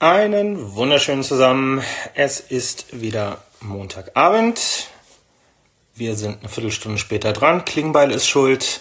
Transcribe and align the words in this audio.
Einen 0.00 0.76
wunderschönen 0.76 1.24
zusammen. 1.24 1.82
Es 2.14 2.38
ist 2.38 3.00
wieder 3.00 3.42
Montagabend. 3.58 4.90
Wir 5.92 6.14
sind 6.14 6.38
eine 6.38 6.48
Viertelstunde 6.48 6.98
später 6.98 7.32
dran. 7.32 7.64
Klingbeil 7.64 8.12
ist 8.12 8.28
schuld. 8.28 8.80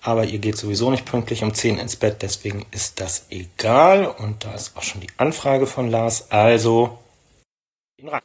Aber 0.00 0.24
ihr 0.24 0.40
geht 0.40 0.56
sowieso 0.56 0.90
nicht 0.90 1.06
pünktlich 1.06 1.44
um 1.44 1.54
10 1.54 1.78
ins 1.78 1.94
Bett, 1.94 2.22
deswegen 2.22 2.66
ist 2.72 2.98
das 2.98 3.26
egal. 3.30 4.06
Und 4.06 4.44
da 4.44 4.52
ist 4.52 4.76
auch 4.76 4.82
schon 4.82 5.00
die 5.00 5.12
Anfrage 5.16 5.68
von 5.68 5.88
Lars. 5.88 6.32
Also, 6.32 6.98
ihn 7.96 8.08
ran. 8.08 8.22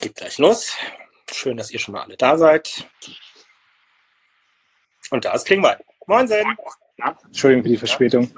Geht 0.00 0.16
gleich 0.16 0.36
los. 0.36 0.74
Schön, 1.32 1.56
dass 1.56 1.70
ihr 1.70 1.78
schon 1.78 1.94
mal 1.94 2.02
alle 2.02 2.18
da 2.18 2.36
seid. 2.36 2.86
Und 5.08 5.24
da 5.24 5.32
ist 5.32 5.46
Klingbeil. 5.46 5.82
Moin, 6.06 6.28
Ja, 6.96 7.18
Entschuldigung 7.24 7.64
für 7.64 7.68
die 7.70 7.76
Verspätung. 7.76 8.30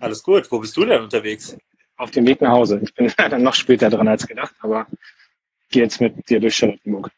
Alles 0.00 0.22
gut. 0.22 0.50
Wo 0.50 0.58
bist 0.58 0.76
du 0.76 0.84
denn 0.84 1.02
unterwegs? 1.02 1.56
Auf 1.96 2.10
dem 2.10 2.26
Weg 2.26 2.40
nach 2.40 2.50
Hause. 2.50 2.80
Ich 2.82 2.94
bin 2.94 3.12
dann 3.16 3.42
noch 3.42 3.54
später 3.54 3.90
dran 3.90 4.08
als 4.08 4.26
gedacht, 4.26 4.54
aber 4.60 4.86
gehe 5.70 5.84
jetzt 5.84 6.00
mit 6.00 6.28
dir 6.28 6.40
durch 6.40 6.56
Charlottenburg. 6.56 7.10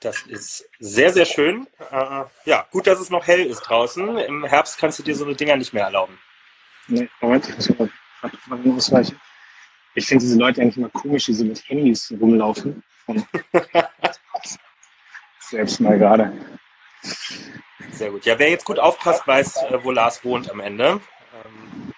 Das 0.00 0.22
ist 0.22 0.68
sehr, 0.80 1.12
sehr 1.12 1.24
schön. 1.24 1.66
Äh, 1.90 2.24
ja, 2.44 2.66
gut, 2.70 2.86
dass 2.86 3.00
es 3.00 3.10
noch 3.10 3.26
hell 3.26 3.46
ist 3.46 3.60
draußen. 3.60 4.18
Im 4.18 4.44
Herbst 4.44 4.78
kannst 4.78 4.98
du 4.98 5.02
dir 5.04 5.14
so 5.14 5.24
eine 5.24 5.36
Dinger 5.36 5.56
nicht 5.56 5.72
mehr 5.72 5.84
erlauben. 5.84 6.18
Nee, 6.88 7.08
Moment, 7.20 7.48
ich 7.48 7.56
muss 7.56 7.78
mal 7.78 7.90
ausweichen. 8.74 9.20
Ich 9.94 10.06
finde 10.06 10.24
diese 10.24 10.38
Leute 10.38 10.60
eigentlich 10.60 10.76
immer 10.76 10.88
komisch, 10.88 11.26
die 11.26 11.34
so 11.34 11.44
mit 11.44 11.68
Handys 11.68 12.12
rumlaufen. 12.20 12.82
Selbst 15.38 15.80
mal 15.80 15.98
gerade. 15.98 16.32
Sehr 17.90 18.10
gut. 18.10 18.24
Ja, 18.24 18.38
wer 18.38 18.50
jetzt 18.50 18.64
gut 18.64 18.78
aufpasst, 18.78 19.26
weiß, 19.26 19.56
äh, 19.70 19.78
wo 19.82 19.90
Lars 19.90 20.24
wohnt 20.24 20.50
am 20.50 20.60
Ende. 20.60 21.00
Ähm, 21.44 21.92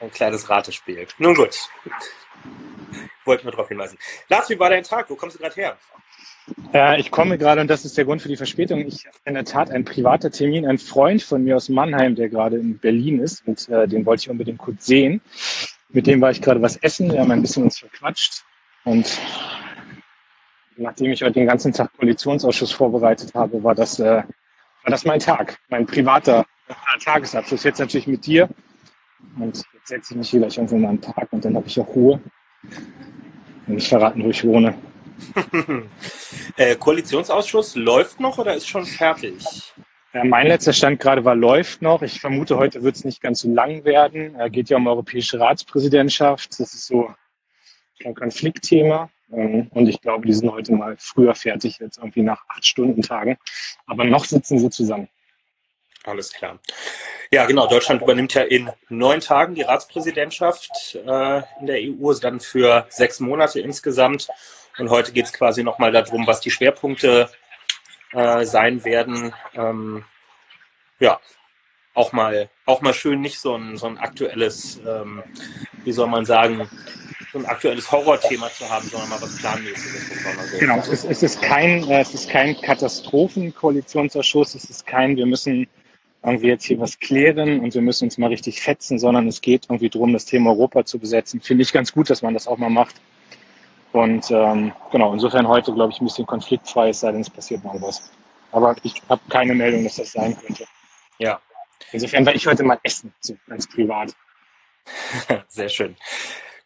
ein 0.00 0.10
kleines 0.10 0.48
Ratespiel. 0.48 1.06
Nun 1.18 1.34
gut. 1.34 1.68
Wollte 3.24 3.44
nur 3.44 3.52
darauf 3.52 3.68
hinweisen. 3.68 3.98
Lars, 4.28 4.48
wie 4.50 4.58
war 4.58 4.70
dein 4.70 4.82
Tag? 4.82 5.10
Wo 5.10 5.14
kommst 5.14 5.36
du 5.36 5.40
gerade 5.40 5.54
her? 5.54 5.78
Äh, 6.72 7.00
ich 7.00 7.10
komme 7.10 7.38
gerade, 7.38 7.60
und 7.60 7.68
das 7.68 7.84
ist 7.84 7.96
der 7.96 8.04
Grund 8.04 8.22
für 8.22 8.28
die 8.28 8.36
Verspätung, 8.36 8.86
ich 8.86 9.06
habe 9.06 9.16
in 9.24 9.34
der 9.34 9.44
Tat 9.44 9.70
ein 9.70 9.84
privater 9.84 10.30
Termin, 10.30 10.66
ein 10.66 10.78
Freund 10.78 11.22
von 11.22 11.44
mir 11.44 11.56
aus 11.56 11.68
Mannheim, 11.68 12.14
der 12.14 12.28
gerade 12.28 12.56
in 12.56 12.78
Berlin 12.78 13.20
ist, 13.20 13.46
und 13.46 13.68
äh, 13.68 13.86
den 13.86 14.06
wollte 14.06 14.22
ich 14.22 14.30
unbedingt 14.30 14.58
kurz 14.58 14.86
sehen. 14.86 15.20
Mit 15.90 16.06
dem 16.06 16.20
war 16.20 16.30
ich 16.30 16.40
gerade 16.40 16.62
was 16.62 16.76
essen, 16.76 17.12
wir 17.12 17.20
haben 17.20 17.30
ein 17.30 17.42
bisschen 17.42 17.64
uns 17.64 17.78
verquatscht. 17.78 18.44
Und 18.84 19.18
nachdem 20.76 21.12
ich 21.12 21.22
heute 21.22 21.32
den 21.32 21.46
ganzen 21.46 21.72
Tag 21.72 21.92
Koalitionsausschuss 21.96 22.72
vorbereitet 22.72 23.34
habe, 23.34 23.62
war 23.62 23.74
das, 23.74 23.98
äh, 23.98 24.22
war 24.84 24.90
das 24.90 25.04
mein 25.04 25.20
Tag, 25.20 25.58
mein 25.68 25.86
privater 25.86 26.46
Tagesabschluss. 27.04 27.64
Jetzt 27.64 27.78
natürlich 27.78 28.06
mit 28.06 28.26
dir. 28.26 28.48
Und 29.38 29.62
jetzt 29.74 29.88
setze 29.88 30.14
ich 30.14 30.18
mich 30.18 30.32
wieder 30.32 30.46
irgendwo 30.46 30.76
mal 30.76 30.88
einen 30.88 31.00
Tag 31.00 31.28
und 31.32 31.44
dann 31.44 31.54
habe 31.56 31.66
ich 31.66 31.78
auch 31.78 31.88
Ruhe. 31.88 32.20
Und 33.66 33.76
ich 33.76 33.88
verraten, 33.88 34.24
wo 34.24 34.30
ich 34.30 34.44
wohne. 34.44 34.74
äh, 36.56 36.76
Koalitionsausschuss 36.76 37.76
läuft 37.76 38.20
noch 38.20 38.38
oder 38.38 38.54
ist 38.54 38.68
schon 38.68 38.86
fertig? 38.86 39.74
Ja, 40.12 40.24
mein 40.24 40.48
letzter 40.48 40.72
Stand 40.72 40.98
gerade 40.98 41.24
war, 41.24 41.36
läuft 41.36 41.82
noch. 41.82 42.02
Ich 42.02 42.20
vermute, 42.20 42.56
heute 42.56 42.82
wird 42.82 42.96
es 42.96 43.04
nicht 43.04 43.20
ganz 43.20 43.40
so 43.40 43.52
lang 43.52 43.84
werden. 43.84 44.34
Es 44.40 44.50
geht 44.50 44.68
ja 44.68 44.76
um 44.76 44.86
europäische 44.86 45.38
Ratspräsidentschaft. 45.38 46.58
Das 46.58 46.74
ist 46.74 46.86
so 46.86 47.14
ein 48.04 48.14
Konfliktthema. 48.14 49.10
Ähm, 49.32 49.68
und 49.70 49.88
ich 49.88 50.00
glaube, 50.00 50.26
die 50.26 50.32
sind 50.32 50.50
heute 50.50 50.72
mal 50.72 50.96
früher 50.98 51.34
fertig, 51.34 51.78
jetzt 51.78 51.98
irgendwie 51.98 52.22
nach 52.22 52.44
acht 52.48 52.64
Stunden 52.64 53.02
Tagen. 53.02 53.38
Aber 53.86 54.04
noch 54.04 54.24
sitzen 54.24 54.58
sie 54.58 54.70
zusammen. 54.70 55.08
Alles 56.04 56.32
klar. 56.32 56.58
Ja, 57.30 57.46
genau. 57.46 57.66
Deutschland 57.66 58.02
übernimmt 58.02 58.34
ja 58.34 58.42
in 58.42 58.70
neun 58.88 59.20
Tagen 59.20 59.54
die 59.54 59.62
Ratspräsidentschaft 59.62 60.96
äh, 60.96 61.42
in 61.60 61.66
der 61.66 61.78
EU, 61.78 62.12
dann 62.14 62.40
für 62.40 62.86
sechs 62.88 63.20
Monate 63.20 63.60
insgesamt. 63.60 64.28
Und 64.78 64.88
heute 64.90 65.12
geht 65.12 65.26
es 65.26 65.32
quasi 65.32 65.62
nochmal 65.62 65.92
darum, 65.92 66.26
was 66.26 66.40
die 66.40 66.50
Schwerpunkte 66.50 67.28
äh, 68.12 68.44
sein 68.44 68.84
werden. 68.84 69.34
Ähm, 69.54 70.04
ja, 70.98 71.20
auch 71.94 72.12
mal, 72.12 72.48
auch 72.66 72.80
mal 72.80 72.94
schön 72.94 73.20
nicht 73.20 73.38
so 73.38 73.56
ein, 73.56 73.76
so 73.76 73.86
ein 73.86 73.98
aktuelles, 73.98 74.80
ähm, 74.86 75.22
wie 75.84 75.92
soll 75.92 76.08
man 76.08 76.24
sagen, 76.24 76.68
so 77.32 77.38
ein 77.38 77.46
aktuelles 77.46 77.90
Horrorthema 77.90 78.50
zu 78.50 78.68
haben, 78.68 78.88
sondern 78.88 79.10
mal 79.10 79.22
was 79.22 79.36
Planmäßiges. 79.36 80.58
Genau, 80.58 80.78
es, 80.78 81.04
es, 81.04 81.22
ist 81.22 81.40
kein, 81.42 81.88
äh, 81.88 82.00
es 82.00 82.14
ist 82.14 82.28
kein 82.28 82.60
Katastrophenkoalitionsausschuss, 82.60 84.54
es 84.54 84.64
ist 84.64 84.86
kein, 84.86 85.16
wir 85.16 85.26
müssen 85.26 85.68
irgendwie 86.22 86.48
jetzt 86.48 86.64
hier 86.64 86.78
was 86.80 86.98
klären 86.98 87.60
und 87.60 87.74
wir 87.74 87.80
müssen 87.80 88.04
uns 88.04 88.18
mal 88.18 88.28
richtig 88.28 88.60
fetzen, 88.60 88.98
sondern 88.98 89.28
es 89.28 89.40
geht 89.40 89.66
irgendwie 89.66 89.88
darum, 89.88 90.12
das 90.12 90.26
Thema 90.26 90.50
Europa 90.50 90.84
zu 90.84 90.98
besetzen. 90.98 91.40
Finde 91.40 91.62
ich 91.62 91.72
ganz 91.72 91.92
gut, 91.92 92.10
dass 92.10 92.22
man 92.22 92.34
das 92.34 92.46
auch 92.46 92.58
mal 92.58 92.68
macht. 92.68 92.96
Und 93.92 94.30
ähm, 94.30 94.72
genau, 94.92 95.12
insofern 95.12 95.48
heute, 95.48 95.72
glaube 95.72 95.92
ich, 95.92 96.00
ein 96.00 96.04
bisschen 96.04 96.26
konfliktfrei, 96.26 96.90
es 96.90 97.00
sei 97.00 97.12
denn, 97.12 97.22
es 97.22 97.30
passiert 97.30 97.64
mal 97.64 97.80
was. 97.80 98.10
Aber 98.52 98.76
ich 98.82 98.94
habe 99.08 99.22
keine 99.28 99.54
Meldung, 99.54 99.84
dass 99.84 99.96
das 99.96 100.12
sein 100.12 100.36
könnte. 100.38 100.64
Ja. 101.18 101.40
Insofern 101.92 102.26
war 102.26 102.34
ich 102.34 102.46
heute 102.46 102.62
mal 102.62 102.78
essen, 102.82 103.12
so 103.20 103.36
ganz 103.48 103.68
privat. 103.68 104.14
Sehr 105.48 105.68
schön. 105.68 105.96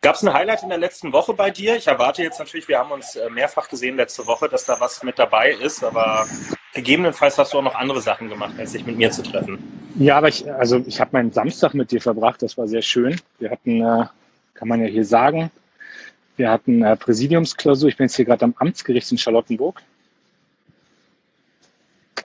Gab 0.04 0.16
es 0.16 0.22
ein 0.22 0.34
Highlight 0.34 0.62
in 0.62 0.68
der 0.68 0.76
letzten 0.76 1.14
Woche 1.14 1.32
bei 1.32 1.50
dir? 1.50 1.76
Ich 1.76 1.86
erwarte 1.86 2.22
jetzt 2.22 2.38
natürlich, 2.38 2.68
wir 2.68 2.78
haben 2.78 2.90
uns 2.90 3.16
äh, 3.16 3.30
mehrfach 3.30 3.70
gesehen 3.70 3.96
letzte 3.96 4.26
Woche, 4.26 4.50
dass 4.50 4.66
da 4.66 4.78
was 4.78 5.02
mit 5.02 5.18
dabei 5.18 5.52
ist, 5.52 5.82
aber 5.82 6.26
gegebenenfalls 6.74 7.38
hast 7.38 7.54
du 7.54 7.58
auch 7.58 7.62
noch 7.62 7.74
andere 7.74 8.02
Sachen 8.02 8.28
gemacht, 8.28 8.52
als 8.58 8.72
sich 8.72 8.84
mit 8.84 8.98
mir 8.98 9.10
zu 9.10 9.22
treffen. 9.22 9.58
Ja, 9.98 10.18
aber 10.18 10.28
ich, 10.28 10.46
also 10.52 10.84
ich 10.86 11.00
habe 11.00 11.12
meinen 11.14 11.32
Samstag 11.32 11.72
mit 11.72 11.90
dir 11.90 12.02
verbracht, 12.02 12.42
das 12.42 12.58
war 12.58 12.68
sehr 12.68 12.82
schön. 12.82 13.18
Wir 13.38 13.50
hatten, 13.50 13.80
äh, 13.80 14.04
kann 14.52 14.68
man 14.68 14.82
ja 14.82 14.88
hier 14.88 15.06
sagen, 15.06 15.50
wir 16.36 16.50
hatten 16.50 16.82
äh, 16.82 16.96
Präsidiumsklausur. 16.96 17.88
Ich 17.88 17.96
bin 17.96 18.04
jetzt 18.04 18.16
hier 18.16 18.26
gerade 18.26 18.44
am 18.44 18.54
Amtsgericht 18.58 19.10
in 19.10 19.16
Charlottenburg. 19.16 19.80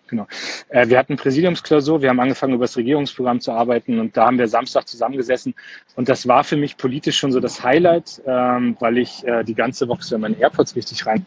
Genau. 0.08 0.28
Äh, 0.70 0.88
wir 0.90 0.98
hatten 0.98 1.18
Präsidiumsklausur, 1.18 2.02
wir 2.02 2.10
haben 2.10 2.20
angefangen, 2.20 2.54
über 2.54 2.66
das 2.66 2.78
Regierungsprogramm 2.78 3.40
zu 3.40 3.52
arbeiten 3.52 4.00
und 4.00 4.18
da 4.18 4.26
haben 4.26 4.40
wir 4.40 4.48
Samstag 4.48 4.88
zusammengesessen. 4.88 5.54
Und 5.96 6.10
das 6.10 6.28
war 6.28 6.44
für 6.44 6.58
mich 6.58 6.78
politisch 6.78 7.18
schon 7.18 7.32
so 7.32 7.40
das 7.40 7.64
Highlight, 7.64 8.22
ähm, 8.26 8.76
weil 8.80 8.98
ich 8.98 9.26
äh, 9.26 9.44
die 9.44 9.56
ganze 9.56 9.88
Woche 9.88 10.04
so 10.04 10.16
in 10.16 10.22
meine 10.22 10.38
AirPods 10.38 10.76
richtig 10.76 11.06
rein. 11.06 11.26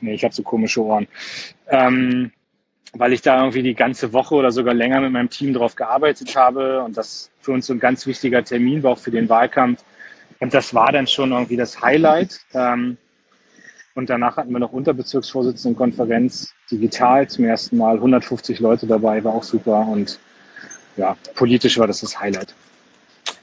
Nee, 0.00 0.14
ich 0.14 0.24
habe 0.24 0.34
so 0.34 0.42
komische 0.42 0.82
Ohren. 0.82 1.06
Ähm, 1.68 2.32
weil 2.96 3.12
ich 3.12 3.22
da 3.22 3.38
irgendwie 3.38 3.62
die 3.62 3.74
ganze 3.74 4.12
Woche 4.12 4.34
oder 4.34 4.52
sogar 4.52 4.74
länger 4.74 5.00
mit 5.00 5.12
meinem 5.12 5.30
Team 5.30 5.52
drauf 5.52 5.74
gearbeitet 5.74 6.36
habe 6.36 6.82
und 6.82 6.96
das 6.96 7.30
für 7.40 7.52
uns 7.52 7.66
so 7.66 7.72
ein 7.72 7.80
ganz 7.80 8.06
wichtiger 8.06 8.44
Termin 8.44 8.82
war, 8.82 8.92
auch 8.92 8.98
für 8.98 9.10
den 9.10 9.28
Wahlkampf. 9.28 9.84
Und 10.40 10.54
das 10.54 10.74
war 10.74 10.92
dann 10.92 11.06
schon 11.06 11.32
irgendwie 11.32 11.56
das 11.56 11.80
Highlight. 11.80 12.40
Ähm, 12.52 12.96
und 13.94 14.10
danach 14.10 14.36
hatten 14.36 14.52
wir 14.52 14.58
noch 14.58 14.72
Unterbezirksvorsitzendenkonferenz 14.72 16.52
digital 16.70 17.28
zum 17.28 17.44
ersten 17.44 17.76
Mal. 17.76 17.96
150 17.96 18.60
Leute 18.60 18.86
dabei, 18.86 19.22
war 19.22 19.34
auch 19.34 19.44
super. 19.44 19.86
Und 19.86 20.18
ja, 20.96 21.16
politisch 21.34 21.78
war 21.78 21.86
das 21.86 22.00
das 22.00 22.18
Highlight. 22.18 22.54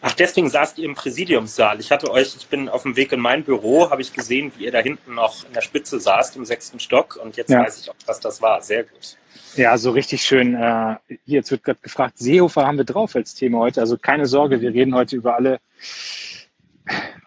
Ach, 0.03 0.13
deswegen 0.13 0.50
saßt 0.50 0.79
ihr 0.79 0.85
im 0.85 0.95
Präsidiumssaal. 0.95 1.79
Ich 1.79 1.91
hatte 1.91 2.09
euch, 2.09 2.35
ich 2.35 2.47
bin 2.47 2.69
auf 2.69 2.84
dem 2.84 2.95
Weg 2.95 3.11
in 3.11 3.19
mein 3.19 3.44
Büro, 3.44 3.91
habe 3.91 4.01
ich 4.01 4.13
gesehen, 4.13 4.51
wie 4.57 4.66
ihr 4.66 4.72
da 4.72 4.79
hinten 4.79 5.13
noch 5.13 5.45
in 5.45 5.53
der 5.53 5.61
Spitze 5.61 6.00
saßt, 6.00 6.35
im 6.38 6.45
sechsten 6.45 6.79
Stock. 6.79 7.19
Und 7.23 7.38
jetzt 7.38 7.51
ja. 7.51 7.61
weiß 7.61 7.79
ich 7.79 7.90
auch, 7.90 7.95
was 8.07 8.19
das 8.19 8.41
war. 8.41 8.61
Sehr 8.61 8.84
gut. 8.84 9.17
Ja, 9.56 9.78
so 9.78 9.91
richtig 9.91 10.23
schön. 10.23 10.56
Äh, 10.56 10.95
hier, 11.07 11.17
jetzt 11.25 11.51
wird 11.51 11.63
gerade 11.63 11.79
gefragt, 11.81 12.17
Seehofer 12.17 12.66
haben 12.66 12.78
wir 12.78 12.84
drauf 12.84 13.16
als 13.16 13.35
Thema 13.35 13.59
heute. 13.59 13.79
Also 13.79 13.97
keine 13.97 14.25
Sorge, 14.25 14.59
wir 14.59 14.73
reden 14.73 14.95
heute 14.95 15.16
über 15.16 15.35
alle, 15.35 15.59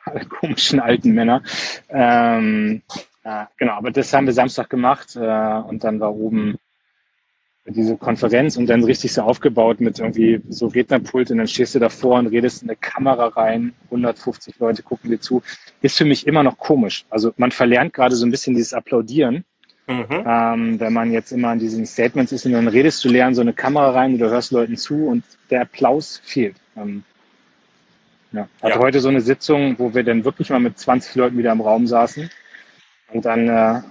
alle 0.04 0.24
komischen 0.26 0.80
alten 0.80 1.12
Männer. 1.12 1.42
Ähm, 1.90 2.82
ja, 3.24 3.48
genau, 3.56 3.72
aber 3.72 3.90
das 3.90 4.12
haben 4.12 4.26
wir 4.26 4.34
Samstag 4.34 4.68
gemacht 4.68 5.16
äh, 5.16 5.20
und 5.20 5.82
dann 5.82 6.00
war 6.00 6.14
oben 6.14 6.58
diese 7.66 7.96
Konferenz 7.96 8.58
und 8.58 8.66
dann 8.66 8.84
richtig 8.84 9.14
so 9.14 9.22
aufgebaut 9.22 9.80
mit 9.80 9.98
irgendwie 9.98 10.42
so 10.50 10.66
Rednerpult 10.66 11.30
und 11.30 11.38
dann 11.38 11.48
stehst 11.48 11.74
du 11.74 11.78
davor 11.78 12.18
und 12.18 12.26
redest 12.26 12.62
in 12.62 12.68
eine 12.68 12.76
Kamera 12.76 13.28
rein, 13.28 13.72
150 13.86 14.58
Leute 14.58 14.82
gucken 14.82 15.10
dir 15.10 15.18
zu. 15.18 15.42
Ist 15.80 15.96
für 15.96 16.04
mich 16.04 16.26
immer 16.26 16.42
noch 16.42 16.58
komisch. 16.58 17.06
Also 17.08 17.32
man 17.38 17.50
verlernt 17.50 17.94
gerade 17.94 18.16
so 18.16 18.26
ein 18.26 18.30
bisschen 18.30 18.54
dieses 18.54 18.74
Applaudieren. 18.74 19.44
Mhm. 19.86 20.24
Ähm, 20.26 20.80
wenn 20.80 20.92
man 20.92 21.12
jetzt 21.12 21.30
immer 21.30 21.48
an 21.48 21.58
diesen 21.58 21.86
Statements 21.86 22.32
ist 22.32 22.44
und 22.46 22.52
dann 22.52 22.68
redest 22.68 23.04
du 23.04 23.08
lernen 23.08 23.34
so 23.34 23.42
eine 23.42 23.52
Kamera 23.52 23.90
rein 23.90 24.14
und 24.14 24.18
du 24.18 24.30
hörst 24.30 24.50
Leuten 24.52 24.76
zu 24.76 25.06
und 25.06 25.24
der 25.50 25.62
Applaus 25.62 26.20
fehlt. 26.22 26.56
Ähm, 26.76 27.02
ja. 28.32 28.48
Hatte 28.62 28.74
ja. 28.74 28.78
heute 28.78 29.00
so 29.00 29.08
eine 29.08 29.20
Sitzung, 29.20 29.78
wo 29.78 29.94
wir 29.94 30.02
dann 30.02 30.24
wirklich 30.24 30.50
mal 30.50 30.60
mit 30.60 30.78
20 30.78 31.14
Leuten 31.14 31.38
wieder 31.38 31.52
im 31.52 31.60
Raum 31.60 31.86
saßen 31.86 32.30
und 33.12 33.24
dann 33.24 33.48
äh, 33.48 33.82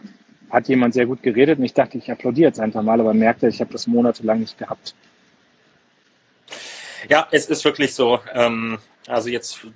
hat 0.49 0.67
jemand 0.67 0.93
sehr 0.93 1.05
gut 1.05 1.23
geredet 1.23 1.59
und 1.59 1.65
ich 1.65 1.73
dachte, 1.73 1.97
ich 1.97 2.11
applaudiere 2.11 2.49
jetzt 2.49 2.59
einfach 2.59 2.83
mal, 2.83 2.99
aber 2.99 3.13
merkte, 3.13 3.47
ich 3.47 3.59
habe 3.59 3.71
das 3.71 3.87
monatelang 3.87 4.39
nicht 4.39 4.57
gehabt. 4.57 4.93
Ja, 7.09 7.27
es 7.31 7.47
ist 7.47 7.65
wirklich 7.65 7.95
so. 7.95 8.19
Ähm, 8.33 8.77
also 9.07 9.29
jetzt, 9.29 9.67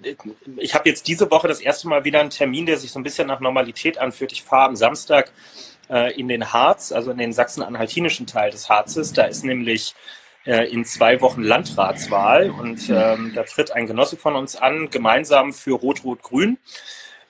ich 0.57 0.73
habe 0.73 0.87
jetzt 0.87 1.07
diese 1.07 1.29
Woche 1.29 1.47
das 1.47 1.59
erste 1.59 1.87
Mal 1.87 2.05
wieder 2.05 2.21
einen 2.21 2.29
Termin, 2.29 2.65
der 2.65 2.77
sich 2.77 2.91
so 2.91 2.99
ein 2.99 3.03
bisschen 3.03 3.27
nach 3.27 3.39
Normalität 3.39 3.97
anfühlt. 3.97 4.31
Ich 4.31 4.43
fahre 4.43 4.69
am 4.69 4.75
Samstag 4.75 5.31
äh, 5.89 6.17
in 6.17 6.27
den 6.27 6.53
Harz, 6.53 6.91
also 6.91 7.11
in 7.11 7.17
den 7.17 7.33
sachsen-anhaltinischen 7.33 8.27
Teil 8.27 8.51
des 8.51 8.69
Harzes. 8.69 9.11
Da 9.13 9.23
ist 9.23 9.43
nämlich 9.43 9.95
äh, 10.45 10.71
in 10.71 10.85
zwei 10.85 11.19
Wochen 11.21 11.41
Landratswahl 11.41 12.49
und 12.49 12.89
ähm, 12.89 13.33
da 13.35 13.43
tritt 13.43 13.71
ein 13.71 13.87
Genosse 13.87 14.15
von 14.15 14.35
uns 14.35 14.55
an, 14.55 14.89
gemeinsam 14.89 15.53
für 15.53 15.73
Rot-Rot-Grün 15.73 16.57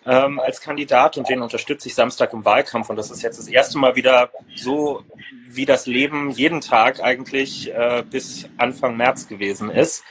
ähm, 0.08 0.40
als 0.40 0.62
Kandidat 0.62 1.18
und 1.18 1.28
den 1.28 1.42
unterstütze 1.42 1.90
ich 1.90 1.96
Samstag 1.96 2.32
im 2.32 2.46
Wahlkampf 2.46 2.90
und 2.90 2.96
das 2.96 3.12
ist 3.12 3.22
jetzt 3.22 3.38
das 3.38 3.48
erste 3.48 3.78
Mal 3.78 3.96
wieder 3.96 4.32
so, 4.56 5.04
wie 5.46 5.66
das 5.66 5.86
Leben 5.86 6.30
jeden 6.30 6.62
Tag 6.62 7.04
eigentlich 7.04 7.74
äh, 7.74 8.04
bis 8.10 8.50
Anfang 8.58 8.96
März 8.96 9.28
gewesen 9.28 9.70
ist. 9.70 10.04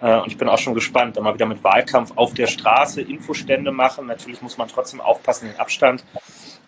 Äh, 0.00 0.20
und 0.20 0.28
ich 0.28 0.38
bin 0.38 0.48
auch 0.48 0.58
schon 0.58 0.74
gespannt, 0.74 1.18
immer 1.18 1.34
wieder 1.34 1.44
mit 1.46 1.62
Wahlkampf 1.62 2.12
auf 2.16 2.32
der 2.32 2.46
Straße 2.46 3.02
Infostände 3.02 3.72
machen. 3.72 4.06
Natürlich 4.06 4.40
muss 4.40 4.56
man 4.56 4.68
trotzdem 4.68 5.02
aufpassen, 5.02 5.50
den 5.50 5.60
Abstand 5.60 6.04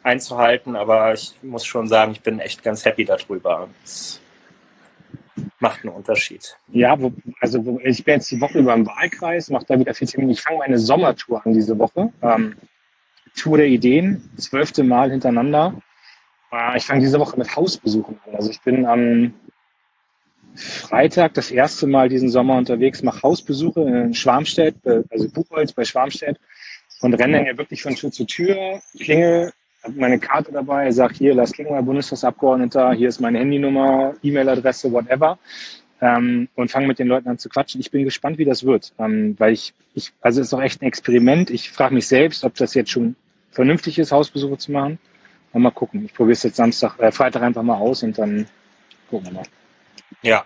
einzuhalten, 0.03 0.77
aber 0.77 1.15
ich 1.15 1.33
muss 1.43 1.65
schon 1.65 1.89
sagen, 1.89 2.13
ich 2.13 2.21
bin 2.21 2.39
echt 2.39 2.63
ganz 2.63 2.85
happy 2.85 3.07
darüber. 3.07 3.69
Es 3.83 4.21
macht 5.59 5.85
einen 5.85 5.95
Unterschied. 5.95 6.59
Ja, 6.69 7.01
wo, 7.01 7.13
also 7.41 7.81
ich 7.83 8.05
bin 8.05 8.17
jetzt 8.17 8.31
die 8.31 8.41
Woche 8.43 8.59
über 8.59 8.75
im 8.75 8.87
Wahlkreis, 8.87 9.49
mache 9.49 9.65
da 9.67 9.79
wieder 9.79 9.95
viel 9.95 10.07
Termine. 10.07 10.33
Ich 10.33 10.43
fange 10.43 10.59
meine 10.59 10.79
Sommertour 10.79 11.45
an 11.47 11.55
diese 11.55 11.79
Woche. 11.79 12.13
Ähm, 12.21 12.55
Tour 13.37 13.59
der 13.59 13.67
Ideen, 13.67 14.31
zwölfte 14.37 14.85
Mal 14.85 15.11
hintereinander. 15.11 15.75
Äh, 16.53 16.77
ich 16.77 16.85
fange 16.85 17.01
diese 17.01 17.19
Woche 17.19 17.39
mit 17.39 17.55
Hausbesuchen 17.55 18.19
an. 18.27 18.35
Also 18.35 18.51
ich 18.51 18.61
bin 18.61 18.87
am 18.87 19.35
Freitag 20.55 21.35
das 21.35 21.51
erste 21.51 21.87
Mal 21.87 22.09
diesen 22.09 22.29
Sommer 22.29 22.57
unterwegs, 22.57 23.03
mache 23.03 23.23
Hausbesuche 23.23 23.81
in 23.81 24.15
Schwarmstedt, 24.15 24.77
also 25.11 25.29
Buchholz 25.29 25.73
bei 25.73 25.85
Schwarmstedt 25.85 26.39
und 27.01 27.15
renne 27.15 27.39
dann 27.39 27.47
ja 27.47 27.59
wirklich 27.59 27.83
von 27.83 27.97
Tür 27.97 28.13
zu 28.13 28.25
Tür, 28.25 28.81
klingel, 28.99 29.53
habe 29.83 29.95
meine 29.99 30.21
Karte 30.21 30.53
dabei, 30.53 30.93
sage 30.93 31.15
hier, 31.15 31.35
Lars 31.35 31.53
Klingel, 31.53 31.83
Bundestagsabgeordneter, 31.83 32.93
hier 32.93 33.09
ist 33.09 33.21
meine 33.21 33.41
Handynummer, 33.41 34.15
E-Mail-Adresse, 34.23 34.93
whatever 34.93 35.39
ähm, 36.01 36.49
und 36.55 36.71
fange 36.71 36.87
mit 36.87 36.99
den 36.99 37.09
Leuten 37.09 37.29
an 37.29 37.39
zu 37.39 37.49
quatschen. 37.49 37.81
Ich 37.81 37.91
bin 37.91 38.05
gespannt, 38.05 38.39
wie 38.39 38.45
das 38.45 38.65
wird, 38.65 38.93
ähm, 38.99 39.35
weil 39.39 39.53
ich, 39.53 39.75
ich, 39.95 40.13
also 40.21 40.41
es 40.41 40.49
ist 40.49 40.55
auch 40.55 40.63
echt 40.63 40.83
ein 40.83 40.87
Experiment. 40.87 41.51
Ich 41.51 41.71
frage 41.71 41.95
mich 41.95 42.07
selbst, 42.07 42.45
ob 42.45 42.55
das 42.55 42.75
jetzt 42.75 42.91
schon 42.91 43.17
vernünftig 43.55 43.99
ist, 43.99 44.13
Hausbesuche 44.13 44.59
zu 44.59 44.73
machen. 44.73 44.99
mal 45.53 45.71
gucken. 45.71 46.05
Ich 46.05 46.15
probiere 46.15 46.33
es 46.33 46.43
jetzt 46.43 46.57
Samstag, 46.57 46.99
äh, 46.99 47.13
Freitag 47.13 47.43
einfach 47.43 47.63
mal 47.63 47.79
aus 47.79 48.03
und 48.03 48.19
dann 48.19 48.47
gucken 49.09 49.29
wir 49.29 49.33
mal. 49.35 49.47
Ja, 50.23 50.45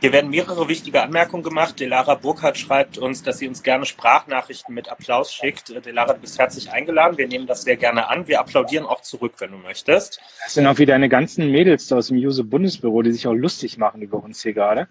hier 0.00 0.12
werden 0.12 0.30
mehrere 0.30 0.68
wichtige 0.68 1.02
Anmerkungen 1.02 1.42
gemacht. 1.42 1.78
Delara 1.78 2.16
Burkhardt 2.16 2.58
schreibt 2.58 2.98
uns, 2.98 3.22
dass 3.22 3.38
sie 3.38 3.46
uns 3.46 3.62
gerne 3.62 3.84
Sprachnachrichten 3.86 4.74
mit 4.74 4.88
Applaus 4.90 5.32
schickt. 5.32 5.68
Delara, 5.86 6.14
du 6.14 6.20
bist 6.20 6.38
herzlich 6.38 6.72
eingeladen. 6.72 7.18
Wir 7.18 7.28
nehmen 7.28 7.46
das 7.46 7.62
sehr 7.62 7.76
gerne 7.76 8.08
an. 8.08 8.26
Wir 8.26 8.40
applaudieren 8.40 8.84
auch 8.84 9.00
zurück, 9.02 9.34
wenn 9.38 9.52
du 9.52 9.58
möchtest. 9.58 10.20
Das 10.44 10.54
sind 10.54 10.66
auch 10.66 10.78
wieder 10.78 10.94
deine 10.94 11.08
ganzen 11.08 11.50
Mädels 11.52 11.92
aus 11.92 12.08
dem 12.08 12.18
Juse 12.18 12.42
Bundesbüro, 12.42 13.02
die 13.02 13.12
sich 13.12 13.26
auch 13.26 13.34
lustig 13.34 13.78
machen 13.78 14.02
über 14.02 14.22
uns 14.22 14.42
hier 14.42 14.54
gerade. 14.54 14.88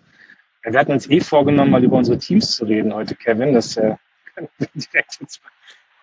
Wir 0.63 0.79
hatten 0.79 0.93
uns 0.93 1.09
eh 1.09 1.19
vorgenommen, 1.19 1.71
mal 1.71 1.83
über 1.83 1.97
unsere 1.97 2.17
Teams 2.17 2.55
zu 2.55 2.65
reden 2.65 2.93
heute, 2.93 3.15
Kevin. 3.15 3.53
Das 3.53 3.75
äh, 3.75 3.95
können 4.35 4.47
wir 4.59 4.67
direkt 4.75 5.17
jetzt 5.19 5.41
mal 5.43 5.51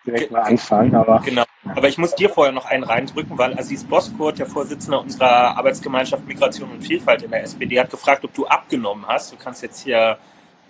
direkt 0.05 0.31
mal 0.31 0.41
anfangen. 0.41 0.95
Aber 0.95 1.21
genau. 1.23 1.43
Aber 1.75 1.87
ich 1.87 1.97
muss 1.97 2.15
dir 2.15 2.29
vorher 2.29 2.53
noch 2.53 2.65
einen 2.65 2.83
reindrücken, 2.83 3.37
weil 3.37 3.57
Aziz 3.57 3.83
Boskurt, 3.83 4.39
der 4.39 4.45
Vorsitzende 4.45 4.99
unserer 4.99 5.57
Arbeitsgemeinschaft 5.57 6.25
Migration 6.27 6.71
und 6.71 6.81
Vielfalt 6.81 7.21
in 7.21 7.31
der 7.31 7.43
SPD, 7.43 7.79
hat 7.79 7.89
gefragt, 7.89 8.23
ob 8.23 8.33
du 8.33 8.47
abgenommen 8.47 9.05
hast. 9.07 9.31
Du 9.31 9.35
kannst 9.37 9.61
jetzt 9.61 9.83
hier, 9.83 10.17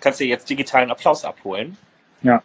kannst 0.00 0.20
dir 0.20 0.26
jetzt 0.26 0.48
digitalen 0.50 0.90
Applaus 0.90 1.24
abholen. 1.24 1.76
Ja. 2.22 2.42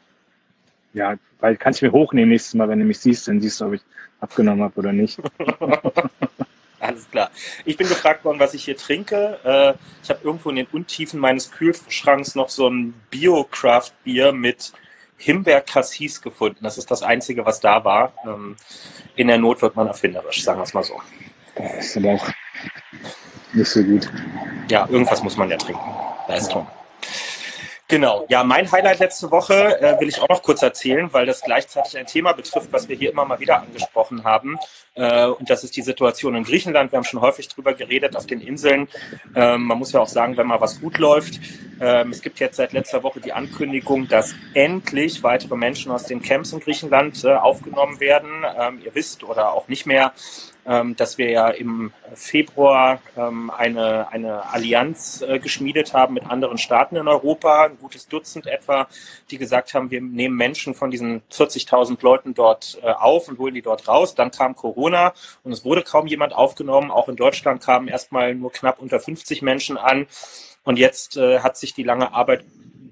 Ja, 0.94 1.16
weil 1.40 1.58
kannst 1.58 1.82
du 1.82 1.86
mir 1.86 1.92
hochnehmen 1.92 2.30
nächstes 2.30 2.54
Mal, 2.54 2.70
wenn 2.70 2.80
du 2.80 2.86
mich 2.86 3.00
siehst, 3.00 3.28
dann 3.28 3.42
siehst 3.42 3.60
du, 3.60 3.66
ob 3.66 3.74
ich 3.74 3.82
abgenommen 4.22 4.64
habe 4.64 4.80
oder 4.80 4.94
nicht. 4.94 5.20
Alles 6.80 7.10
klar. 7.10 7.32
Ich 7.66 7.78
bin 7.78 7.88
gefragt 7.88 8.24
worden, 8.24 8.40
was 8.40 8.54
ich 8.54 8.64
hier 8.66 8.78
trinke. 8.78 9.40
Äh, 9.44 9.74
ich 10.04 10.10
habe 10.10 10.20
irgendwo 10.24 10.50
in 10.52 10.58
den 10.58 10.68
Untiefen 10.68 11.20
meines 11.20 11.52
Kühlschranks 11.52 12.36
noch 12.36 12.50
so 12.50 12.70
ein 12.70 12.94
Bio-Craft-Bier 13.10 14.32
mit 14.34 14.72
Himbeer-Cassis 15.18 16.22
gefunden. 16.22 16.60
Das 16.64 16.78
ist 16.78 16.92
das 16.92 17.02
Einzige, 17.02 17.46
was 17.46 17.60
da 17.60 17.84
war. 17.84 18.14
Ähm, 18.26 18.56
in 19.16 19.28
der 19.28 19.38
Not 19.38 19.62
wird 19.62 19.76
man 19.76 19.88
erfinderisch, 19.88 20.44
sagen 20.44 20.60
wir 20.60 20.64
es 20.64 20.74
mal 20.74 20.84
so. 20.84 21.02
Das 21.56 21.86
ist 21.86 21.98
aber 21.98 22.14
auch 22.14 22.28
nicht 23.54 23.70
so 23.70 23.84
gut. 23.84 24.12
Ja, 24.70 24.88
irgendwas 24.90 25.24
muss 25.24 25.38
man 25.38 25.50
ja 25.50 25.58
trinken. 25.58 25.82
Leistung. 26.28 26.68
Genau, 27.88 28.26
ja, 28.30 28.44
mein 28.44 28.72
Highlight 28.72 28.98
letzte 28.98 29.30
Woche 29.30 29.80
äh, 29.80 30.00
will 30.00 30.10
ich 30.10 30.20
auch 30.20 30.28
noch 30.28 30.42
kurz 30.42 30.64
erzählen, 30.64 31.14
weil 31.14 31.28
das 31.28 31.42
gleichzeitig 31.42 31.96
ein 32.00 32.08
Thema 32.08 32.34
betrifft, 32.34 32.74
was 32.74 32.90
wir 32.90 32.96
hier 32.96 33.12
immer 33.12 33.26
mal 33.26 33.40
wieder 33.40 33.62
angesprochen 33.62 34.24
haben. 34.24 34.58
Äh, 34.96 35.28
und 35.28 35.52
das 35.52 35.64
ist 35.64 35.76
die 35.76 35.84
Situation 35.84 36.34
in 36.34 36.44
Griechenland. 36.44 36.92
Wir 36.92 36.98
haben 36.98 37.04
schon 37.04 37.22
häufig 37.22 37.48
drüber 37.48 37.76
geredet 37.76 38.16
auf 38.16 38.26
den 38.26 38.42
Inseln. 38.42 38.88
Ähm, 39.36 39.62
man 39.66 39.78
muss 39.78 39.92
ja 39.92 40.00
auch 40.00 40.08
sagen, 40.08 40.36
wenn 40.36 40.48
mal 40.48 40.62
was 40.62 40.82
gut 40.82 40.98
läuft. 40.98 41.40
Ähm, 41.80 42.10
es 42.10 42.24
gibt 42.24 42.40
jetzt 42.40 42.56
seit 42.56 42.74
letzter 42.74 43.04
Woche 43.04 43.20
die 43.20 43.34
Ankündigung, 43.34 44.08
dass 44.08 44.34
endlich 44.56 45.22
weitere 45.22 45.56
Menschen 45.56 45.92
aus 45.92 46.06
den 46.06 46.24
Camps 46.24 46.54
in 46.54 46.62
Griechenland 46.62 47.24
äh, 47.24 47.36
aufgenommen 47.36 48.00
werden. 48.00 48.46
Ähm, 48.60 48.82
ihr 48.84 48.96
wisst 48.96 49.24
oder 49.24 49.54
auch 49.54 49.68
nicht 49.68 49.86
mehr, 49.86 50.12
dass 50.66 51.20
wir 51.20 51.30
ja 51.30 51.50
im 51.50 51.94
Februar 52.16 53.00
ähm, 53.16 53.52
eine, 53.52 54.08
eine 54.10 54.52
Allianz 54.52 55.22
äh, 55.22 55.38
geschmiedet 55.38 55.94
haben 55.94 56.16
mit 56.16 56.26
anderen 56.26 56.58
Staaten 56.58 56.96
in 56.96 57.08
Europa, 57.08 57.66
ein 57.66 57.78
gutes 57.78 58.08
Dutzend 58.08 58.48
etwa, 58.48 58.88
die 59.30 59.38
gesagt 59.38 59.74
haben, 59.76 59.92
wir 59.92 60.02
nehmen 60.02 60.36
Menschen 60.36 60.74
von 60.74 60.90
diesen 60.90 61.22
40.000 61.32 62.02
Leuten 62.02 62.34
dort 62.34 62.80
äh, 62.82 62.90
auf 62.90 63.28
und 63.28 63.38
holen 63.38 63.54
die 63.54 63.62
dort 63.62 63.88
raus. 63.88 64.16
Dann 64.16 64.32
kam 64.32 64.56
Corona 64.56 65.14
und 65.44 65.52
es 65.52 65.64
wurde 65.66 65.84
kaum 65.84 66.08
jemand 66.08 66.34
aufgenommen. 66.34 66.90
Auch 66.90 67.10
in 67.10 67.16
Deutschland 67.16 67.62
kamen 67.62 67.88
erstmal 67.88 68.34
nur 68.34 68.52
knapp 68.52 68.80
unter 68.80 69.00
50 69.00 69.44
Menschen 69.44 69.78
an. 69.78 70.08
Und 70.64 70.80
jetzt 70.80 71.16
äh, 71.16 71.40
hat 71.40 71.58
sich 71.58 71.76
die 71.76 71.84
lange 71.84 72.14
Arbeit 72.14 72.44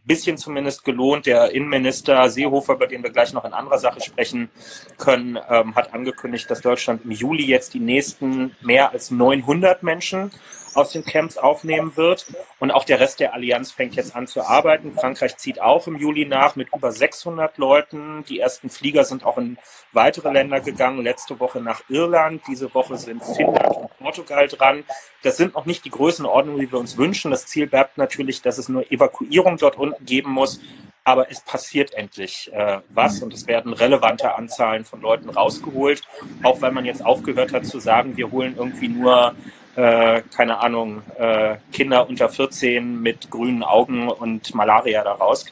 bisschen 0.06 0.38
zumindest 0.38 0.84
gelohnt. 0.84 1.26
Der 1.26 1.52
Innenminister 1.52 2.30
Seehofer, 2.30 2.74
über 2.74 2.88
den 2.88 3.04
wir 3.04 3.12
gleich 3.12 3.34
noch 3.34 3.46
in 3.46 3.54
anderer 3.54 3.80
Sache 3.80 4.02
sprechen 4.02 4.50
können, 4.98 5.40
ähm, 5.50 5.76
hat 5.76 5.94
angekündigt, 5.94 6.50
dass 6.50 6.62
Deutschland 6.62 7.06
im 7.06 7.12
Juli 7.12 7.46
jetzt 7.46 7.74
die 7.74 7.80
nächsten 7.80 8.56
mehr 8.62 8.92
als 8.92 9.12
900 9.12 9.84
Menschen 9.84 10.32
aus 10.76 10.92
den 10.92 11.06
Camps 11.06 11.38
aufnehmen 11.38 11.96
wird. 11.96 12.26
Und 12.60 12.72
auch 12.72 12.84
der 12.84 13.00
Rest 13.00 13.20
der 13.20 13.34
Allianz 13.34 13.72
fängt 13.72 13.96
jetzt 13.96 14.16
an 14.16 14.28
zu 14.28 14.42
arbeiten. 14.42 14.92
Frankreich 14.92 15.38
zieht 15.38 15.62
auch 15.62 15.88
im 15.88 15.98
Juli 15.98 16.26
nach 16.26 16.56
mit 16.56 16.70
über 16.74 16.92
600 16.92 17.58
Leuten. 17.58 18.24
Die 18.28 18.40
ersten 18.40 18.70
Flieger 18.70 19.04
sind 19.04 19.26
auch 19.26 19.38
in 19.38 19.58
weitere 19.92 20.32
Länder 20.32 20.60
gegangen. 20.60 21.04
Letzte 21.04 21.40
Woche 21.40 21.60
nach 21.60 21.82
Irland. 21.90 22.42
Diese 22.48 22.74
Woche 22.74 22.98
sind 22.98 23.24
Finnland 23.24 23.76
und 23.76 23.98
Portugal 23.98 24.48
dran. 24.48 24.84
Das 25.22 25.38
sind 25.38 25.54
noch 25.54 25.66
nicht 25.66 25.86
die 25.86 25.90
Größenordnungen, 25.90 26.62
die 26.62 26.72
wir 26.72 26.80
uns 26.80 26.98
wünschen. 26.98 27.32
Das 27.32 27.46
Ziel 27.46 27.68
bleibt 27.68 27.98
natürlich, 27.98 28.42
dass 28.42 28.58
es 28.58 28.70
nur 28.70 28.92
Evakuierung 28.92 29.58
dort 29.58 29.78
unten 29.78 30.06
geben 30.06 30.32
muss. 30.32 30.60
Aber 31.06 31.30
es 31.30 31.42
passiert 31.42 31.94
endlich 31.94 32.50
äh, 32.54 32.80
was 32.90 33.22
und 33.22 33.34
es 33.34 33.46
werden 33.46 33.74
relevante 33.74 34.36
Anzahlen 34.36 34.86
von 34.86 35.02
Leuten 35.02 35.30
rausgeholt, 35.30 36.02
auch 36.44 36.62
weil 36.62 36.72
man 36.72 36.86
jetzt 36.86 37.06
aufgehört 37.06 37.52
hat 37.52 37.66
zu 37.66 37.80
sagen, 37.80 38.16
wir 38.16 38.32
holen 38.32 38.56
irgendwie 38.58 38.88
nur 38.88 39.36
äh, 39.76 40.22
keine 40.36 40.60
Ahnung, 40.60 41.02
äh, 41.18 41.58
Kinder 41.72 42.08
unter 42.08 42.30
14 42.30 43.02
mit 43.02 43.30
grünen 43.32 43.64
Augen 43.64 44.08
und 44.10 44.54
Malaria 44.54 45.04
daraus. 45.04 45.46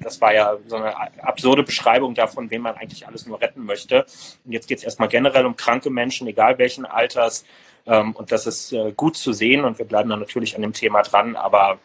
Das 0.00 0.20
war 0.20 0.34
ja 0.34 0.56
so 0.66 0.76
eine 0.76 0.94
absurde 1.22 1.62
Beschreibung 1.62 2.14
davon, 2.14 2.50
wen 2.50 2.62
man 2.62 2.76
eigentlich 2.76 3.06
alles 3.06 3.26
nur 3.26 3.40
retten 3.40 3.64
möchte. 3.64 4.04
Und 4.44 4.52
jetzt 4.52 4.66
geht 4.66 4.78
es 4.78 4.84
erstmal 4.84 5.08
generell 5.08 5.46
um 5.46 5.56
kranke 5.56 5.90
Menschen, 5.90 6.26
egal 6.26 6.58
welchen 6.58 6.84
Alters. 6.84 7.44
Ähm, 7.86 8.12
und 8.12 8.32
das 8.32 8.46
ist 8.46 8.72
äh, 8.72 8.92
gut 8.92 9.16
zu 9.16 9.32
sehen 9.32 9.64
und 9.64 9.78
wir 9.78 9.86
bleiben 9.86 10.10
dann 10.10 10.20
natürlich 10.20 10.54
an 10.56 10.62
dem 10.62 10.72
Thema 10.72 11.02
dran. 11.02 11.36
Aber 11.36 11.78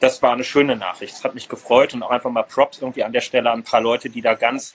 das 0.00 0.22
war 0.22 0.32
eine 0.32 0.44
schöne 0.44 0.76
Nachricht. 0.76 1.14
Es 1.14 1.24
hat 1.24 1.34
mich 1.34 1.48
gefreut 1.48 1.94
und 1.94 2.02
auch 2.02 2.10
einfach 2.10 2.30
mal 2.30 2.42
Props 2.42 2.80
irgendwie 2.80 3.02
an 3.02 3.12
der 3.12 3.20
Stelle 3.20 3.50
an 3.50 3.60
ein 3.60 3.64
paar 3.64 3.80
Leute, 3.80 4.10
die 4.10 4.22
da 4.22 4.34
ganz 4.34 4.72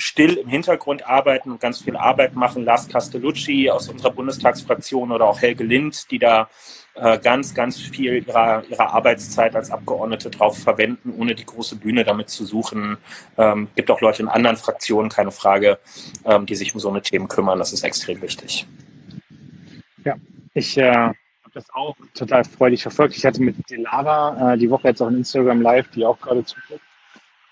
still 0.00 0.34
im 0.34 0.48
Hintergrund 0.48 1.06
arbeiten 1.06 1.50
und 1.50 1.60
ganz 1.60 1.80
viel 1.80 1.96
Arbeit 1.96 2.34
machen. 2.34 2.64
Lars 2.64 2.88
Castellucci 2.88 3.70
aus 3.70 3.88
unserer 3.88 4.10
Bundestagsfraktion 4.10 5.12
oder 5.12 5.26
auch 5.26 5.40
Helge 5.40 5.64
Lind, 5.64 6.10
die 6.10 6.18
da 6.18 6.48
äh, 6.94 7.18
ganz, 7.18 7.54
ganz 7.54 7.78
viel 7.78 8.26
ihrer, 8.26 8.64
ihrer 8.68 8.94
Arbeitszeit 8.94 9.54
als 9.54 9.70
Abgeordnete 9.70 10.30
drauf 10.30 10.58
verwenden, 10.58 11.14
ohne 11.16 11.34
die 11.34 11.44
große 11.44 11.76
Bühne 11.76 12.04
damit 12.04 12.30
zu 12.30 12.44
suchen. 12.44 12.96
Ähm, 13.36 13.68
gibt 13.76 13.90
auch 13.90 14.00
Leute 14.00 14.22
in 14.22 14.28
anderen 14.28 14.56
Fraktionen, 14.56 15.10
keine 15.10 15.30
Frage, 15.30 15.78
ähm, 16.24 16.46
die 16.46 16.56
sich 16.56 16.74
um 16.74 16.80
so 16.80 16.88
eine 16.88 17.02
Themen 17.02 17.28
kümmern. 17.28 17.58
Das 17.58 17.72
ist 17.72 17.84
extrem 17.84 18.20
wichtig. 18.22 18.66
Ja, 20.04 20.16
ich 20.54 20.76
äh, 20.78 20.92
habe 20.92 21.14
das 21.52 21.68
auch 21.74 21.94
total 22.14 22.44
freudig 22.44 22.82
verfolgt. 22.82 23.16
Ich 23.16 23.24
hatte 23.24 23.42
mit 23.42 23.56
Delara 23.70 24.54
äh, 24.54 24.58
die 24.58 24.70
Woche 24.70 24.88
jetzt 24.88 25.02
auch 25.02 25.08
ein 25.08 25.18
Instagram 25.18 25.60
Live, 25.60 25.88
die 25.90 26.04
auch 26.04 26.18
gerade 26.20 26.44
zuguckt. 26.44 26.82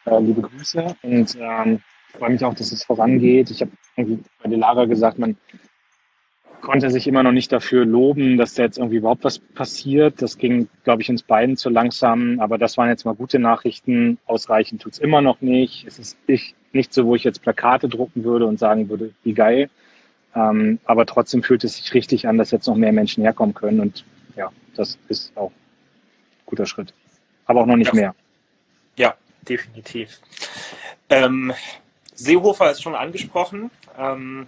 Äh, 0.07 0.21
liebe 0.21 0.43
Grüße. 0.43 0.97
Und 1.02 1.37
ähm, 1.40 1.83
freue 2.18 2.30
mich 2.30 2.44
auch, 2.44 2.54
dass 2.54 2.72
es 2.72 2.84
vorangeht. 2.84 3.50
Ich 3.50 3.60
habe 3.60 3.70
bei 3.96 4.48
der 4.48 4.58
Lager 4.58 4.87
gesagt, 4.87 5.18
man 5.18 5.37
konnte 6.60 6.90
sich 6.90 7.06
immer 7.06 7.22
noch 7.22 7.32
nicht 7.32 7.52
dafür 7.52 7.84
loben, 7.84 8.37
dass 8.37 8.54
da 8.54 8.64
jetzt 8.64 8.78
irgendwie 8.78 8.96
überhaupt 8.96 9.25
was 9.25 9.38
passiert. 9.38 10.20
Das 10.20 10.38
ging, 10.38 10.68
glaube 10.84 11.02
ich, 11.02 11.10
uns 11.10 11.22
beiden 11.22 11.56
zu 11.56 11.70
langsam. 11.70 12.40
Aber 12.40 12.58
das 12.58 12.76
waren 12.76 12.88
jetzt 12.88 13.04
mal 13.04 13.14
gute 13.14 13.38
Nachrichten. 13.38 14.18
Ausreichend 14.26 14.82
tut's 14.82 14.98
immer 14.98 15.20
noch 15.20 15.40
nicht. 15.40 15.87
Es 15.87 15.98
ist 15.98 16.18
nicht 16.72 16.92
so, 16.92 17.06
wo 17.06 17.14
ich 17.14 17.25
jetzt 17.25 17.42
Plakate 17.42 17.88
drucken 17.88 18.25
würde 18.25 18.46
und 18.46 18.58
sagen 18.58 18.88
würde, 18.88 19.12
wie 19.22 19.34
geil. 19.34 19.70
Ähm, 20.34 20.78
aber 20.84 21.06
trotzdem 21.06 21.42
fühlt 21.42 21.64
es 21.64 21.76
sich 21.76 21.94
richtig 21.94 22.28
an, 22.28 22.38
dass 22.38 22.50
jetzt 22.50 22.66
noch 22.66 22.76
mehr 22.76 22.92
Menschen 22.92 23.22
herkommen 23.22 23.54
können. 23.54 23.80
Und 23.80 24.04
ja, 24.37 24.50
das 24.75 24.98
ist 25.08 25.37
auch 25.37 25.52
guter 26.44 26.66
Schritt. 26.66 26.92
Aber 27.46 27.62
auch 27.62 27.66
noch 27.66 27.76
nicht 27.76 27.94
ja. 27.94 28.00
mehr. 28.00 28.14
Ja, 28.96 29.14
definitiv. 29.48 30.20
Ähm, 31.08 31.52
Seehofer 32.18 32.70
ist 32.70 32.82
schon 32.82 32.94
angesprochen. 32.94 33.70
Ähm, 33.96 34.46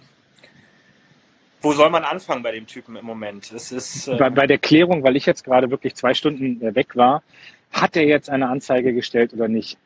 wo 1.61 1.73
soll 1.73 1.89
man 1.89 2.03
anfangen 2.03 2.43
bei 2.43 2.51
dem 2.51 2.67
Typen 2.67 2.95
im 2.95 3.05
Moment? 3.05 3.51
Es 3.51 3.71
ist, 3.71 4.07
äh 4.07 4.15
bei, 4.15 4.29
bei, 4.29 4.47
der 4.47 4.57
Klärung, 4.57 5.03
weil 5.03 5.15
ich 5.15 5.25
jetzt 5.25 5.43
gerade 5.43 5.69
wirklich 5.69 5.95
zwei 5.95 6.13
Stunden 6.13 6.61
äh, 6.61 6.75
weg 6.75 6.95
war, 6.95 7.23
hat 7.71 7.95
er 7.95 8.03
jetzt 8.03 8.29
eine 8.29 8.49
Anzeige 8.49 8.93
gestellt 8.93 9.33
oder 9.33 9.47
nicht? 9.47 9.77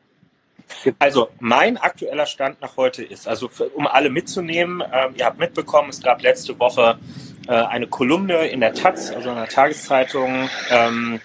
Also 0.98 1.28
mein 1.38 1.76
aktueller 1.76 2.26
Stand 2.26 2.60
nach 2.60 2.76
heute 2.76 3.04
ist, 3.04 3.28
also 3.28 3.48
für, 3.48 3.68
um 3.68 3.86
alle 3.86 4.10
mitzunehmen, 4.10 4.82
ähm, 4.92 5.14
ihr 5.16 5.26
habt 5.26 5.38
mitbekommen, 5.38 5.90
es 5.90 6.02
gab 6.02 6.22
letzte 6.22 6.58
Woche 6.58 6.98
äh, 7.46 7.52
eine 7.52 7.86
Kolumne 7.86 8.48
in 8.48 8.60
der 8.60 8.74
Taz, 8.74 9.12
also 9.12 9.30
in 9.30 9.36
der 9.36 9.48
Tageszeitung, 9.48 10.48
ähm, 10.70 11.20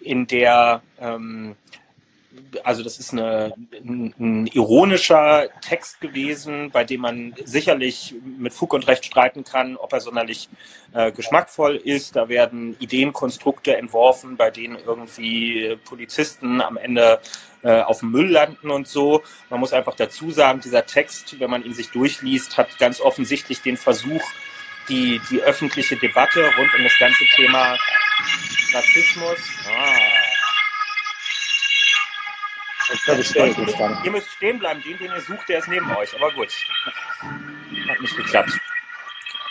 in 0.00 0.26
der 0.26 0.80
ähm, 0.98 1.56
also 2.64 2.82
das 2.82 2.98
ist 2.98 3.12
eine, 3.12 3.54
ein, 3.72 4.14
ein, 4.18 4.46
ironischer 4.48 5.48
Text 5.60 6.00
gewesen, 6.00 6.70
bei 6.70 6.84
dem 6.84 7.00
man 7.02 7.34
sicherlich 7.44 8.14
mit 8.24 8.52
Fug 8.52 8.72
und 8.72 8.86
Recht 8.86 9.04
streiten 9.04 9.44
kann, 9.44 9.76
ob 9.76 9.92
er 9.92 10.00
sonderlich 10.00 10.48
äh, 10.92 11.12
geschmackvoll 11.12 11.76
ist. 11.76 12.16
Da 12.16 12.28
werden 12.28 12.76
Ideenkonstrukte 12.78 13.76
entworfen, 13.76 14.36
bei 14.36 14.50
denen 14.50 14.78
irgendwie 14.84 15.76
Polizisten 15.84 16.60
am 16.60 16.76
Ende 16.76 17.20
äh, 17.62 17.80
auf 17.80 18.00
dem 18.00 18.10
Müll 18.10 18.30
landen 18.30 18.70
und 18.70 18.88
so. 18.88 19.22
Man 19.50 19.60
muss 19.60 19.72
einfach 19.72 19.94
dazu 19.94 20.30
sagen, 20.30 20.60
dieser 20.60 20.86
Text, 20.86 21.38
wenn 21.40 21.50
man 21.50 21.64
ihn 21.64 21.74
sich 21.74 21.90
durchliest, 21.90 22.56
hat 22.56 22.78
ganz 22.78 23.00
offensichtlich 23.00 23.62
den 23.62 23.76
Versuch, 23.76 24.22
die, 24.88 25.20
die 25.30 25.40
öffentliche 25.40 25.96
Debatte 25.96 26.44
rund 26.56 26.74
um 26.74 26.84
das 26.84 26.96
ganze 26.98 27.24
Thema 27.34 27.76
Rassismus. 28.72 29.38
Ah, 29.68 30.05
Ihr 34.04 34.10
müsst 34.10 34.30
stehen 34.30 34.58
bleiben, 34.58 34.82
den, 34.82 34.98
den 34.98 35.12
ihr 35.12 35.20
sucht, 35.20 35.48
der 35.48 35.58
ist 35.58 35.68
neben 35.68 35.90
euch. 35.96 36.14
Aber 36.14 36.32
gut, 36.32 36.48
hat 37.88 38.00
nicht 38.00 38.16
geklappt. 38.16 38.50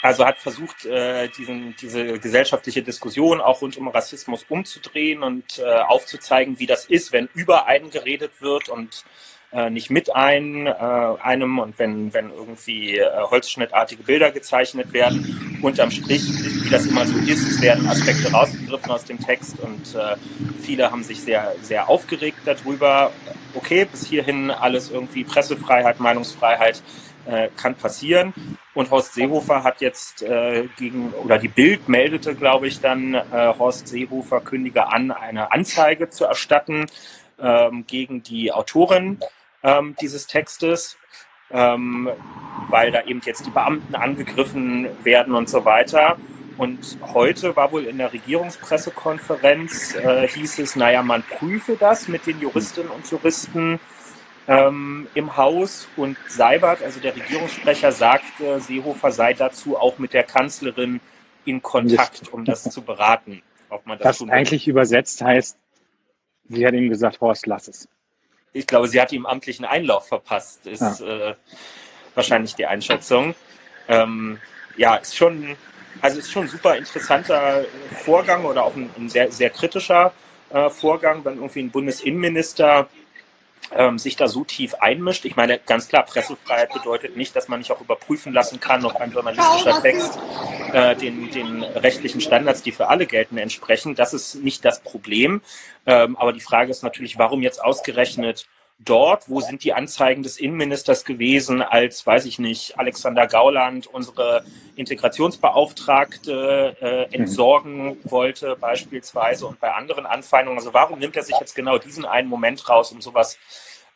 Also 0.01 0.25
hat 0.25 0.37
versucht, 0.37 0.85
äh, 0.85 1.29
diesen, 1.29 1.75
diese 1.77 2.19
gesellschaftliche 2.19 2.83
Diskussion 2.83 3.41
auch 3.41 3.61
rund 3.61 3.75
um 3.77 3.87
Rassismus 3.87 4.45
umzudrehen 4.47 5.23
und 5.23 5.57
äh, 5.57 5.63
aufzuzeigen, 5.63 6.59
wie 6.59 6.67
das 6.67 6.85
ist, 6.85 7.11
wenn 7.11 7.27
über 7.33 7.65
einen 7.65 7.89
geredet 7.89 8.39
wird 8.39 8.69
und 8.69 9.03
äh, 9.55 9.69
nicht 9.69 9.89
mit 9.89 10.13
ein, 10.13 10.67
äh, 10.67 10.71
einem 10.71 11.59
und 11.59 11.79
wenn, 11.79 12.13
wenn 12.13 12.29
irgendwie 12.29 12.97
äh, 12.97 13.05
holzschnittartige 13.29 14.03
Bilder 14.03 14.31
gezeichnet 14.31 14.91
werden. 14.91 15.59
Unterm 15.61 15.91
Strich, 15.91 16.23
wie 16.63 16.69
das 16.69 16.85
immer 16.85 17.05
so 17.05 17.17
ist, 17.19 17.47
es 17.47 17.61
werden 17.61 17.87
Aspekte 17.87 18.31
rausgegriffen 18.31 18.91
aus 18.91 19.05
dem 19.05 19.17
Text 19.19 19.57
und 19.61 19.95
äh, 19.95 20.17
viele 20.61 20.91
haben 20.91 21.03
sich 21.03 21.21
sehr, 21.21 21.55
sehr 21.61 21.87
aufgeregt 21.87 22.39
darüber. 22.43 23.11
Okay, 23.53 23.85
bis 23.85 24.05
hierhin 24.05 24.51
alles 24.51 24.91
irgendwie 24.91 25.23
Pressefreiheit, 25.23 26.01
Meinungsfreiheit 26.01 26.83
äh, 27.25 27.47
kann 27.55 27.75
passieren. 27.75 28.33
Und 28.73 28.91
Horst 28.91 29.13
Seehofer 29.13 29.63
hat 29.63 29.79
jetzt 29.79 30.21
äh, 30.21 30.67
gegen, 30.77 31.13
oder 31.13 31.37
die 31.37 31.47
Bild 31.47 31.87
meldete, 31.87 32.35
glaube 32.35 32.67
ich, 32.67 32.81
dann, 32.81 33.13
äh, 33.13 33.53
Horst 33.57 33.87
Seehofer 33.87 34.41
kündige 34.41 34.87
an, 34.87 35.11
eine 35.11 35.53
Anzeige 35.53 36.09
zu 36.09 36.25
erstatten 36.25 36.87
ähm, 37.39 37.85
gegen 37.87 38.21
die 38.21 38.51
Autorin 38.51 39.19
ähm, 39.65 39.95
dieses 39.99 40.27
Textes, 40.27 40.97
ähm, 41.49 42.09
weil 42.69 42.91
da 42.91 43.03
eben 43.03 43.21
jetzt 43.25 43.45
die 43.45 43.49
Beamten 43.49 43.95
angegriffen 43.95 44.87
werden 45.03 45.33
und 45.33 45.49
so 45.49 45.65
weiter. 45.65 46.17
Und 46.57 46.97
heute 47.13 47.55
war 47.55 47.71
wohl 47.71 47.85
in 47.85 47.97
der 47.97 48.13
Regierungspressekonferenz, 48.13 49.95
äh, 49.95 50.27
hieß 50.27 50.59
es, 50.59 50.75
naja, 50.75 51.03
man 51.03 51.23
prüfe 51.23 51.75
das 51.77 52.07
mit 52.07 52.27
den 52.27 52.39
Juristinnen 52.39 52.91
und 52.91 53.09
Juristen 53.11 53.79
ähm, 54.47 55.07
im 55.15 55.35
Haus. 55.35 55.89
Und 55.97 56.17
Seibert, 56.27 56.81
also 56.81 56.99
der 57.01 57.15
Regierungssprecher, 57.15 57.91
sagte, 57.91 58.61
Seehofer 58.61 59.11
sei 59.11 59.33
dazu 59.33 59.77
auch 59.77 59.97
mit 59.97 60.13
der 60.13 60.23
Kanzlerin 60.23 61.01
in 61.43 61.61
Kontakt, 61.61 62.31
um 62.31 62.45
das 62.45 62.63
zu 62.63 62.81
beraten. 62.83 63.41
Ob 63.69 63.85
man 63.85 63.97
das, 63.97 64.19
das 64.19 64.29
eigentlich 64.29 64.67
übersetzt 64.67 65.21
heißt, 65.21 65.57
sie 66.49 66.65
hat 66.65 66.73
ihm 66.73 66.89
gesagt, 66.89 67.19
Horst, 67.19 67.47
lass 67.47 67.67
es 67.67 67.89
ich 68.55 68.65
glaube, 68.65 68.87
sie 68.87 69.01
hat 69.01 69.11
ihm 69.11 69.25
amtlichen 69.25 69.65
Einlauf 69.65 70.07
verpasst, 70.07 70.65
ist 70.65 71.01
ja. 71.01 71.29
äh, 71.31 71.35
wahrscheinlich 72.15 72.55
die 72.55 72.65
Einschätzung. 72.65 73.35
Ähm, 73.89 74.39
ja, 74.77 74.95
ist 74.95 75.17
schon, 75.17 75.57
also 76.01 76.19
ist 76.19 76.31
schon 76.31 76.43
ein 76.43 76.47
super 76.47 76.77
interessanter 76.77 77.65
Vorgang 78.05 78.45
oder 78.45 78.63
auch 78.63 78.75
ein, 78.75 78.89
ein 78.97 79.09
sehr, 79.09 79.29
sehr 79.29 79.49
kritischer 79.49 80.13
äh, 80.51 80.69
Vorgang, 80.69 81.25
wenn 81.25 81.35
irgendwie 81.35 81.63
ein 81.63 81.69
Bundesinnenminister 81.69 82.87
ähm, 83.73 83.99
sich 83.99 84.15
da 84.15 84.29
so 84.29 84.45
tief 84.45 84.73
einmischt. 84.75 85.25
Ich 85.25 85.35
meine, 85.35 85.59
ganz 85.59 85.89
klar, 85.89 86.03
Pressefreiheit 86.03 86.71
bedeutet 86.71 87.17
nicht, 87.17 87.35
dass 87.35 87.49
man 87.49 87.59
nicht 87.59 87.71
auch 87.71 87.81
überprüfen 87.81 88.31
lassen 88.31 88.61
kann, 88.61 88.85
ob 88.85 88.95
ein 88.95 89.11
journalistischer 89.11 89.81
Text 89.81 90.17
äh, 90.75 90.93
den, 90.93 91.31
den 91.31 91.63
rechtlichen 91.63 92.19
Standards, 92.19 92.61
die 92.61 92.73
für 92.73 92.89
alle 92.89 93.05
gelten, 93.05 93.37
entsprechen. 93.37 93.95
Das 93.95 94.13
ist 94.13 94.35
nicht 94.35 94.65
das 94.65 94.81
Problem. 94.81 95.41
Ähm, 95.85 96.17
aber 96.17 96.33
die 96.33 96.41
Frage 96.41 96.69
ist 96.69 96.83
natürlich, 96.83 97.17
warum 97.17 97.41
jetzt 97.41 97.63
ausgerechnet 97.63 98.45
dort? 98.79 99.29
Wo 99.29 99.39
sind 99.39 99.63
die 99.63 99.71
Anzeigen 99.71 100.21
des 100.21 100.37
Innenministers 100.37 101.05
gewesen, 101.05 101.61
als, 101.61 102.05
weiß 102.05 102.25
ich 102.25 102.39
nicht, 102.39 102.77
Alexander 102.77 103.25
Gauland 103.25 103.87
unsere 103.87 104.43
Integrationsbeauftragte 104.75 106.75
äh, 106.81 107.15
entsorgen 107.15 107.97
wollte, 108.03 108.57
beispielsweise, 108.57 109.47
und 109.47 109.61
bei 109.61 109.71
anderen 109.71 110.05
Anfeindungen? 110.05 110.59
Also 110.59 110.73
warum 110.73 110.99
nimmt 110.99 111.15
er 111.15 111.23
sich 111.23 111.37
jetzt 111.39 111.55
genau 111.55 111.77
diesen 111.77 112.03
einen 112.03 112.27
Moment 112.27 112.67
raus, 112.67 112.91
um 112.91 112.99
sowas 112.99 113.37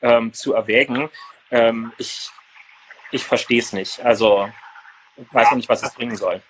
ähm, 0.02 0.32
zu 0.32 0.54
erwägen? 0.54 1.10
Ähm, 1.52 1.92
ich 1.98 2.30
ich 3.12 3.26
verstehe 3.26 3.60
es 3.60 3.74
nicht. 3.74 4.00
Also 4.00 4.48
ich 5.18 5.28
weiß 5.34 5.50
noch 5.50 5.58
nicht, 5.58 5.68
was 5.68 5.84
es 5.84 5.94
bringen 5.94 6.16
soll. 6.16 6.42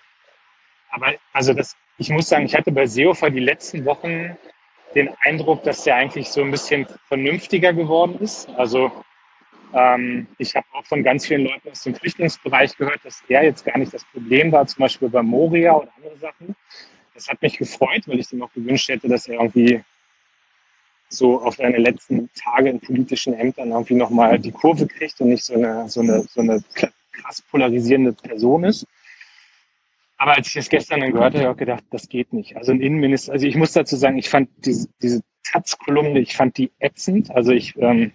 Aber 0.90 1.14
also 1.32 1.54
das, 1.54 1.76
ich 1.98 2.10
muss 2.10 2.28
sagen, 2.28 2.46
ich 2.46 2.54
hatte 2.54 2.72
bei 2.72 2.86
Seehofer 2.86 3.30
die 3.30 3.40
letzten 3.40 3.84
Wochen 3.84 4.36
den 4.94 5.10
Eindruck, 5.20 5.62
dass 5.62 5.84
der 5.84 5.96
eigentlich 5.96 6.28
so 6.30 6.42
ein 6.42 6.50
bisschen 6.50 6.86
vernünftiger 7.06 7.72
geworden 7.72 8.18
ist. 8.20 8.48
Also 8.56 8.90
ähm, 9.72 10.26
ich 10.38 10.56
habe 10.56 10.66
auch 10.72 10.84
von 10.84 11.02
ganz 11.02 11.26
vielen 11.26 11.44
Leuten 11.44 11.70
aus 11.70 11.82
dem 11.82 11.94
Flüchtlingsbereich 11.94 12.76
gehört, 12.76 13.04
dass 13.04 13.22
er 13.28 13.44
jetzt 13.44 13.64
gar 13.64 13.78
nicht 13.78 13.94
das 13.94 14.04
Problem 14.04 14.50
war, 14.50 14.66
zum 14.66 14.80
Beispiel 14.80 15.08
bei 15.08 15.22
Moria 15.22 15.74
oder 15.74 15.90
andere 15.96 16.16
Sachen. 16.18 16.56
Das 17.14 17.28
hat 17.28 17.40
mich 17.42 17.58
gefreut, 17.58 18.02
weil 18.06 18.18
ich 18.18 18.32
ihm 18.32 18.42
auch 18.42 18.52
gewünscht 18.52 18.88
hätte, 18.88 19.08
dass 19.08 19.28
er 19.28 19.34
irgendwie 19.34 19.82
so 21.08 21.40
auf 21.42 21.56
seine 21.56 21.76
letzten 21.78 22.30
Tage 22.34 22.70
in 22.70 22.80
politischen 22.80 23.34
Ämtern 23.34 23.70
irgendwie 23.70 23.94
nochmal 23.94 24.38
die 24.38 24.52
Kurve 24.52 24.86
kriegt 24.86 25.20
und 25.20 25.28
nicht 25.28 25.44
so 25.44 25.54
eine, 25.54 25.88
so 25.88 26.00
eine, 26.00 26.22
so 26.22 26.40
eine 26.40 26.62
krass 27.12 27.42
polarisierende 27.42 28.12
Person 28.12 28.64
ist. 28.64 28.86
Aber 30.20 30.36
als 30.36 30.48
ich 30.48 30.52
das 30.52 30.68
gestern 30.68 31.00
dann 31.00 31.12
gehört 31.12 31.34
habe, 31.34 31.44
habe 31.44 31.52
ich 31.54 31.58
gedacht, 31.60 31.84
das 31.88 32.06
geht 32.06 32.34
nicht. 32.34 32.54
Also 32.54 32.72
ein 32.72 32.82
Innenminister, 32.82 33.32
also 33.32 33.46
ich 33.46 33.56
muss 33.56 33.72
dazu 33.72 33.96
sagen, 33.96 34.18
ich 34.18 34.28
fand 34.28 34.50
diese, 34.66 34.86
diese 35.00 35.22
Taz-Kolumne, 35.50 36.20
ich 36.20 36.36
fand 36.36 36.58
die 36.58 36.70
ätzend. 36.78 37.30
Also 37.30 37.52
ich, 37.52 37.74
ähm, 37.78 38.12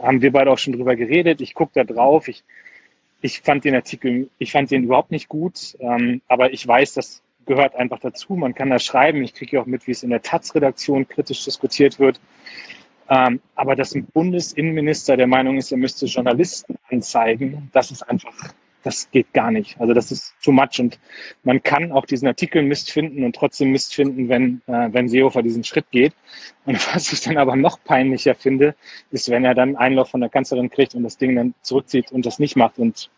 haben 0.00 0.22
wir 0.22 0.30
beide 0.30 0.52
auch 0.52 0.58
schon 0.58 0.74
drüber 0.74 0.94
geredet. 0.94 1.40
Ich 1.40 1.54
gucke 1.54 1.72
da 1.74 1.82
drauf. 1.82 2.28
Ich, 2.28 2.44
ich 3.22 3.40
fand 3.40 3.64
den 3.64 3.74
Artikel, 3.74 4.30
ich 4.38 4.52
fand 4.52 4.70
den 4.70 4.84
überhaupt 4.84 5.10
nicht 5.10 5.28
gut. 5.28 5.76
Ähm, 5.80 6.22
aber 6.28 6.52
ich 6.52 6.64
weiß, 6.64 6.94
das 6.94 7.22
gehört 7.44 7.74
einfach 7.74 7.98
dazu. 7.98 8.34
Man 8.34 8.54
kann 8.54 8.70
da 8.70 8.78
schreiben. 8.78 9.20
Ich 9.24 9.34
kriege 9.34 9.56
ja 9.56 9.62
auch 9.62 9.66
mit, 9.66 9.84
wie 9.88 9.90
es 9.90 10.04
in 10.04 10.10
der 10.10 10.22
Taz-Redaktion 10.22 11.08
kritisch 11.08 11.44
diskutiert 11.44 11.98
wird. 11.98 12.20
Ähm, 13.10 13.40
aber 13.56 13.74
dass 13.74 13.96
ein 13.96 14.04
Bundesinnenminister 14.04 15.16
der 15.16 15.26
Meinung 15.26 15.56
ist, 15.56 15.72
er 15.72 15.78
müsste 15.78 16.06
Journalisten 16.06 16.76
anzeigen, 16.88 17.68
das 17.72 17.90
ist 17.90 18.02
einfach 18.02 18.54
das 18.82 19.10
geht 19.10 19.32
gar 19.32 19.50
nicht. 19.50 19.80
Also 19.80 19.92
das 19.92 20.12
ist 20.12 20.34
too 20.42 20.52
much 20.52 20.78
und 20.78 20.98
man 21.42 21.62
kann 21.62 21.92
auch 21.92 22.06
diesen 22.06 22.28
Artikel 22.28 22.62
Mist 22.62 22.90
finden 22.90 23.24
und 23.24 23.34
trotzdem 23.34 23.72
Mist 23.72 23.94
finden, 23.94 24.28
wenn, 24.28 24.62
äh, 24.66 24.88
wenn 24.92 25.08
Seehofer 25.08 25.42
diesen 25.42 25.64
Schritt 25.64 25.90
geht. 25.90 26.14
Und 26.64 26.76
was 26.94 27.12
ich 27.12 27.20
dann 27.20 27.38
aber 27.38 27.56
noch 27.56 27.82
peinlicher 27.82 28.34
finde, 28.34 28.74
ist, 29.10 29.30
wenn 29.30 29.44
er 29.44 29.54
dann 29.54 29.76
Einlauf 29.76 30.10
von 30.10 30.20
der 30.20 30.30
Kanzlerin 30.30 30.70
kriegt 30.70 30.94
und 30.94 31.02
das 31.02 31.18
Ding 31.18 31.34
dann 31.36 31.54
zurückzieht 31.62 32.12
und 32.12 32.24
das 32.26 32.38
nicht 32.38 32.56
macht. 32.56 32.78
Und 32.78 33.10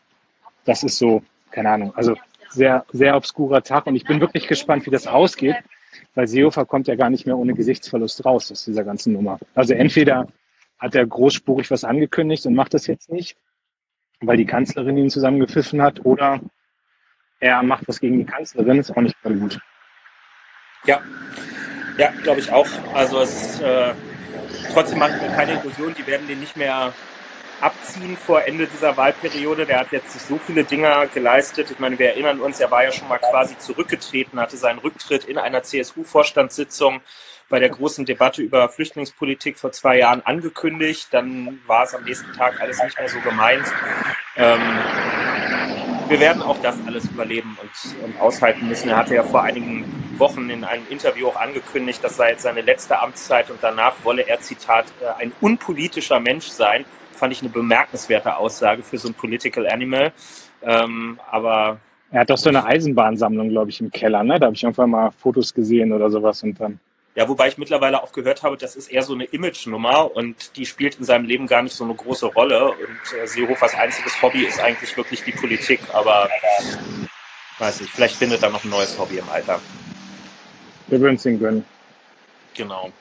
das 0.65 0.83
ist 0.83 0.99
so, 0.99 1.23
keine 1.51 1.71
Ahnung, 1.71 1.93
also 1.95 2.17
sehr, 2.51 2.85
sehr 2.93 3.17
obskurer 3.17 3.63
Tag 3.63 3.87
und 3.87 3.97
ich 3.97 4.05
bin 4.05 4.21
wirklich 4.21 4.49
gespannt, 4.49 4.87
wie 4.87 4.91
das 4.91 5.07
ausgeht, 5.07 5.57
weil 6.15 6.27
Seehofer 6.27 6.65
kommt 6.65 6.89
ja 6.89 6.97
gar 6.97 7.11
nicht 7.11 7.27
mehr 7.27 7.39
ohne 7.39 7.55
Gesichtsverlust 7.55 8.25
raus 8.25 8.51
aus 8.51 8.65
dieser 8.65 8.85
ganzen 8.85 9.13
Nummer. 9.13 9.39
Also 9.55 9.75
entweder 9.75 10.27
hat 10.79 10.95
er 10.95 11.07
großspurig 11.07 11.71
was 11.71 11.85
angekündigt 11.85 12.47
und 12.47 12.55
macht 12.55 12.75
das 12.75 12.87
jetzt 12.87 13.11
nicht, 13.11 13.37
weil 14.21 14.37
die 14.37 14.47
Kanzlerin 14.47 14.97
ihn 14.97 15.11
zusammengepfiffen 15.11 15.81
hat, 15.83 16.05
oder 16.05 16.41
er 17.41 17.63
macht 17.63 17.89
was 17.89 18.01
gegen 18.01 18.19
die 18.19 18.27
Kanzlerin, 18.27 18.79
ist 18.79 18.91
auch 18.91 19.01
nicht 19.01 19.17
mehr 19.25 19.35
gut. 19.35 19.59
Ja, 20.85 21.01
ja, 21.99 22.11
glaube 22.23 22.41
ich 22.41 22.53
auch. 22.53 22.69
Also 22.95 23.21
es 23.21 23.61
äh, 23.61 23.93
trotzdem 24.73 24.99
mache 24.99 25.17
ich 25.17 25.23
mir 25.23 25.35
keine 25.35 25.61
Illusion, 25.61 25.95
die 25.99 26.07
werden 26.07 26.27
den 26.27 26.41
nicht 26.41 26.57
mehr 26.57 26.93
abziehen 27.61 28.17
vor 28.17 28.47
Ende 28.47 28.67
dieser 28.67 28.97
Wahlperiode. 28.97 29.67
Der 29.67 29.81
hat 29.81 29.93
jetzt 29.93 30.29
so 30.29 30.39
viele 30.39 30.65
Dinge 30.65 31.09
geleistet. 31.13 31.71
Ich 31.71 31.79
meine, 31.79 31.99
wir 31.99 32.09
erinnern 32.09 32.41
uns, 32.41 32.61
er 32.61 32.71
war 32.71 32.85
ja 32.85 32.93
schon 32.93 33.09
mal 33.09 33.19
quasi 33.19 33.59
zurückgetreten, 33.59 34.41
hatte 34.41 34.57
seinen 34.57 34.79
Rücktritt 34.79 35.25
in 35.25 35.39
einer 35.39 35.63
CSU-Vorstandssitzung 35.63 37.01
bei 37.51 37.59
der 37.59 37.69
großen 37.69 38.07
Debatte 38.07 38.41
über 38.41 38.69
Flüchtlingspolitik 38.71 39.59
vor 39.59 39.73
zwei 39.73 39.99
Jahren 39.99 40.23
angekündigt. 40.25 41.09
Dann 41.11 41.59
war 41.67 41.83
es 41.83 41.95
am 41.95 42.05
nächsten 42.05 42.33
Tag 42.33 42.61
alles 42.61 42.83
nicht 42.83 42.99
mehr 42.99 43.09
so 43.09 43.21
gemeint. 43.21 43.67
Ähm, 44.37 44.61
wir 46.09 46.21
werden 46.21 46.43
auch 46.43 46.59
das 46.63 46.79
alles 46.87 47.05
überleben 47.11 47.59
und, 47.61 48.05
und, 48.05 48.21
aushalten 48.21 48.69
müssen. 48.69 48.89
Er 48.89 48.97
hatte 48.97 49.15
ja 49.17 49.25
vor 49.25 49.43
einigen 49.43 49.85
Wochen 50.17 50.49
in 50.49 50.65
einem 50.65 50.85
Interview 50.89 51.27
auch 51.27 51.37
angekündigt, 51.37 52.03
das 52.03 52.17
sei 52.17 52.31
jetzt 52.31 52.43
seine 52.43 52.63
letzte 52.63 53.01
Amtszeit 53.01 53.51
und 53.51 53.59
danach 53.61 53.95
wolle 54.05 54.23
er, 54.23 54.41
Zitat, 54.41 54.87
äh, 55.01 55.23
ein 55.23 55.33
unpolitischer 55.41 56.21
Mensch 56.21 56.47
sein. 56.47 56.85
Fand 57.13 57.33
ich 57.33 57.43
eine 57.43 57.51
bemerkenswerte 57.51 58.37
Aussage 58.37 58.83
für 58.83 58.97
so 58.97 59.09
ein 59.09 59.15
Political 59.15 59.67
Animal. 59.69 60.13
Ähm, 60.63 61.19
aber 61.31 61.81
er 62.13 62.21
hat 62.21 62.31
doch 62.31 62.39
so 62.39 62.49
eine 62.49 62.65
Eisenbahnsammlung, 62.65 63.49
glaube 63.49 63.71
ich, 63.71 63.81
im 63.81 63.91
Keller, 63.91 64.23
ne? 64.25 64.39
Da 64.39 64.47
habe 64.47 64.57
ich 64.57 64.63
irgendwann 64.63 64.91
mal 64.91 65.11
Fotos 65.11 65.53
gesehen 65.53 65.93
oder 65.93 66.11
sowas 66.11 66.43
und 66.43 66.61
dann. 66.61 66.79
Ja, 67.17 67.29
wobei 67.29 67.49
ich 67.49 67.59
mittlerweile 67.59 68.03
auch 68.03 68.13
gehört 68.13 68.45
habe, 68.45 68.57
das 68.57 68.77
ist 68.77 68.89
eher 68.89 69.03
so 69.03 69.15
eine 69.15 69.25
Image-Nummer 69.25 70.15
und 70.15 70.57
die 70.57 70.65
spielt 70.65 70.99
in 70.99 71.05
seinem 71.05 71.25
Leben 71.25 71.49
gar 71.49 71.63
nicht 71.63 71.75
so 71.75 71.83
eine 71.83 71.95
große 71.95 72.27
Rolle. 72.27 72.71
Und 72.71 73.19
äh, 73.19 73.27
Seehofers 73.27 73.75
einziges 73.75 74.23
Hobby 74.23 74.45
ist 74.45 74.61
eigentlich 74.61 74.97
wirklich 74.97 75.25
die 75.25 75.33
Politik, 75.33 75.81
aber 75.93 76.31
weiß 77.59 77.81
nicht, 77.81 77.93
vielleicht 77.93 78.17
findet 78.17 78.43
er 78.43 78.51
noch 78.51 78.65
ein 78.65 78.71
neues 78.71 78.97
Hobby 78.99 79.19
im 79.19 79.29
Alter. 79.29 79.61
Wir 80.87 81.01
würden 81.01 81.17
es 81.17 81.27
ihm 81.27 81.41
gönnen. 81.41 81.65
Genau. 82.55 82.93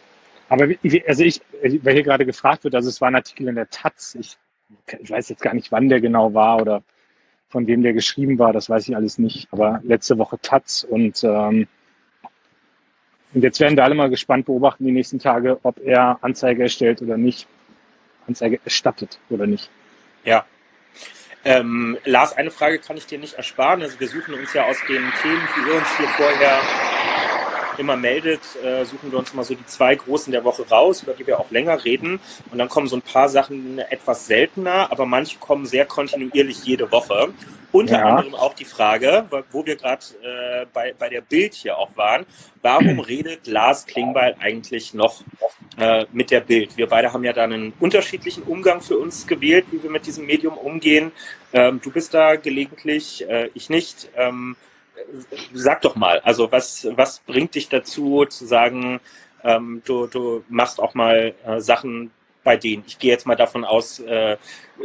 Aber 0.49 0.67
also 1.07 1.23
ich, 1.23 1.41
weil 1.61 1.93
hier 1.93 2.03
gerade 2.03 2.25
gefragt 2.25 2.63
wird, 2.63 2.73
also 2.73 2.89
es 2.89 2.99
war 3.01 3.09
ein 3.09 3.15
Artikel 3.15 3.47
in 3.47 3.55
der 3.55 3.69
Taz, 3.69 4.15
ich, 4.19 4.37
ich 4.99 5.11
weiß 5.11 5.29
jetzt 5.29 5.41
gar 5.41 5.53
nicht, 5.53 5.71
wann 5.71 5.89
der 5.89 6.01
genau 6.01 6.33
war 6.33 6.59
oder 6.59 6.83
von 7.47 7.67
wem 7.67 7.83
der 7.83 7.93
geschrieben 7.93 8.39
war, 8.39 8.53
das 8.53 8.69
weiß 8.69 8.87
ich 8.89 8.95
alles 8.95 9.19
nicht, 9.19 9.47
aber 9.51 9.81
letzte 9.83 10.17
Woche 10.17 10.39
Taz 10.39 10.83
und 10.83 11.23
ähm, 11.23 11.67
und 13.33 13.43
jetzt 13.43 13.59
werden 13.59 13.77
wir 13.77 13.83
alle 13.83 13.95
mal 13.95 14.09
gespannt 14.09 14.45
beobachten 14.45 14.85
die 14.85 14.91
nächsten 14.91 15.19
Tage, 15.19 15.59
ob 15.63 15.79
er 15.79 16.17
Anzeige 16.21 16.63
erstellt 16.63 17.01
oder 17.01 17.17
nicht. 17.17 17.47
Anzeige 18.27 18.59
erstattet 18.63 19.19
oder 19.29 19.45
nicht. 19.45 19.69
Ja. 20.23 20.45
Ähm, 21.45 21.97
Lars, 22.05 22.35
eine 22.35 22.51
Frage 22.51 22.79
kann 22.79 22.97
ich 22.97 23.05
dir 23.05 23.17
nicht 23.17 23.35
ersparen. 23.35 23.81
Also 23.81 23.99
wir 23.99 24.07
suchen 24.07 24.33
uns 24.33 24.53
ja 24.53 24.65
aus 24.65 24.77
den 24.87 25.03
Themen, 25.21 25.47
die 25.55 25.69
ihr 25.69 25.77
uns 25.77 25.97
hier 25.97 26.07
vorher 26.09 26.59
immer 27.77 27.95
meldet, 27.95 28.41
äh, 28.61 28.83
suchen 28.83 29.11
wir 29.11 29.19
uns 29.19 29.33
mal 29.33 29.43
so 29.45 29.55
die 29.55 29.65
zwei 29.65 29.95
großen 29.95 30.31
der 30.31 30.43
Woche 30.43 30.67
raus, 30.67 31.01
über 31.03 31.13
die 31.13 31.25
wir 31.25 31.39
auch 31.39 31.49
länger 31.49 31.85
reden. 31.85 32.19
Und 32.51 32.57
dann 32.57 32.67
kommen 32.67 32.87
so 32.87 32.97
ein 32.97 33.01
paar 33.01 33.29
Sachen 33.29 33.79
etwas 33.79 34.27
seltener, 34.27 34.91
aber 34.91 35.05
manche 35.05 35.39
kommen 35.39 35.65
sehr 35.65 35.85
kontinuierlich 35.85 36.65
jede 36.65 36.91
Woche. 36.91 37.33
Unter 37.71 37.99
ja. 37.99 38.05
anderem 38.05 38.33
auch 38.33 38.55
die 38.55 38.65
Frage, 38.65 39.25
wo 39.51 39.65
wir 39.65 39.75
gerade 39.75 40.03
äh, 40.23 40.65
bei, 40.73 40.93
bei 40.97 41.09
der 41.09 41.21
Bild 41.21 41.53
hier 41.53 41.77
auch 41.77 41.95
waren, 41.95 42.25
warum 42.61 42.99
redet 42.99 43.45
Lars 43.45 43.85
Klingbeil 43.85 44.35
eigentlich 44.39 44.93
noch 44.93 45.23
äh, 45.77 46.05
mit 46.11 46.31
der 46.31 46.39
Bild? 46.41 46.77
Wir 46.77 46.87
beide 46.87 47.13
haben 47.13 47.23
ja 47.23 47.33
da 47.33 47.43
einen 47.43 47.73
unterschiedlichen 47.79 48.43
Umgang 48.43 48.81
für 48.81 48.97
uns 48.97 49.27
gewählt, 49.27 49.65
wie 49.71 49.83
wir 49.83 49.91
mit 49.91 50.07
diesem 50.07 50.25
Medium 50.25 50.57
umgehen. 50.57 51.11
Ähm, 51.53 51.79
du 51.81 51.91
bist 51.91 52.13
da 52.13 52.35
gelegentlich, 52.37 53.27
äh, 53.29 53.49
ich 53.53 53.69
nicht. 53.69 54.09
Ähm, 54.15 54.55
sag 55.53 55.81
doch 55.81 55.95
mal, 55.95 56.19
also 56.19 56.51
was, 56.51 56.87
was 56.95 57.19
bringt 57.19 57.55
dich 57.55 57.69
dazu 57.69 58.25
zu 58.25 58.45
sagen, 58.45 58.99
ähm, 59.43 59.81
du, 59.85 60.07
du 60.07 60.43
machst 60.49 60.79
auch 60.79 60.93
mal 60.93 61.33
äh, 61.45 61.61
Sachen 61.61 62.11
bei 62.43 62.57
denen. 62.57 62.83
Ich 62.87 62.99
gehe 62.99 63.11
jetzt 63.11 63.27
mal 63.27 63.35
davon 63.35 63.65
aus, 63.65 63.99
äh, 63.99 64.37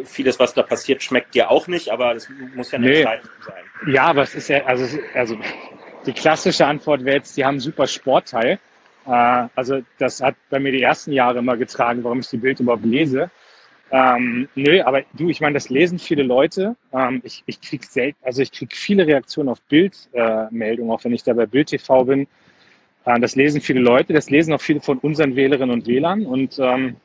vieles, 0.05 0.39
was 0.39 0.55
da 0.55 0.63
passiert, 0.63 1.03
schmeckt 1.03 1.35
dir 1.35 1.51
auch 1.51 1.67
nicht, 1.69 1.91
aber 1.91 2.15
das 2.15 2.29
muss 2.55 2.71
ja 2.73 2.79
eine 2.79 2.87
nee. 2.87 3.01
Entscheidung 3.01 3.31
sein. 3.45 3.93
Ja, 3.93 4.05
aber 4.05 4.23
es 4.23 4.35
ist 4.35 4.49
ja, 4.49 4.65
also, 4.65 4.99
also 5.15 5.37
die 6.07 6.13
klassische 6.13 6.67
Antwort 6.67 7.05
wäre 7.05 7.17
jetzt, 7.17 7.37
die 7.37 7.45
haben 7.45 7.55
einen 7.55 7.61
super 7.61 7.87
Sportteil. 7.87 8.59
Äh, 9.07 9.49
also 9.55 9.81
das 9.99 10.21
hat 10.21 10.35
bei 10.51 10.59
mir 10.59 10.73
die 10.73 10.83
ersten 10.83 11.13
Jahre 11.13 11.39
immer 11.39 11.57
getragen, 11.57 12.03
warum 12.05 12.21
ich 12.21 12.29
die 12.29 12.39
Bild 12.39 12.61
überhaupt 12.61 12.85
lese. 12.85 13.31
Ähm, 13.91 14.49
nö, 14.55 14.83
aber 14.83 15.03
du, 15.13 15.29
ich 15.29 15.41
meine, 15.41 15.55
das 15.55 15.69
lesen 15.69 15.99
viele 15.99 16.23
Leute. 16.23 16.75
Ähm, 16.93 17.21
ich 17.23 17.45
ich 17.47 17.61
kriege 17.61 17.87
selten, 17.87 18.19
also 18.23 18.43
ich 18.43 18.51
kriege 18.51 18.75
viele 18.75 19.07
Reaktionen 19.07 19.49
auf 19.49 19.61
Bildmeldungen, 19.63 20.91
äh, 20.91 20.93
auch 20.93 21.05
wenn 21.05 21.13
ich 21.13 21.23
da 21.23 21.33
bei 21.33 21.47
Bild 21.47 21.69
TV 21.69 22.05
bin. 22.05 22.27
Äh, 23.05 23.21
das 23.21 23.37
lesen 23.37 23.61
viele 23.61 23.81
Leute, 23.81 24.13
das 24.13 24.31
lesen 24.31 24.53
auch 24.53 24.61
viele 24.61 24.81
von 24.81 24.99
unseren 24.99 25.37
Wählerinnen 25.37 25.71
und 25.71 25.87
Wählern. 25.87 26.27
Und 26.27 26.59
ähm, 26.59 26.97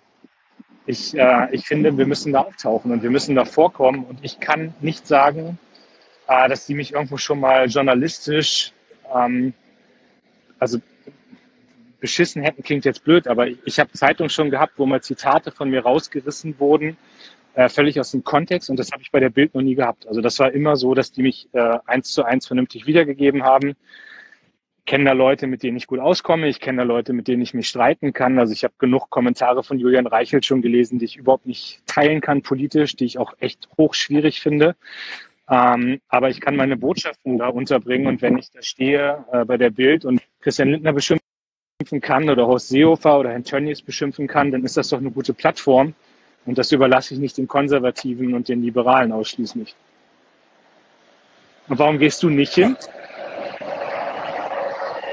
ich, 0.90 1.16
äh, 1.16 1.48
ich 1.52 1.68
finde, 1.68 1.96
wir 1.96 2.08
müssen 2.08 2.34
da 2.34 2.42
auftauchen 2.42 2.92
und 2.92 3.04
wir 3.04 3.12
müssen 3.12 3.36
da 3.36 3.46
vorkommen. 3.46 4.06
Und 4.06 4.20
ich 4.24 4.40
kann 4.40 4.74
nicht 4.82 5.06
sagen, 5.06 5.60
äh, 6.28 6.50
dass 6.50 6.66
die 6.66 6.74
mich 6.74 6.94
irgendwo 6.94 7.18
schon 7.18 7.40
mal 7.40 7.68
journalistisch, 7.68 8.74
ähm, 9.14 9.54
also 10.58 10.80
beschissen 12.00 12.42
hätten, 12.42 12.64
klingt 12.64 12.86
jetzt 12.86 13.04
blöd, 13.04 13.28
aber 13.28 13.48
ich 13.48 13.80
habe 13.80 13.92
Zeitungen 13.92 14.32
schon 14.32 14.50
gehabt, 14.50 14.74
wo 14.78 14.88
mal 14.88 15.02
Zitate 15.02 15.52
von 15.52 15.70
mir 15.70 15.82
rausgerissen 15.82 16.60
wurden, 16.60 16.98
äh, 17.54 17.70
völlig 17.70 18.00
aus 18.00 18.10
dem 18.10 18.24
Kontext. 18.24 18.72
Und 18.72 18.80
das 18.80 18.92
habe 18.92 19.04
ich 19.04 19.12
bei 19.12 19.20
der 19.20 19.30
Bild 19.30 19.54
noch 19.54 19.62
nie 19.62 19.76
gehabt. 19.76 20.08
Also 20.08 20.22
das 20.22 20.40
war 20.40 20.52
immer 20.52 20.76
so, 20.76 20.96
dass 20.96 21.12
die 21.12 21.22
mich 21.22 21.50
äh, 21.52 21.78
eins 21.86 22.14
zu 22.14 22.24
eins 22.24 22.48
vernünftig 22.48 22.88
wiedergegeben 22.88 23.44
haben. 23.44 23.76
Ich 24.90 24.92
kenne 24.92 25.06
da 25.06 25.12
Leute, 25.12 25.46
mit 25.46 25.62
denen 25.62 25.78
ich 25.78 25.86
gut 25.86 26.00
auskomme. 26.00 26.48
Ich 26.48 26.60
kenne 26.60 26.80
da 26.80 26.84
Leute, 26.84 27.14
mit 27.14 27.28
denen 27.28 27.44
ich 27.44 27.54
mich 27.54 27.68
streiten 27.68 28.12
kann. 28.12 28.40
Also 28.40 28.54
ich 28.54 28.64
habe 28.64 28.74
genug 28.80 29.12
Kommentare 29.12 29.62
von 29.62 29.78
Julian 29.78 30.08
Reichelt 30.08 30.48
schon 30.48 30.64
gelesen, 30.64 30.98
die 30.98 31.06
ich 31.06 31.16
überhaupt 31.16 31.46
nicht 31.46 31.84
teilen 31.86 32.22
kann 32.22 32.42
politisch, 32.42 32.96
die 32.96 33.06
ich 33.06 33.20
auch 33.20 33.36
echt 33.40 33.70
hochschwierig 33.78 34.42
finde. 34.42 34.76
Ähm, 35.48 36.02
aber 36.08 36.32
ich 36.32 36.42
kann 36.42 36.56
meine 36.56 36.76
Botschaften 36.76 37.38
da 37.38 37.50
unterbringen 37.50 38.08
und 38.08 38.24
wenn 38.24 38.40
ich 38.40 38.50
da 38.50 38.64
stehe 38.64 39.26
äh, 39.32 39.46
bei 39.46 39.58
der 39.58 39.70
Bild 39.70 40.06
und 40.06 40.24
Christian 40.42 40.70
Lindner 40.70 40.94
beschimpfen 40.94 41.22
kann 42.02 42.28
oder 42.28 42.48
Horst 42.48 42.70
Seehofer 42.70 43.20
oder 43.20 43.30
Herrn 43.30 43.44
Tönnies 43.44 43.84
beschimpfen 43.84 44.26
kann, 44.26 44.50
dann 44.50 44.66
ist 44.66 44.76
das 44.76 44.90
doch 44.90 44.98
eine 44.98 45.12
gute 45.12 45.36
Plattform. 45.36 45.94
Und 46.48 46.58
das 46.58 46.72
überlasse 46.72 47.14
ich 47.14 47.20
nicht 47.20 47.38
den 47.38 47.48
Konservativen 47.48 48.34
und 48.34 48.50
den 48.50 48.64
Liberalen 48.64 49.12
ausschließlich. 49.12 49.76
Und 51.68 51.78
warum 51.78 52.00
gehst 52.00 52.24
du 52.24 52.32
nicht 52.32 52.56
hin? 52.56 52.76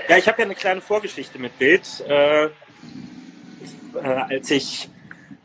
Ja, 0.08 0.16
ich 0.16 0.28
habe 0.28 0.38
ja 0.38 0.44
eine 0.44 0.54
kleine 0.54 0.80
Vorgeschichte 0.80 1.38
mit 1.38 1.58
Bild. 1.58 2.04
Äh, 2.08 2.44
äh, 2.44 2.50
als 4.02 4.50
ich 4.50 4.88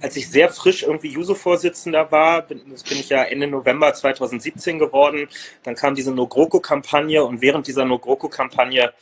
als 0.02 0.18
ich 0.18 0.30
sehr 0.30 0.50
frisch 0.50 0.84
irgendwie 0.84 1.10
Juso-Vorsitzender 1.10 2.12
war, 2.12 2.42
bin, 2.42 2.62
das 2.72 2.84
bin 2.84 2.98
ich 3.00 3.10
ja 3.10 3.24
Ende 3.24 3.48
November 3.48 3.94
2017 3.94 4.80
geworden, 4.80 5.28
dann 5.64 5.76
kam 5.76 5.94
diese 5.94 6.12
No-GroKo-Kampagne 6.12 7.24
und 7.24 7.42
während 7.42 7.68
dieser 7.68 7.86
No-GroKo-Kampagne 7.86 8.94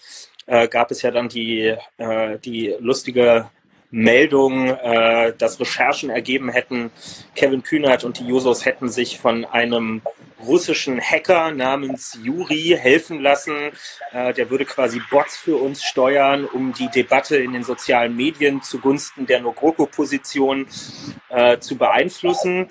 äh, 0.46 0.68
gab 0.68 0.92
es 0.92 1.02
ja 1.02 1.12
dann 1.12 1.30
die, 1.30 1.76
äh, 1.98 2.38
die 2.40 2.76
lustige 2.80 3.50
Meldung, 3.92 4.68
äh, 4.68 5.34
dass 5.38 5.60
Recherchen 5.60 6.10
ergeben 6.10 6.50
hätten, 6.50 6.92
Kevin 7.36 7.64
Kühnert 7.64 8.04
und 8.04 8.20
die 8.20 8.28
Jusos 8.28 8.66
hätten 8.66 8.90
sich 8.90 9.20
von 9.20 9.46
einem 9.46 10.02
russischen 10.46 11.02
Hacker 11.02 11.52
namens 11.52 12.18
Juri 12.24 12.78
helfen 12.80 13.22
lassen. 13.22 13.72
Äh, 14.12 14.34
der 14.34 14.50
würde 14.50 14.66
quasi 14.66 15.02
Bots 15.10 15.38
für 15.38 15.58
uns 15.58 15.84
steuern, 15.84 16.46
um 16.46 16.74
die 16.74 16.90
Debatte 16.90 17.38
in 17.38 17.54
den 17.54 17.64
sozialen 17.64 18.16
Medien 18.16 18.62
zugunsten 18.62 19.26
der 19.26 19.42
Nogroko-Position 19.42 20.68
äh, 21.30 21.60
zu 21.60 21.78
beeinflussen. 21.78 22.70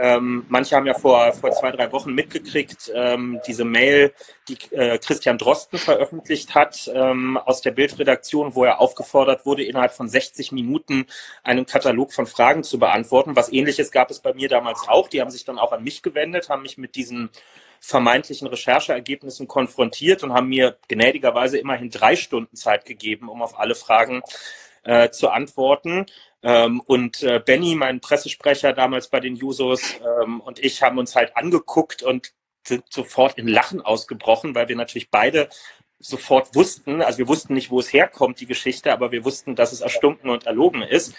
Ähm, 0.00 0.46
manche 0.48 0.76
haben 0.76 0.86
ja 0.86 0.94
vor, 0.94 1.32
vor 1.32 1.50
zwei, 1.50 1.72
drei 1.72 1.90
Wochen 1.90 2.14
mitgekriegt, 2.14 2.92
ähm, 2.94 3.40
diese 3.48 3.64
Mail, 3.64 4.14
die 4.48 4.56
äh, 4.70 4.96
Christian 4.98 5.38
Drosten 5.38 5.76
veröffentlicht 5.76 6.54
hat 6.54 6.88
ähm, 6.94 7.36
aus 7.36 7.62
der 7.62 7.72
Bildredaktion, 7.72 8.54
wo 8.54 8.64
er 8.64 8.80
aufgefordert 8.80 9.44
wurde, 9.44 9.64
innerhalb 9.64 9.92
von 9.92 10.08
60 10.08 10.52
Minuten 10.52 11.06
einen 11.42 11.66
Katalog 11.66 12.12
von 12.12 12.28
Fragen 12.28 12.62
zu 12.62 12.78
beantworten. 12.78 13.34
Was 13.34 13.52
ähnliches 13.52 13.90
gab 13.90 14.12
es 14.12 14.20
bei 14.20 14.32
mir 14.34 14.48
damals 14.48 14.86
auch. 14.86 15.08
Die 15.08 15.20
haben 15.20 15.32
sich 15.32 15.44
dann 15.44 15.58
auch 15.58 15.72
an 15.72 15.82
mich 15.82 16.00
gewendet, 16.00 16.48
haben 16.48 16.62
mich 16.62 16.78
mit 16.78 16.94
diesen 16.94 17.30
vermeintlichen 17.80 18.46
Rechercheergebnissen 18.46 19.48
konfrontiert 19.48 20.22
und 20.22 20.32
haben 20.32 20.48
mir 20.48 20.76
gnädigerweise 20.86 21.58
immerhin 21.58 21.90
drei 21.90 22.14
Stunden 22.14 22.54
Zeit 22.54 22.84
gegeben, 22.84 23.28
um 23.28 23.42
auf 23.42 23.58
alle 23.58 23.74
Fragen 23.74 24.22
äh, 24.88 25.10
zu 25.10 25.28
antworten. 25.28 26.06
Ähm, 26.42 26.80
und 26.80 27.22
äh, 27.22 27.40
Benny, 27.44 27.74
mein 27.74 28.00
Pressesprecher 28.00 28.72
damals 28.72 29.08
bei 29.08 29.20
den 29.20 29.36
Jusos 29.36 29.82
ähm, 30.22 30.40
und 30.40 30.58
ich 30.58 30.82
haben 30.82 30.98
uns 30.98 31.14
halt 31.14 31.36
angeguckt 31.36 32.02
und 32.02 32.32
sind 32.66 32.84
sofort 32.90 33.38
in 33.38 33.48
Lachen 33.48 33.82
ausgebrochen, 33.82 34.54
weil 34.54 34.68
wir 34.68 34.76
natürlich 34.76 35.10
beide 35.10 35.48
sofort 36.00 36.54
wussten, 36.54 37.02
also 37.02 37.18
wir 37.18 37.28
wussten 37.28 37.54
nicht, 37.54 37.70
wo 37.70 37.80
es 37.80 37.92
herkommt, 37.92 38.40
die 38.40 38.46
Geschichte, 38.46 38.92
aber 38.92 39.10
wir 39.10 39.24
wussten, 39.24 39.56
dass 39.56 39.72
es 39.72 39.80
erstunken 39.80 40.30
und 40.30 40.46
erlogen 40.46 40.82
ist 40.82 41.14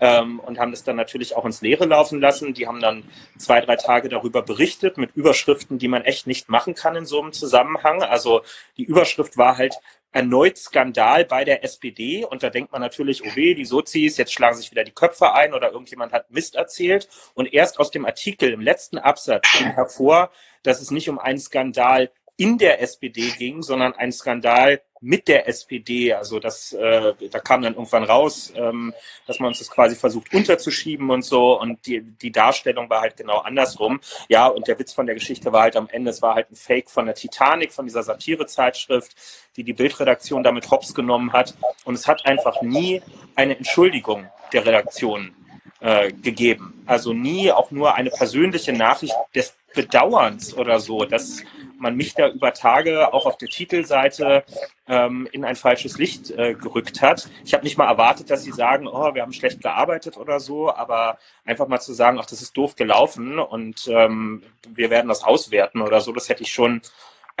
ähm, 0.00 0.38
und 0.38 0.58
haben 0.58 0.72
es 0.72 0.84
dann 0.84 0.96
natürlich 0.96 1.34
auch 1.34 1.44
ins 1.44 1.62
Leere 1.62 1.86
laufen 1.86 2.20
lassen. 2.20 2.54
Die 2.54 2.68
haben 2.68 2.80
dann 2.80 3.04
zwei, 3.38 3.60
drei 3.60 3.74
Tage 3.74 4.08
darüber 4.08 4.42
berichtet 4.42 4.98
mit 4.98 5.16
Überschriften, 5.16 5.78
die 5.78 5.88
man 5.88 6.04
echt 6.04 6.28
nicht 6.28 6.48
machen 6.48 6.74
kann 6.74 6.94
in 6.94 7.06
so 7.06 7.20
einem 7.20 7.32
Zusammenhang. 7.32 8.02
Also 8.02 8.42
die 8.76 8.84
Überschrift 8.84 9.36
war 9.36 9.56
halt 9.56 9.74
erneut 10.12 10.58
Skandal 10.58 11.24
bei 11.24 11.44
der 11.44 11.64
SPD 11.64 12.24
und 12.24 12.42
da 12.42 12.50
denkt 12.50 12.72
man 12.72 12.80
natürlich, 12.80 13.22
oh 13.24 13.36
weh, 13.36 13.54
die 13.54 13.64
Sozis, 13.64 14.16
jetzt 14.16 14.32
schlagen 14.32 14.56
sich 14.56 14.70
wieder 14.70 14.82
die 14.82 14.90
Köpfe 14.92 15.32
ein 15.34 15.54
oder 15.54 15.70
irgendjemand 15.70 16.12
hat 16.12 16.30
Mist 16.30 16.56
erzählt 16.56 17.08
und 17.34 17.52
erst 17.52 17.78
aus 17.78 17.90
dem 17.90 18.04
Artikel 18.04 18.52
im 18.52 18.60
letzten 18.60 18.98
Absatz 18.98 19.46
ging 19.56 19.72
hervor, 19.72 20.30
dass 20.62 20.80
es 20.80 20.90
nicht 20.90 21.08
um 21.08 21.18
einen 21.18 21.38
Skandal 21.38 22.10
in 22.40 22.56
der 22.56 22.80
SPD 22.80 23.32
ging, 23.36 23.62
sondern 23.62 23.92
ein 23.92 24.12
Skandal 24.12 24.80
mit 25.02 25.28
der 25.28 25.46
SPD. 25.46 26.14
Also 26.14 26.38
das, 26.40 26.72
äh, 26.72 27.12
da 27.30 27.38
kam 27.38 27.60
dann 27.60 27.74
irgendwann 27.74 28.04
raus, 28.04 28.50
ähm, 28.56 28.94
dass 29.26 29.40
man 29.40 29.48
uns 29.48 29.58
das 29.58 29.70
quasi 29.70 29.94
versucht 29.94 30.32
unterzuschieben 30.32 31.10
und 31.10 31.22
so. 31.22 31.60
Und 31.60 31.84
die, 31.84 32.00
die 32.00 32.32
Darstellung 32.32 32.88
war 32.88 33.02
halt 33.02 33.18
genau 33.18 33.40
andersrum. 33.40 34.00
Ja, 34.30 34.46
und 34.46 34.68
der 34.68 34.78
Witz 34.78 34.94
von 34.94 35.04
der 35.04 35.14
Geschichte 35.14 35.52
war 35.52 35.62
halt 35.62 35.76
am 35.76 35.88
Ende, 35.90 36.10
es 36.10 36.22
war 36.22 36.34
halt 36.34 36.50
ein 36.50 36.56
Fake 36.56 36.88
von 36.88 37.04
der 37.04 37.14
Titanic, 37.14 37.72
von 37.72 37.84
dieser 37.84 38.02
Satirezeitschrift, 38.02 39.14
die 39.56 39.64
die 39.64 39.74
Bildredaktion 39.74 40.42
damit 40.42 40.70
hops 40.70 40.94
genommen 40.94 41.34
hat. 41.34 41.54
Und 41.84 41.94
es 41.94 42.08
hat 42.08 42.24
einfach 42.24 42.62
nie 42.62 43.02
eine 43.34 43.58
Entschuldigung 43.58 44.30
der 44.54 44.64
Redaktion 44.64 45.34
äh, 45.80 46.12
gegeben. 46.12 46.82
Also 46.86 47.12
nie 47.12 47.52
auch 47.52 47.70
nur 47.70 47.94
eine 47.94 48.10
persönliche 48.10 48.72
Nachricht 48.72 49.14
des 49.34 49.54
Bedauerns 49.74 50.56
oder 50.56 50.80
so, 50.80 51.04
dass 51.04 51.42
man 51.78 51.96
mich 51.96 52.14
da 52.14 52.28
über 52.28 52.52
Tage 52.52 53.12
auch 53.14 53.24
auf 53.24 53.38
der 53.38 53.48
Titelseite 53.48 54.44
ähm, 54.86 55.28
in 55.32 55.44
ein 55.44 55.56
falsches 55.56 55.96
Licht 55.96 56.30
äh, 56.30 56.54
gerückt 56.54 57.00
hat. 57.00 57.28
Ich 57.44 57.54
habe 57.54 57.64
nicht 57.64 57.78
mal 57.78 57.86
erwartet, 57.86 58.30
dass 58.30 58.42
sie 58.42 58.52
sagen, 58.52 58.86
oh, 58.86 59.14
wir 59.14 59.22
haben 59.22 59.32
schlecht 59.32 59.62
gearbeitet 59.62 60.16
oder 60.16 60.40
so, 60.40 60.72
aber 60.74 61.18
einfach 61.44 61.68
mal 61.68 61.80
zu 61.80 61.92
sagen, 61.92 62.18
ach, 62.20 62.26
das 62.26 62.42
ist 62.42 62.56
doof 62.56 62.76
gelaufen 62.76 63.38
und 63.38 63.88
ähm, 63.88 64.42
wir 64.68 64.90
werden 64.90 65.08
das 65.08 65.24
auswerten 65.24 65.80
oder 65.80 66.00
so, 66.00 66.12
das 66.12 66.28
hätte 66.28 66.42
ich 66.42 66.52
schon 66.52 66.82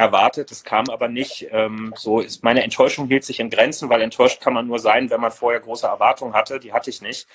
erwartet. 0.00 0.50
Das 0.50 0.64
kam 0.64 0.88
aber 0.90 1.08
nicht. 1.08 1.48
Ähm, 1.50 1.92
so 1.96 2.20
ist 2.20 2.42
meine 2.42 2.62
Enttäuschung 2.62 3.06
hielt 3.06 3.24
sich 3.24 3.40
in 3.40 3.50
Grenzen, 3.50 3.88
weil 3.88 4.02
enttäuscht 4.02 4.40
kann 4.40 4.54
man 4.54 4.66
nur 4.66 4.78
sein, 4.78 5.10
wenn 5.10 5.20
man 5.20 5.30
vorher 5.30 5.60
große 5.60 5.86
Erwartungen 5.86 6.34
hatte. 6.34 6.58
Die 6.58 6.72
hatte 6.72 6.90
ich 6.90 7.02
nicht. 7.02 7.28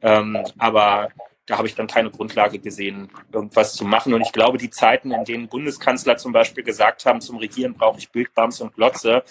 Ähm, 0.00 0.38
aber 0.58 1.08
da 1.46 1.58
habe 1.58 1.66
ich 1.66 1.74
dann 1.74 1.88
keine 1.88 2.10
Grundlage 2.10 2.58
gesehen, 2.58 3.10
irgendwas 3.32 3.74
zu 3.74 3.84
machen. 3.84 4.14
Und 4.14 4.22
ich 4.22 4.32
glaube, 4.32 4.58
die 4.58 4.70
Zeiten, 4.70 5.10
in 5.10 5.24
denen 5.24 5.48
Bundeskanzler 5.48 6.16
zum 6.16 6.32
Beispiel 6.32 6.64
gesagt 6.64 7.04
haben, 7.04 7.20
zum 7.20 7.36
Regieren 7.38 7.74
brauche 7.74 7.98
ich 7.98 8.10
Bildbams 8.10 8.60
und 8.60 8.74
Glotze, 8.74 9.24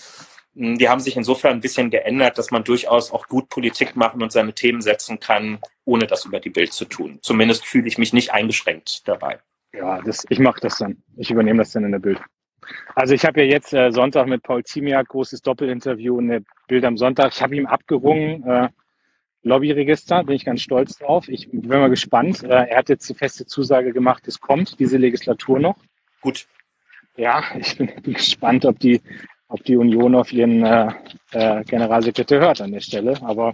hm, 0.55 0.77
die 0.77 0.89
haben 0.89 0.99
sich 0.99 1.15
insofern 1.15 1.53
ein 1.53 1.61
bisschen 1.61 1.89
geändert, 1.89 2.37
dass 2.37 2.51
man 2.51 2.63
durchaus 2.63 3.11
auch 3.11 3.27
gut 3.27 3.49
Politik 3.49 3.95
machen 3.95 4.21
und 4.21 4.31
seine 4.31 4.53
Themen 4.53 4.81
setzen 4.81 5.19
kann, 5.19 5.59
ohne 5.85 6.07
das 6.07 6.25
über 6.25 6.39
die 6.39 6.49
Bild 6.49 6.73
zu 6.73 6.85
tun. 6.85 7.19
Zumindest 7.21 7.65
fühle 7.65 7.87
ich 7.87 7.97
mich 7.97 8.11
nicht 8.11 8.33
eingeschränkt 8.33 9.07
dabei. 9.07 9.39
Ja, 9.73 10.01
das, 10.01 10.25
ich 10.29 10.39
mache 10.39 10.59
das 10.59 10.79
dann. 10.79 11.01
Ich 11.15 11.31
übernehme 11.31 11.59
das 11.59 11.71
dann 11.71 11.85
in 11.85 11.93
der 11.93 11.99
Bild. 11.99 12.19
Also 12.95 13.13
ich 13.13 13.25
habe 13.25 13.41
ja 13.41 13.47
jetzt 13.47 13.73
äh, 13.73 13.91
Sonntag 13.91 14.27
mit 14.27 14.43
Paul 14.43 14.63
Ziemiak 14.63 15.07
großes 15.09 15.41
Doppelinterview 15.41 16.19
in 16.19 16.27
der 16.27 16.41
Bild 16.67 16.85
am 16.85 16.97
Sonntag. 16.97 17.31
Ich 17.33 17.41
habe 17.41 17.55
ihm 17.55 17.65
abgerungen, 17.65 18.43
äh, 18.43 18.69
Lobbyregister, 19.43 20.23
bin 20.23 20.35
ich 20.35 20.45
ganz 20.45 20.61
stolz 20.61 20.97
drauf. 20.97 21.27
Ich 21.27 21.49
bin 21.49 21.67
mal 21.67 21.89
gespannt. 21.89 22.43
Äh, 22.43 22.67
er 22.69 22.77
hat 22.77 22.89
jetzt 22.89 23.09
die 23.09 23.15
feste 23.15 23.45
Zusage 23.45 23.91
gemacht, 23.91 24.27
es 24.27 24.39
kommt 24.39 24.79
diese 24.79 24.97
Legislatur 24.97 25.59
noch. 25.59 25.77
Gut. 26.21 26.47
Ja, 27.17 27.43
ich 27.57 27.77
bin, 27.77 27.91
bin 28.01 28.13
gespannt, 28.13 28.65
ob 28.65 28.79
die, 28.79 29.01
ob 29.47 29.63
die 29.63 29.77
Union 29.77 30.15
auf 30.15 30.31
ihren 30.31 30.63
äh, 30.63 30.93
äh, 31.31 31.63
Generalsekretär 31.63 32.39
hört 32.39 32.61
an 32.61 32.71
der 32.71 32.81
Stelle. 32.81 33.17
Aber 33.23 33.53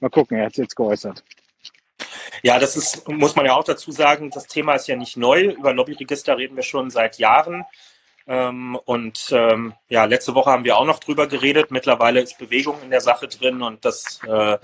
mal 0.00 0.10
gucken, 0.10 0.36
er 0.36 0.46
hat 0.46 0.52
es 0.52 0.58
jetzt 0.58 0.76
geäußert. 0.76 1.24
Ja, 2.42 2.58
das 2.58 2.76
ist, 2.76 3.08
muss 3.08 3.34
man 3.36 3.46
ja 3.46 3.54
auch 3.54 3.64
dazu 3.64 3.90
sagen, 3.90 4.30
das 4.30 4.46
Thema 4.46 4.74
ist 4.74 4.86
ja 4.86 4.96
nicht 4.96 5.16
neu. 5.16 5.54
Über 5.58 5.72
Lobbyregister 5.72 6.36
reden 6.36 6.56
wir 6.56 6.62
schon 6.62 6.90
seit 6.90 7.18
Jahren. 7.18 7.64
Ähm, 8.26 8.76
und 8.84 9.28
ähm, 9.32 9.74
ja, 9.88 10.04
letzte 10.04 10.34
Woche 10.34 10.50
haben 10.50 10.64
wir 10.64 10.78
auch 10.78 10.86
noch 10.86 10.98
drüber 10.98 11.26
geredet. 11.26 11.70
Mittlerweile 11.70 12.20
ist 12.20 12.38
Bewegung 12.38 12.82
in 12.82 12.90
der 12.90 13.00
Sache 13.00 13.28
drin 13.28 13.62
und 13.62 13.84
das 13.84 14.20
äh, 14.26 14.58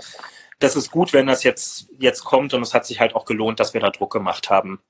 das 0.61 0.77
ist 0.77 0.91
gut, 0.91 1.13
wenn 1.13 1.27
das 1.27 1.43
jetzt, 1.43 1.89
jetzt 1.99 2.23
kommt 2.23 2.55
und 2.55 2.63
es 2.63 2.75
hat 2.75 2.87
sich 2.87 3.01
halt 3.01 3.15
auch 3.17 3.25
gelohnt, 3.25 3.59
dass 3.59 3.75
wir 3.75 3.81
da 3.81 3.91
Druck 3.91 4.13
gemacht 4.13 4.51
haben. 4.51 4.81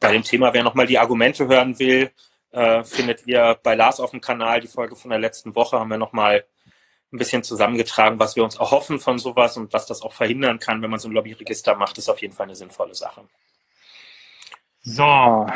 Bei 0.00 0.12
dem 0.12 0.24
Thema, 0.24 0.52
wer 0.52 0.64
nochmal 0.64 0.86
die 0.86 0.98
Argumente 0.98 1.46
hören 1.46 1.78
will, 1.78 2.10
äh, 2.50 2.82
findet 2.82 3.26
ihr 3.26 3.56
bei 3.62 3.76
Lars 3.76 4.00
auf 4.00 4.10
dem 4.10 4.20
Kanal 4.20 4.60
die 4.60 4.66
Folge 4.66 4.96
von 4.96 5.10
der 5.10 5.20
letzten 5.20 5.54
Woche, 5.54 5.78
haben 5.78 5.88
wir 5.88 5.98
nochmal 5.98 6.44
ein 7.12 7.18
bisschen 7.18 7.44
zusammengetragen, 7.44 8.18
was 8.18 8.34
wir 8.34 8.42
uns 8.42 8.56
erhoffen 8.56 8.98
von 8.98 9.18
sowas 9.18 9.56
und 9.56 9.72
was 9.72 9.86
das 9.86 10.02
auch 10.02 10.12
verhindern 10.12 10.58
kann, 10.58 10.82
wenn 10.82 10.90
man 10.90 10.98
so 10.98 11.08
ein 11.08 11.12
Lobbyregister 11.12 11.76
macht, 11.76 11.96
ist 11.98 12.08
auf 12.08 12.20
jeden 12.20 12.34
Fall 12.34 12.46
eine 12.46 12.56
sinnvolle 12.56 12.94
Sache. 12.94 13.22
So, 14.82 15.46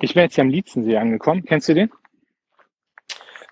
ich 0.00 0.14
bin 0.14 0.24
jetzt 0.24 0.34
hier 0.34 0.42
am 0.42 0.50
Lietzensee 0.50 0.96
angekommen. 0.96 1.44
Kennst 1.44 1.68
du 1.68 1.74
den? 1.74 1.92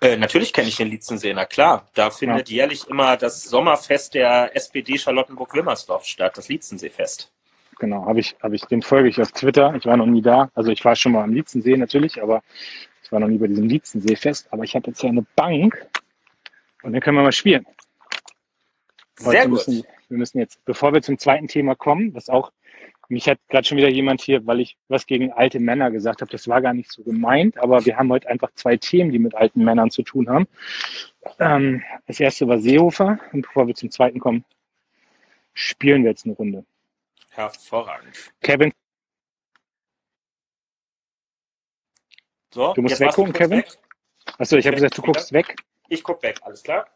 Äh, 0.01 0.17
natürlich 0.17 0.51
kenne 0.51 0.67
ich 0.67 0.77
den 0.77 0.87
Lietzensee, 0.87 1.31
na 1.33 1.45
klar. 1.45 1.87
Da 1.93 2.09
findet 2.09 2.49
ja. 2.49 2.55
jährlich 2.55 2.87
immer 2.87 3.17
das 3.17 3.43
Sommerfest 3.43 4.15
der 4.15 4.55
SPD 4.55 4.97
Charlottenburg-Wilmersdorf 4.97 6.05
statt, 6.05 6.37
das 6.37 6.49
Lietzenseefest. 6.49 7.31
Genau, 7.77 8.05
habe 8.05 8.19
ich, 8.19 8.35
habe 8.41 8.55
ich, 8.55 8.65
den 8.65 8.81
folge 8.81 9.09
ich 9.09 9.21
auf 9.21 9.31
Twitter. 9.31 9.75
Ich 9.75 9.85
war 9.85 9.97
noch 9.97 10.07
nie 10.07 10.23
da. 10.23 10.49
Also 10.55 10.71
ich 10.71 10.83
war 10.83 10.95
schon 10.95 11.11
mal 11.11 11.23
am 11.23 11.33
Lietzensee 11.33 11.77
natürlich, 11.77 12.21
aber 12.21 12.41
ich 13.03 13.11
war 13.11 13.19
noch 13.19 13.27
nie 13.27 13.37
bei 13.37 13.47
diesem 13.47 13.67
Lietzenseefest. 13.67 14.51
Aber 14.51 14.63
ich 14.63 14.75
habe 14.75 14.87
jetzt 14.87 15.01
hier 15.01 15.09
eine 15.09 15.25
Bank 15.35 15.87
und 16.81 16.93
dann 16.93 17.01
können 17.01 17.17
wir 17.17 17.23
mal 17.23 17.31
spielen. 17.31 17.65
Sehr 19.17 19.43
gut. 19.43 19.67
Müssen, 19.67 19.83
wir 20.09 20.17
müssen 20.17 20.39
jetzt, 20.39 20.65
bevor 20.65 20.93
wir 20.93 21.03
zum 21.03 21.19
zweiten 21.19 21.47
Thema 21.47 21.75
kommen, 21.75 22.13
was 22.15 22.27
auch 22.27 22.51
mich 23.11 23.27
hat 23.27 23.39
gerade 23.49 23.67
schon 23.67 23.77
wieder 23.77 23.89
jemand 23.89 24.21
hier, 24.21 24.45
weil 24.47 24.61
ich 24.61 24.77
was 24.87 25.05
gegen 25.05 25.31
alte 25.33 25.59
Männer 25.59 25.91
gesagt 25.91 26.21
habe. 26.21 26.31
Das 26.31 26.47
war 26.47 26.61
gar 26.61 26.73
nicht 26.73 26.91
so 26.91 27.03
gemeint, 27.03 27.57
aber 27.57 27.85
wir 27.85 27.97
haben 27.97 28.09
heute 28.09 28.29
einfach 28.29 28.51
zwei 28.55 28.77
Themen, 28.77 29.11
die 29.11 29.19
mit 29.19 29.35
alten 29.35 29.63
Männern 29.63 29.91
zu 29.91 30.01
tun 30.01 30.29
haben. 30.29 30.47
Ähm, 31.39 31.83
das 32.07 32.19
erste 32.19 32.47
war 32.47 32.59
Seehofer 32.59 33.19
und 33.33 33.43
bevor 33.43 33.67
wir 33.67 33.75
zum 33.75 33.91
zweiten 33.91 34.19
kommen, 34.19 34.45
spielen 35.53 36.03
wir 36.03 36.11
jetzt 36.11 36.25
eine 36.25 36.35
Runde. 36.35 36.65
Hervorragend. 37.31 38.33
Kevin. 38.41 38.71
So, 42.53 42.73
du 42.73 42.81
musst 42.81 42.99
weggucken, 42.99 43.33
Kevin. 43.33 43.59
Weg. 43.59 43.77
Achso, 44.37 44.57
ich 44.57 44.65
habe 44.65 44.75
gesagt, 44.75 44.97
du 44.97 45.01
guckst 45.01 45.31
weg. 45.31 45.55
Ich 45.87 46.03
guck 46.03 46.23
weg, 46.23 46.39
alles 46.43 46.63
klar. 46.63 46.87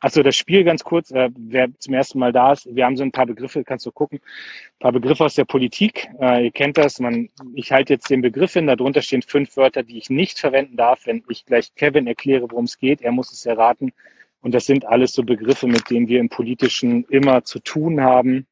Achso, 0.00 0.22
das 0.22 0.36
Spiel 0.36 0.64
ganz 0.64 0.84
kurz, 0.84 1.10
äh, 1.10 1.30
wer 1.36 1.68
zum 1.78 1.94
ersten 1.94 2.18
Mal 2.18 2.32
da 2.32 2.52
ist, 2.52 2.68
wir 2.74 2.84
haben 2.84 2.96
so 2.96 3.02
ein 3.02 3.12
paar 3.12 3.26
Begriffe, 3.26 3.64
kannst 3.64 3.86
du 3.86 3.92
gucken, 3.92 4.18
ein 4.18 4.78
paar 4.78 4.92
Begriffe 4.92 5.24
aus 5.24 5.34
der 5.34 5.44
Politik. 5.44 6.08
Äh, 6.20 6.44
ihr 6.44 6.50
kennt 6.52 6.78
das, 6.78 7.00
man, 7.00 7.28
ich 7.54 7.72
halte 7.72 7.94
jetzt 7.94 8.10
den 8.10 8.22
Begriff 8.22 8.52
hin, 8.52 8.66
darunter 8.66 9.02
stehen 9.02 9.22
fünf 9.22 9.56
Wörter, 9.56 9.82
die 9.82 9.98
ich 9.98 10.10
nicht 10.10 10.38
verwenden 10.38 10.76
darf, 10.76 11.06
wenn 11.06 11.24
ich 11.28 11.44
gleich 11.44 11.74
Kevin 11.74 12.06
erkläre, 12.06 12.50
worum 12.50 12.64
es 12.64 12.78
geht. 12.78 13.02
Er 13.02 13.12
muss 13.12 13.32
es 13.32 13.46
erraten. 13.46 13.92
Und 14.40 14.54
das 14.54 14.66
sind 14.66 14.84
alles 14.84 15.14
so 15.14 15.22
Begriffe, 15.22 15.66
mit 15.66 15.88
denen 15.88 16.08
wir 16.08 16.20
im 16.20 16.28
Politischen 16.28 17.04
immer 17.04 17.44
zu 17.44 17.60
tun 17.60 18.02
haben 18.02 18.46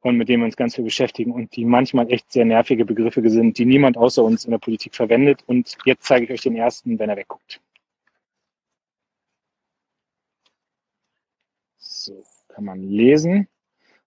und 0.00 0.16
mit 0.16 0.28
denen 0.28 0.42
wir 0.42 0.46
uns 0.46 0.56
ganz 0.56 0.76
viel 0.76 0.84
beschäftigen 0.84 1.32
und 1.32 1.56
die 1.56 1.64
manchmal 1.64 2.10
echt 2.12 2.30
sehr 2.30 2.44
nervige 2.44 2.84
Begriffe 2.84 3.28
sind, 3.28 3.58
die 3.58 3.64
niemand 3.64 3.96
außer 3.96 4.22
uns 4.22 4.44
in 4.44 4.52
der 4.52 4.58
Politik 4.58 4.94
verwendet. 4.94 5.42
Und 5.46 5.76
jetzt 5.84 6.04
zeige 6.04 6.24
ich 6.24 6.30
euch 6.30 6.42
den 6.42 6.56
ersten, 6.56 6.98
wenn 6.98 7.10
er 7.10 7.16
wegguckt. 7.16 7.60
So, 12.08 12.24
kann 12.48 12.64
man 12.64 12.82
lesen. 12.88 13.48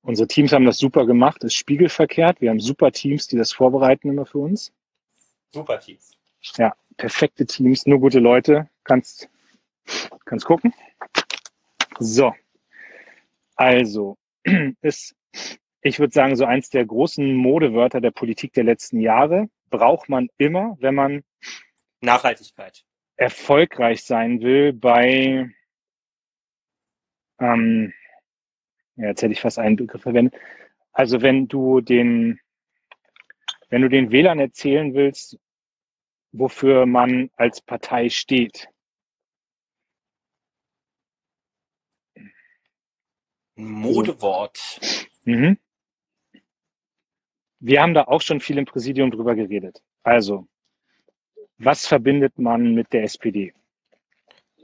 Unsere 0.01 0.27
Teams 0.27 0.51
haben 0.53 0.65
das 0.65 0.79
super 0.79 1.05
gemacht, 1.05 1.43
ist 1.43 1.53
spiegelverkehrt. 1.53 2.41
Wir 2.41 2.49
haben 2.49 2.59
super 2.59 2.91
Teams, 2.91 3.27
die 3.27 3.37
das 3.37 3.53
vorbereiten 3.53 4.09
immer 4.09 4.25
für 4.25 4.39
uns. 4.39 4.73
Super 5.51 5.79
Teams. 5.79 6.17
Ja, 6.57 6.73
perfekte 6.97 7.45
Teams, 7.45 7.85
nur 7.85 7.99
gute 7.99 8.17
Leute. 8.17 8.67
Kannst, 8.85 9.29
kannst 10.25 10.47
gucken. 10.47 10.73
So. 11.99 12.33
Also, 13.55 14.17
ist, 14.81 15.15
ich 15.83 15.99
würde 15.99 16.11
sagen, 16.11 16.35
so 16.35 16.45
eins 16.45 16.71
der 16.71 16.87
großen 16.87 17.35
Modewörter 17.35 18.01
der 18.01 18.09
Politik 18.09 18.53
der 18.53 18.63
letzten 18.63 18.99
Jahre. 18.99 19.47
Braucht 19.69 20.09
man 20.09 20.27
immer, 20.39 20.75
wenn 20.79 20.95
man 20.95 21.23
Nachhaltigkeit 21.99 22.83
erfolgreich 23.15 24.01
sein 24.03 24.41
will 24.41 24.73
bei 24.73 25.51
ähm, 27.41 27.93
ja, 28.95 29.07
jetzt 29.07 29.21
hätte 29.21 29.33
ich 29.33 29.41
fast 29.41 29.59
einen 29.59 29.75
Begriff 29.75 30.03
verwendet. 30.03 30.35
Also 30.93 31.21
wenn 31.21 31.47
du 31.47 31.81
den, 31.81 32.39
wenn 33.69 33.81
du 33.81 33.89
den 33.89 34.11
Wählern 34.11 34.39
erzählen 34.39 34.93
willst, 34.93 35.39
wofür 36.31 36.85
man 36.85 37.29
als 37.35 37.61
Partei 37.61 38.09
steht. 38.09 38.67
Modewort. 43.55 44.79
Mhm. 45.25 45.57
Wir 47.59 47.81
haben 47.81 47.93
da 47.93 48.05
auch 48.05 48.21
schon 48.21 48.39
viel 48.39 48.57
im 48.57 48.65
Präsidium 48.65 49.11
drüber 49.11 49.35
geredet. 49.35 49.83
Also, 50.03 50.47
was 51.57 51.85
verbindet 51.85 52.39
man 52.39 52.73
mit 52.73 52.91
der 52.91 53.03
SPD? 53.03 53.53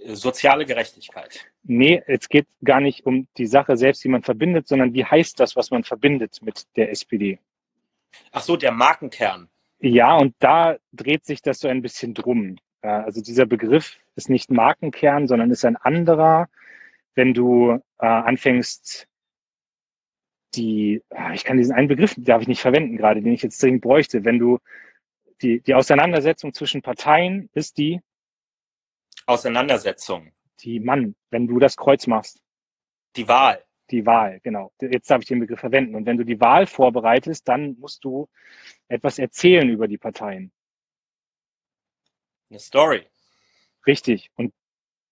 Soziale 0.05 0.65
Gerechtigkeit. 0.65 1.45
Nee, 1.63 2.01
es 2.07 2.29
geht 2.29 2.47
gar 2.63 2.79
nicht 2.79 3.05
um 3.05 3.27
die 3.38 3.47
Sache 3.47 3.77
selbst, 3.77 4.03
die 4.03 4.10
man 4.10 4.23
verbindet, 4.23 4.67
sondern 4.67 4.93
wie 4.93 5.05
heißt 5.05 5.39
das, 5.39 5.55
was 5.55 5.71
man 5.71 5.83
verbindet 5.83 6.39
mit 6.41 6.65
der 6.75 6.91
SPD? 6.91 7.39
Ach 8.31 8.41
so, 8.41 8.55
der 8.55 8.71
Markenkern. 8.71 9.49
Ja, 9.79 10.15
und 10.15 10.36
da 10.39 10.77
dreht 10.93 11.25
sich 11.25 11.41
das 11.41 11.60
so 11.60 11.67
ein 11.67 11.81
bisschen 11.81 12.13
drum. 12.13 12.57
Also 12.81 13.21
dieser 13.21 13.45
Begriff 13.45 13.97
ist 14.15 14.29
nicht 14.29 14.49
Markenkern, 14.49 15.27
sondern 15.27 15.51
ist 15.51 15.65
ein 15.65 15.77
anderer. 15.77 16.47
Wenn 17.15 17.33
du 17.33 17.81
äh, 17.99 18.05
anfängst, 18.05 19.07
die, 20.55 21.03
ah, 21.10 21.33
ich 21.33 21.43
kann 21.43 21.57
diesen 21.57 21.75
einen 21.75 21.88
Begriff, 21.88 22.15
darf 22.17 22.41
ich 22.41 22.47
nicht 22.47 22.62
verwenden 22.62 22.97
gerade, 22.97 23.21
den 23.21 23.33
ich 23.33 23.41
jetzt 23.41 23.62
dringend 23.62 23.81
bräuchte. 23.81 24.23
Wenn 24.23 24.39
du 24.39 24.60
die, 25.41 25.60
die 25.62 25.73
Auseinandersetzung 25.73 26.53
zwischen 26.53 26.81
Parteien 26.81 27.49
ist 27.53 27.77
die 27.77 28.01
Auseinandersetzung. 29.27 30.31
Die 30.61 30.79
Mann, 30.79 31.15
wenn 31.29 31.47
du 31.47 31.59
das 31.59 31.77
Kreuz 31.77 32.07
machst. 32.07 32.41
Die 33.15 33.27
Wahl. 33.27 33.63
Die 33.91 34.05
Wahl, 34.05 34.39
genau. 34.41 34.71
Jetzt 34.81 35.09
darf 35.09 35.21
ich 35.21 35.27
den 35.27 35.39
Begriff 35.39 35.59
verwenden. 35.59 35.95
Und 35.95 36.05
wenn 36.05 36.17
du 36.17 36.25
die 36.25 36.39
Wahl 36.39 36.65
vorbereitest, 36.65 37.47
dann 37.47 37.77
musst 37.79 38.03
du 38.03 38.27
etwas 38.87 39.19
erzählen 39.19 39.69
über 39.69 39.87
die 39.87 39.97
Parteien. 39.97 40.51
Eine 42.49 42.59
Story. 42.59 43.05
Richtig. 43.85 44.31
Und, 44.35 44.53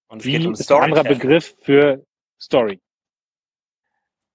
Und 0.07 0.19
es 0.19 0.25
wie 0.25 0.31
geht 0.31 0.45
um 0.45 0.53
ist 0.53 0.71
ein 0.71 0.81
anderer. 0.81 1.03
Begriff 1.03 1.55
für 1.61 2.05
Story? 2.39 2.81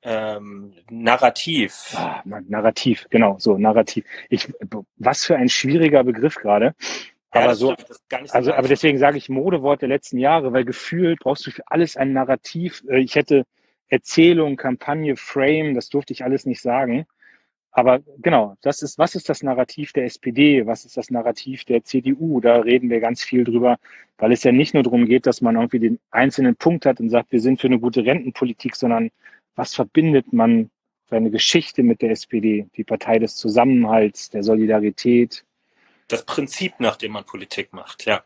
Ähm, 0.02 0.74
Narrativ. 0.90 1.94
Ah, 1.94 2.22
Mann, 2.24 2.46
Narrativ, 2.48 3.06
genau, 3.10 3.38
so, 3.38 3.58
Narrativ. 3.58 4.06
Ich, 4.30 4.50
was 4.96 5.26
für 5.26 5.36
ein 5.36 5.50
schwieriger 5.50 6.04
Begriff 6.04 6.36
gerade. 6.36 6.74
Ja, 7.32 7.42
Aber 7.42 7.54
so, 7.54 7.74
stimmt, 7.74 8.34
also, 8.34 8.52
aber 8.52 8.68
deswegen 8.68 8.98
sage 8.98 9.16
ich 9.18 9.28
Modewort 9.28 9.82
der 9.82 9.88
letzten 9.88 10.18
Jahre, 10.18 10.52
weil 10.52 10.64
gefühlt 10.64 11.20
brauchst 11.20 11.46
du 11.46 11.52
für 11.52 11.62
alles 11.66 11.96
ein 11.96 12.12
Narrativ. 12.12 12.82
Äh, 12.88 12.98
Ich 13.00 13.14
hätte 13.14 13.44
Erzählung, 13.88 14.56
Kampagne, 14.56 15.16
Frame, 15.16 15.74
das 15.74 15.88
durfte 15.88 16.12
ich 16.12 16.24
alles 16.24 16.46
nicht 16.46 16.60
sagen. 16.60 17.06
Aber 17.72 18.00
genau, 18.18 18.56
das 18.62 18.82
ist, 18.82 18.98
was 18.98 19.14
ist 19.14 19.28
das 19.28 19.42
Narrativ 19.42 19.92
der 19.92 20.04
SPD? 20.04 20.66
Was 20.66 20.84
ist 20.84 20.96
das 20.96 21.10
Narrativ 21.10 21.64
der 21.64 21.84
CDU? 21.84 22.40
Da 22.40 22.58
reden 22.60 22.90
wir 22.90 23.00
ganz 23.00 23.22
viel 23.22 23.44
drüber, 23.44 23.78
weil 24.18 24.32
es 24.32 24.42
ja 24.42 24.50
nicht 24.52 24.74
nur 24.74 24.82
darum 24.82 25.06
geht, 25.06 25.26
dass 25.26 25.40
man 25.40 25.54
irgendwie 25.54 25.78
den 25.78 26.00
einzelnen 26.10 26.56
Punkt 26.56 26.84
hat 26.84 27.00
und 27.00 27.10
sagt, 27.10 27.30
wir 27.32 27.40
sind 27.40 27.60
für 27.60 27.68
eine 27.68 27.78
gute 27.78 28.04
Rentenpolitik, 28.04 28.74
sondern 28.74 29.10
was 29.54 29.74
verbindet 29.74 30.32
man 30.32 30.70
für 31.08 31.16
eine 31.16 31.30
Geschichte 31.30 31.82
mit 31.84 32.02
der 32.02 32.10
SPD? 32.10 32.66
Die 32.76 32.84
Partei 32.84 33.18
des 33.20 33.36
Zusammenhalts, 33.36 34.30
der 34.30 34.42
Solidarität. 34.42 35.44
Das 36.10 36.24
Prinzip, 36.26 36.74
nach 36.80 36.96
dem 36.96 37.12
man 37.12 37.24
Politik 37.24 37.72
macht, 37.72 38.04
ja. 38.04 38.24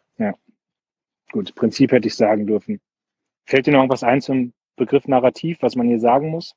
Gut, 1.34 1.54
Prinzip 1.56 1.90
hätte 1.90 2.06
ich 2.06 2.14
sagen 2.14 2.46
dürfen. 2.46 2.80
Fällt 3.44 3.66
dir 3.66 3.72
noch 3.72 3.80
irgendwas 3.80 4.04
ein 4.04 4.20
zum 4.20 4.52
Begriff 4.76 5.08
Narrativ, 5.08 5.58
was 5.62 5.74
man 5.74 5.88
hier 5.88 5.98
sagen 5.98 6.30
muss? 6.30 6.54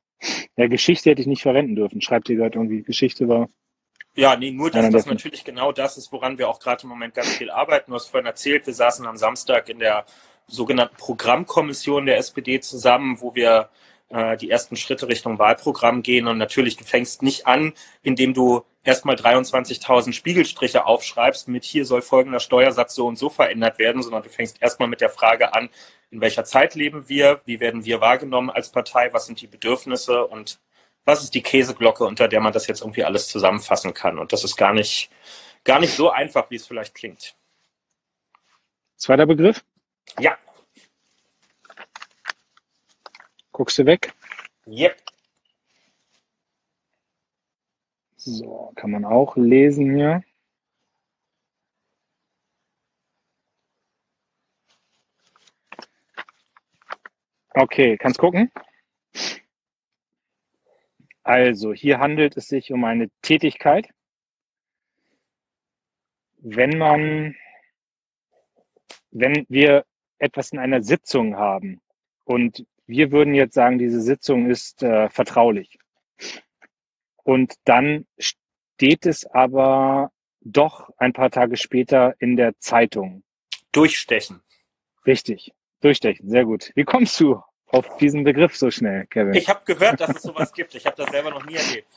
Ja, 0.56 0.68
Geschichte 0.68 1.10
hätte 1.10 1.22
ich 1.22 1.28
nicht 1.28 1.42
verwenden 1.42 1.76
dürfen. 1.76 2.00
Schreibt 2.00 2.30
ihr 2.30 2.36
gerade 2.36 2.60
irgendwie, 2.60 2.84
Geschichte 2.84 3.28
war. 3.28 3.50
Ja, 4.14 4.36
nee, 4.36 4.52
nur, 4.52 4.70
dass 4.70 4.86
Ja, 4.86 4.92
das 4.92 5.08
natürlich 5.08 5.44
genau 5.44 5.72
das 5.72 5.98
ist, 5.98 6.12
woran 6.12 6.38
wir 6.38 6.48
auch 6.48 6.60
gerade 6.60 6.84
im 6.84 6.90
Moment 6.90 7.16
ganz 7.16 7.30
viel 7.30 7.50
arbeiten. 7.50 7.90
Du 7.90 7.96
hast 7.96 8.08
vorhin 8.08 8.28
erzählt, 8.28 8.68
wir 8.68 8.74
saßen 8.76 9.06
am 9.08 9.18
Samstag 9.18 9.68
in 9.68 9.80
der 9.80 10.06
sogenannten 10.46 10.96
Programmkommission 10.98 12.06
der 12.06 12.18
SPD 12.18 12.60
zusammen, 12.60 13.20
wo 13.20 13.34
wir 13.34 13.70
äh, 14.10 14.38
die 14.38 14.50
ersten 14.50 14.76
Schritte 14.76 15.08
Richtung 15.08 15.40
Wahlprogramm 15.40 16.02
gehen. 16.02 16.28
Und 16.28 16.38
natürlich, 16.38 16.78
du 16.78 16.84
fängst 16.84 17.22
nicht 17.22 17.48
an, 17.48 17.74
indem 18.04 18.34
du 18.34 18.64
erstmal 18.84 19.16
23.000 19.16 20.14
Spiegelstriche 20.14 20.86
aufschreibst, 20.86 21.48
mit 21.48 21.66
hier 21.66 21.86
soll 21.86 22.02
folgender 22.02 22.40
Steuersatz 22.40 22.96
so 22.96 23.06
und 23.08 23.18
so 23.18 23.30
verändert 23.30 23.80
werden, 23.80 24.02
sondern 24.02 24.24
du 24.24 24.30
fängst 24.30 24.62
erstmal 24.62 24.88
mit 24.88 25.02
der 25.02 25.10
Frage 25.10 25.54
an, 25.54 25.70
in 26.10 26.22
welcher 26.22 26.46
Zeit 26.46 26.76
leben 26.76 27.10
wir, 27.10 27.42
wie 27.46 27.60
werden 27.60 27.84
wir 27.84 28.00
wahrgenommen 28.00 28.50
als 28.50 28.72
Partei, 28.72 29.12
was 29.12 29.26
sind 29.26 29.42
die 29.42 29.48
Bedürfnisse 29.48 30.26
und 30.26 30.60
was 31.04 31.24
ist 31.24 31.36
die 31.36 31.42
Käseglocke, 31.42 32.06
unter 32.06 32.28
der 32.28 32.40
man 32.40 32.54
das 32.54 32.68
jetzt 32.68 32.82
irgendwie 32.82 33.04
alles 33.04 33.28
zusammenfassen 33.28 33.94
kann. 33.94 34.20
Und 34.20 34.32
das 34.32 34.44
ist 34.44 34.56
gar 34.56 34.74
nicht, 34.74 35.10
gar 35.64 35.80
nicht 35.80 35.94
so 35.94 36.10
einfach, 36.10 36.50
wie 36.50 36.56
es 36.56 36.68
vielleicht 36.68 36.96
klingt. 36.96 37.36
Zweiter 38.96 39.26
Begriff? 39.26 39.64
Ja, 40.20 40.38
Guckst 43.58 43.80
du 43.80 43.88
weg? 43.88 44.14
yep. 44.68 45.02
So, 48.18 48.72
kann 48.76 48.92
man 48.92 49.04
auch 49.04 49.36
lesen 49.36 49.96
hier. 49.96 50.24
Okay, 57.56 57.98
kannst 57.98 58.20
gucken. 58.20 58.52
Also, 61.24 61.74
hier 61.74 61.98
handelt 61.98 62.38
es 62.38 62.50
sich 62.50 62.72
um 62.72 62.84
eine 62.84 63.10
Tätigkeit. 63.24 63.90
Wenn 66.38 66.78
man, 66.78 67.36
wenn 69.10 69.48
wir 69.50 69.84
etwas 70.20 70.52
in 70.52 70.60
einer 70.60 70.84
Sitzung 70.84 71.38
haben 71.38 71.82
und 72.24 72.64
wir 72.88 73.12
würden 73.12 73.34
jetzt 73.36 73.54
sagen, 73.54 73.78
diese 73.78 74.02
Sitzung 74.02 74.50
ist 74.50 74.82
äh, 74.82 75.10
vertraulich. 75.10 75.78
Und 77.24 77.56
dann 77.66 78.08
steht 78.18 79.06
es 79.06 79.26
aber 79.26 80.12
doch 80.42 80.90
ein 80.98 81.14
paar 81.14 81.30
Tage 81.30 81.58
später 81.58 82.16
in 82.20 82.38
der 82.38 82.58
Zeitung. 82.60 83.24
Durchstechen. 83.74 84.42
Richtig. 85.06 85.52
Durchstechen. 85.82 86.30
Sehr 86.30 86.46
gut. 86.46 86.72
Wie 86.76 86.86
kommst 86.86 87.20
du 87.20 87.42
auf 87.68 87.98
diesen 87.98 88.24
Begriff 88.24 88.56
so 88.56 88.72
schnell, 88.72 89.06
Kevin? 89.08 89.34
Ich 89.34 89.50
habe 89.50 89.64
gehört, 89.66 90.00
dass 90.00 90.16
es 90.16 90.22
sowas 90.22 90.54
gibt. 90.54 90.74
Ich 90.74 90.86
habe 90.86 90.96
das 90.96 91.10
selber 91.12 91.32
noch 91.32 91.46
nie 91.46 91.56
erlebt. 91.56 91.88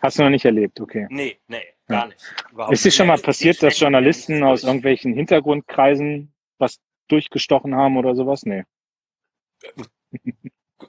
Hast 0.00 0.18
du 0.18 0.24
noch 0.24 0.30
nicht 0.30 0.44
erlebt, 0.44 0.80
okay. 0.80 1.06
Nee, 1.10 1.38
nee, 1.46 1.62
gar 1.86 2.08
nicht. 2.08 2.34
Überhaupt 2.50 2.72
Ist 2.72 2.84
dir 2.84 2.88
nicht. 2.88 2.96
schon 2.96 3.06
mal 3.06 3.18
passiert, 3.18 3.62
dass 3.62 3.78
Journalisten 3.78 4.38
ist 4.38 4.42
aus 4.42 4.64
irgendwelchen 4.64 5.14
Hintergrundkreisen 5.14 6.34
was 6.58 6.80
durchgestochen 7.06 7.76
haben 7.76 7.96
oder 7.96 8.16
sowas? 8.16 8.44
Nee. 8.44 8.64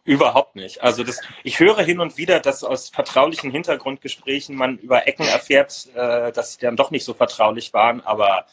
Überhaupt 0.04 0.56
nicht. 0.56 0.82
Also 0.82 1.04
das, 1.04 1.22
ich 1.44 1.60
höre 1.60 1.82
hin 1.84 2.00
und 2.00 2.18
wieder, 2.18 2.40
dass 2.40 2.64
aus 2.64 2.90
vertraulichen 2.90 3.52
Hintergrundgesprächen 3.52 4.56
man 4.56 4.78
über 4.78 5.08
Ecken 5.08 5.26
erfährt, 5.26 5.88
äh, 5.94 6.32
dass 6.32 6.58
die 6.58 6.66
dann 6.66 6.76
doch 6.76 6.92
nicht 6.92 7.06
so 7.06 7.14
vertraulich 7.14 7.74
waren, 7.74 8.02
aber 8.02 8.46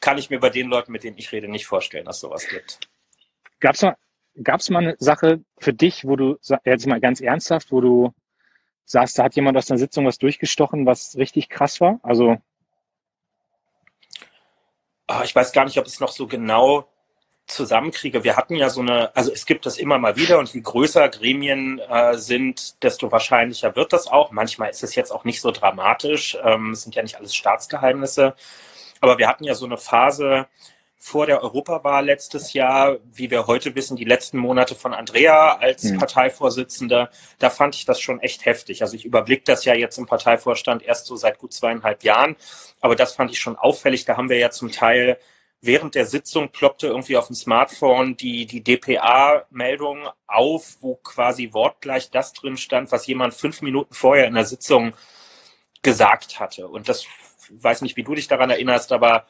kann 0.00 0.18
ich 0.18 0.28
mir 0.30 0.40
bei 0.40 0.50
den 0.50 0.68
Leuten, 0.68 0.92
mit 0.92 1.04
denen 1.04 1.16
ich 1.16 1.30
rede, 1.32 1.48
nicht 1.48 1.66
vorstellen, 1.66 2.06
dass 2.06 2.20
sowas 2.20 2.46
gibt. 2.48 2.80
Gab's 3.60 3.82
mal, 3.82 3.96
gab's 4.42 4.68
mal 4.70 4.82
eine 4.82 4.96
Sache 4.98 5.44
für 5.58 5.72
dich, 5.72 6.04
wo 6.04 6.16
du, 6.16 6.36
jetzt 6.64 6.86
mal 6.86 7.00
ganz 7.00 7.20
ernsthaft, 7.20 7.70
wo 7.70 7.80
du 7.80 8.12
sagst, 8.84 9.18
da 9.18 9.24
hat 9.24 9.36
jemand 9.36 9.56
aus 9.56 9.70
einer 9.70 9.78
Sitzung 9.78 10.04
was 10.04 10.18
durchgestochen, 10.18 10.84
was 10.84 11.16
richtig 11.16 11.48
krass 11.48 11.80
war? 11.80 12.00
Also, 12.02 12.38
Ah, 15.06 15.22
Ich 15.24 15.34
weiß 15.34 15.52
gar 15.52 15.64
nicht, 15.64 15.78
ob 15.78 15.86
es 15.86 16.00
noch 16.00 16.10
so 16.10 16.26
genau 16.26 16.88
zusammenkriege. 17.52 18.24
Wir 18.24 18.36
hatten 18.36 18.56
ja 18.56 18.68
so 18.70 18.80
eine, 18.80 19.14
also 19.14 19.32
es 19.32 19.46
gibt 19.46 19.66
das 19.66 19.78
immer 19.78 19.98
mal 19.98 20.16
wieder 20.16 20.38
und 20.38 20.52
je 20.52 20.60
größer 20.60 21.08
Gremien 21.08 21.78
äh, 21.78 22.16
sind, 22.16 22.82
desto 22.82 23.12
wahrscheinlicher 23.12 23.76
wird 23.76 23.92
das 23.92 24.06
auch. 24.08 24.30
Manchmal 24.32 24.70
ist 24.70 24.82
es 24.82 24.94
jetzt 24.94 25.10
auch 25.10 25.24
nicht 25.24 25.40
so 25.40 25.50
dramatisch. 25.50 26.36
Ähm, 26.42 26.70
es 26.70 26.82
sind 26.82 26.94
ja 26.94 27.02
nicht 27.02 27.16
alles 27.16 27.34
Staatsgeheimnisse. 27.34 28.34
Aber 29.00 29.18
wir 29.18 29.28
hatten 29.28 29.44
ja 29.44 29.54
so 29.54 29.66
eine 29.66 29.78
Phase 29.78 30.46
vor 30.96 31.26
der 31.26 31.42
Europawahl 31.42 32.04
letztes 32.04 32.52
Jahr, 32.52 32.98
wie 33.12 33.28
wir 33.28 33.48
heute 33.48 33.74
wissen, 33.74 33.96
die 33.96 34.04
letzten 34.04 34.38
Monate 34.38 34.76
von 34.76 34.94
Andrea 34.94 35.56
als 35.56 35.82
Hm. 35.82 35.98
Parteivorsitzender. 35.98 37.10
Da 37.40 37.50
fand 37.50 37.74
ich 37.74 37.84
das 37.84 38.00
schon 38.00 38.20
echt 38.20 38.46
heftig. 38.46 38.82
Also 38.82 38.94
ich 38.94 39.04
überblicke 39.04 39.42
das 39.44 39.64
ja 39.64 39.74
jetzt 39.74 39.98
im 39.98 40.06
Parteivorstand 40.06 40.84
erst 40.84 41.06
so 41.06 41.16
seit 41.16 41.38
gut 41.38 41.52
zweieinhalb 41.52 42.04
Jahren. 42.04 42.36
Aber 42.80 42.94
das 42.94 43.14
fand 43.14 43.32
ich 43.32 43.40
schon 43.40 43.56
auffällig. 43.56 44.04
Da 44.04 44.16
haben 44.16 44.28
wir 44.28 44.38
ja 44.38 44.50
zum 44.50 44.70
Teil 44.70 45.18
während 45.62 45.94
der 45.94 46.06
Sitzung 46.06 46.50
ploppte 46.50 46.88
irgendwie 46.88 47.16
auf 47.16 47.28
dem 47.28 47.36
Smartphone 47.36 48.16
die, 48.16 48.46
die 48.46 48.62
DPA-Meldung 48.62 50.08
auf, 50.26 50.76
wo 50.80 50.96
quasi 50.96 51.52
wortgleich 51.52 52.10
das 52.10 52.32
drin 52.32 52.56
stand, 52.56 52.92
was 52.92 53.06
jemand 53.06 53.32
fünf 53.32 53.62
Minuten 53.62 53.94
vorher 53.94 54.26
in 54.26 54.34
der 54.34 54.44
Sitzung 54.44 54.92
gesagt 55.82 56.40
hatte. 56.40 56.68
Und 56.68 56.88
das 56.88 57.06
weiß 57.50 57.82
nicht, 57.82 57.96
wie 57.96 58.02
du 58.02 58.14
dich 58.14 58.28
daran 58.28 58.50
erinnerst, 58.50 58.92
aber 58.92 59.26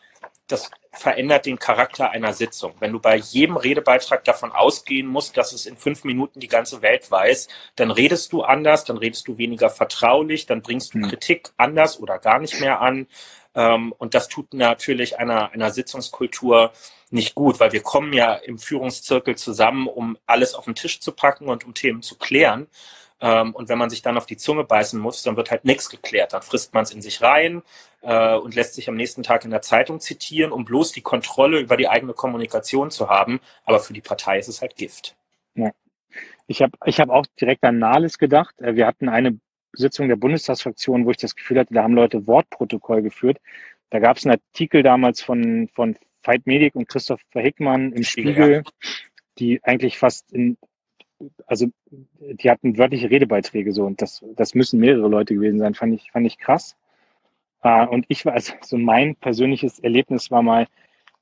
das 0.49 0.71
verändert 0.92 1.47
den 1.47 1.59
Charakter 1.59 2.11
einer 2.11 2.33
Sitzung. 2.33 2.75
Wenn 2.79 2.92
du 2.92 3.01
bei 3.01 3.16
jedem 3.16 3.57
Redebeitrag 3.57 4.25
davon 4.25 4.53
ausgehen 4.53 5.07
musst, 5.07 5.37
dass 5.37 5.53
es 5.53 5.66
in 5.66 5.77
fünf 5.77 6.05
Minuten 6.05 6.40
die 6.40 6.49
ganze 6.49 6.83
Welt 6.83 7.11
weiß, 7.11 7.49
dann 7.77 7.90
redest 7.90 8.33
du 8.33 8.42
anders, 8.42 8.85
dann 8.85 8.99
redest 8.99 9.29
du 9.29 9.38
weniger 9.38 9.71
vertraulich, 9.71 10.47
dann 10.47 10.62
bringst 10.62 10.95
du 10.95 10.99
Hm. 10.99 11.09
Kritik 11.09 11.51
anders 11.57 11.99
oder 11.99 12.18
gar 12.18 12.38
nicht 12.38 12.61
mehr 12.61 12.81
an. 12.81 13.07
Ähm, 13.55 13.93
Und 13.99 14.15
das 14.15 14.29
tut 14.29 14.55
natürlich 14.55 15.19
einer, 15.19 15.53
einer 15.53 15.71
Sitzungskultur 15.71 16.73
nicht 17.11 17.35
gut, 17.35 17.61
weil 17.61 17.73
wir 17.73 17.83
kommen 17.83 18.12
ja 18.12 18.35
im 18.35 18.59
Führungszirkel 18.59 19.37
zusammen, 19.37 19.87
um 19.87 20.17
alles 20.27 20.55
auf 20.55 20.65
den 20.65 20.75
Tisch 20.75 21.01
zu 21.01 21.12
packen 21.12 21.49
und 21.49 21.65
um 21.65 21.75
Themen 21.75 22.03
zu 22.03 22.17
klären. 22.17 22.67
Ähm, 23.21 23.55
Und 23.55 23.69
wenn 23.69 23.79
man 23.79 23.91
sich 23.91 24.03
dann 24.03 24.17
auf 24.17 24.27
die 24.27 24.37
Zunge 24.37 24.65
beißen 24.65 24.99
muss, 25.01 25.23
dann 25.23 25.37
wird 25.37 25.51
halt 25.51 25.65
nichts 25.65 25.91
geklärt. 25.91 26.33
Dann 26.33 26.43
frisst 26.43 26.75
man 26.75 26.85
es 26.85 26.93
in 26.93 27.03
sich 27.03 27.23
rein 27.23 27.62
äh, 28.03 28.35
und 28.37 28.55
lässt 28.55 28.75
sich 28.75 28.88
am 28.88 28.97
nächsten 28.97 29.23
Tag 29.23 29.45
in 29.45 29.51
der 29.51 29.62
Zeitung 29.62 30.01
zitieren, 30.01 30.53
um 30.53 30.65
bloß 30.65 30.93
die 30.93 31.03
Kontrolle 31.03 31.61
über 31.61 31.77
die 31.77 31.88
eigene 31.88 32.15
Kommunikation 32.15 32.91
zu 32.91 33.09
haben. 33.09 33.41
Aber 33.65 33.81
für 33.81 33.93
die 33.93 34.01
Partei 34.01 34.38
ist 34.38 34.49
es 34.49 34.61
halt 34.62 34.77
Gift. 34.77 35.17
ich 36.47 36.62
habe 36.62 36.73
ich 36.85 37.01
hab 37.01 37.11
auch 37.11 37.27
direkt 37.41 37.65
an 37.65 37.79
Nahles 37.79 38.19
gedacht. 38.19 38.55
Äh, 38.61 38.75
Wir 38.77 38.87
hatten 38.87 39.09
eine 39.09 39.38
Sitzung 39.73 40.09
der 40.09 40.17
Bundestagsfraktion, 40.17 41.07
wo 41.07 41.11
ich 41.11 41.17
das 41.17 41.37
Gefühl 41.37 41.59
hatte, 41.59 41.75
da 41.75 41.83
haben 41.83 41.95
Leute 41.95 42.27
Wortprotokoll 42.27 43.03
geführt. 43.03 43.39
Da 43.91 43.99
gab 43.99 44.17
es 44.17 44.25
einen 44.25 44.39
Artikel 44.39 44.83
damals 44.83 45.23
von, 45.23 45.69
von 45.75 45.97
Veit 46.23 46.47
Medik 46.47 46.75
und 46.75 46.89
Christopher 46.89 47.41
Hickmann 47.41 47.93
im 47.93 48.03
Spiegel, 48.03 48.33
Spiegel, 48.33 48.63
die 49.39 49.63
eigentlich 49.65 49.99
fast 49.99 50.33
in, 50.33 50.57
also 51.47 51.67
die 52.21 52.51
hatten 52.51 52.79
wörtliche 52.79 53.11
Redebeiträge 53.11 53.73
so 53.73 53.85
und 53.85 54.01
das, 54.01 54.25
das 54.37 54.55
müssen 54.55 54.81
mehrere 54.81 55.09
Leute 55.09 55.35
gewesen 55.35 55.59
sein, 55.59 55.75
fand 55.75 55.95
ich, 55.95 56.11
fand 56.11 56.27
ich 56.27 56.39
krass. 56.39 56.77
Äh, 57.63 57.87
und 57.87 58.07
ich 58.09 58.25
war, 58.25 58.35
also 58.35 58.55
so 58.63 58.77
mein 58.77 59.17
persönliches 59.17 59.79
Erlebnis 59.79 60.31
war 60.31 60.43
mal, 60.43 60.67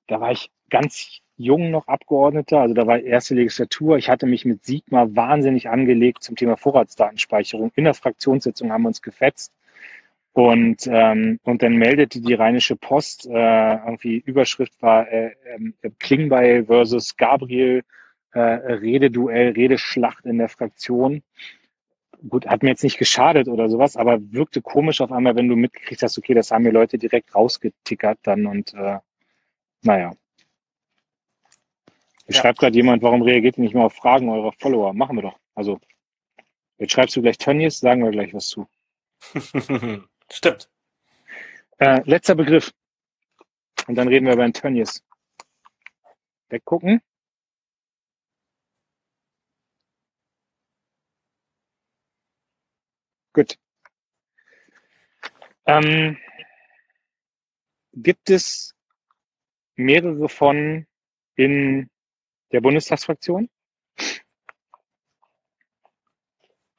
da 0.07 0.21
war 0.21 0.33
ich 0.33 0.51
ganz 0.71 1.21
jung 1.41 1.71
noch 1.71 1.89
Abgeordneter, 1.89 2.61
also 2.61 2.75
da 2.75 2.87
war 2.87 3.01
erste 3.01 3.35
Legislatur. 3.35 3.97
Ich 3.97 4.11
hatte 4.11 4.27
mich 4.27 4.45
mit 4.45 4.65
Sigmar 4.65 5.17
wahnsinnig 5.17 5.69
angelegt 5.69 6.23
zum 6.23 6.37
Thema 6.37 6.57
Vorratsdatenspeicherung. 6.57 7.73
In 7.77 7.85
der 7.85 7.95
Fraktionssitzung 7.95 8.71
haben 8.71 8.83
wir 8.83 8.89
uns 8.89 9.03
gefetzt. 9.03 9.53
Und, 10.33 10.87
ähm, 10.87 11.41
und 11.43 11.63
dann 11.63 11.75
meldete 11.77 12.21
die 12.21 12.35
Rheinische 12.35 12.77
Post, 12.77 13.27
äh, 13.27 13.75
irgendwie 13.75 14.19
Überschrift 14.19 14.81
war 14.81 15.09
äh, 15.09 15.33
äh, 15.83 15.91
Klingbeil 15.99 16.67
versus 16.67 17.17
Gabriel, 17.17 17.83
äh, 18.33 18.41
Rededuell, 18.41 19.53
Redeschlacht 19.53 20.27
in 20.27 20.39
der 20.39 20.49
Fraktion. 20.49 21.23
Gut, 22.29 22.47
hat 22.47 22.63
mir 22.63 22.71
jetzt 22.71 22.85
nicht 22.85 22.99
geschadet 22.99 23.49
oder 23.49 23.69
sowas, 23.69 23.97
aber 23.97 24.19
wirkte 24.31 24.61
komisch 24.63 25.01
auf 25.01 25.11
einmal, 25.11 25.37
wenn 25.37 25.49
du 25.49 25.57
mitgekriegt 25.57 26.03
hast, 26.03 26.19
okay, 26.19 26.35
das 26.35 26.51
haben 26.51 26.65
mir 26.65 26.73
Leute 26.73 26.99
direkt 26.99 27.35
rausgetickert 27.35 28.19
dann 28.23 28.47
und 28.47 28.75
äh, 28.75 28.99
naja. 29.83 30.13
Hier 32.31 32.37
ja. 32.37 32.43
schreibt 32.43 32.61
gerade 32.61 32.77
jemand, 32.77 33.03
warum 33.03 33.23
reagiert 33.23 33.59
ihr 33.59 33.65
nicht 33.65 33.75
mehr 33.75 33.87
auf 33.87 33.95
Fragen 33.95 34.29
eurer 34.29 34.53
Follower? 34.53 34.93
Machen 34.95 35.17
wir 35.17 35.23
doch. 35.23 35.41
Also, 35.57 35.81
jetzt 36.79 36.93
schreibst 36.93 37.17
du 37.17 37.23
gleich 37.23 37.39
Tönnies, 37.39 37.81
sagen 37.81 38.05
wir 38.05 38.13
gleich 38.13 38.33
was 38.33 38.47
zu. 38.47 38.69
Stimmt. 40.31 40.71
Äh, 41.79 42.03
letzter 42.05 42.37
Begriff. 42.37 42.71
Und 43.89 43.97
dann 43.97 44.07
reden 44.07 44.27
wir 44.27 44.35
über 44.35 44.45
ein 44.45 44.53
Tönnies. 44.53 45.03
Weggucken. 46.51 47.03
Gut. 53.33 53.59
Ähm, 55.67 56.17
gibt 57.93 58.31
es 58.31 58.73
mehrere 59.75 60.29
von 60.29 60.87
in 61.35 61.91
der 62.53 62.61
Bundestagsfraktion? 62.61 63.49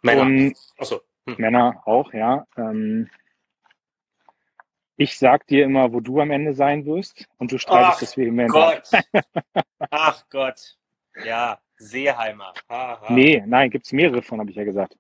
Männer. 0.02 0.22
Und, 0.22 0.56
Achso. 0.78 1.02
Hm. 1.28 1.36
Männer 1.38 1.82
auch, 1.86 2.14
ja. 2.14 2.46
Ähm, 2.58 3.10
ich 4.98 5.18
sag 5.18 5.48
dir 5.48 5.66
immer, 5.66 5.94
wo 5.94 6.00
du 6.00 6.20
am 6.20 6.32
Ende 6.32 6.54
sein 6.54 6.86
wirst 6.86 7.28
und 7.38 7.52
du 7.52 7.58
streitest 7.58 7.94
Ach 7.96 8.00
das 8.00 8.18
vehement. 8.18 8.52
Gott. 8.52 8.90
Ach 9.90 10.24
Gott. 10.30 10.78
Ja, 11.26 11.60
Seeheimer. 11.78 12.54
Ha, 12.70 13.02
ha. 13.02 13.14
Nee, 13.14 13.44
nein, 13.46 13.70
gibt's 13.70 13.92
mehrere 13.92 14.22
von, 14.22 14.40
habe 14.40 14.50
ich 14.50 14.56
ja 14.56 14.64
gesagt. 14.64 14.98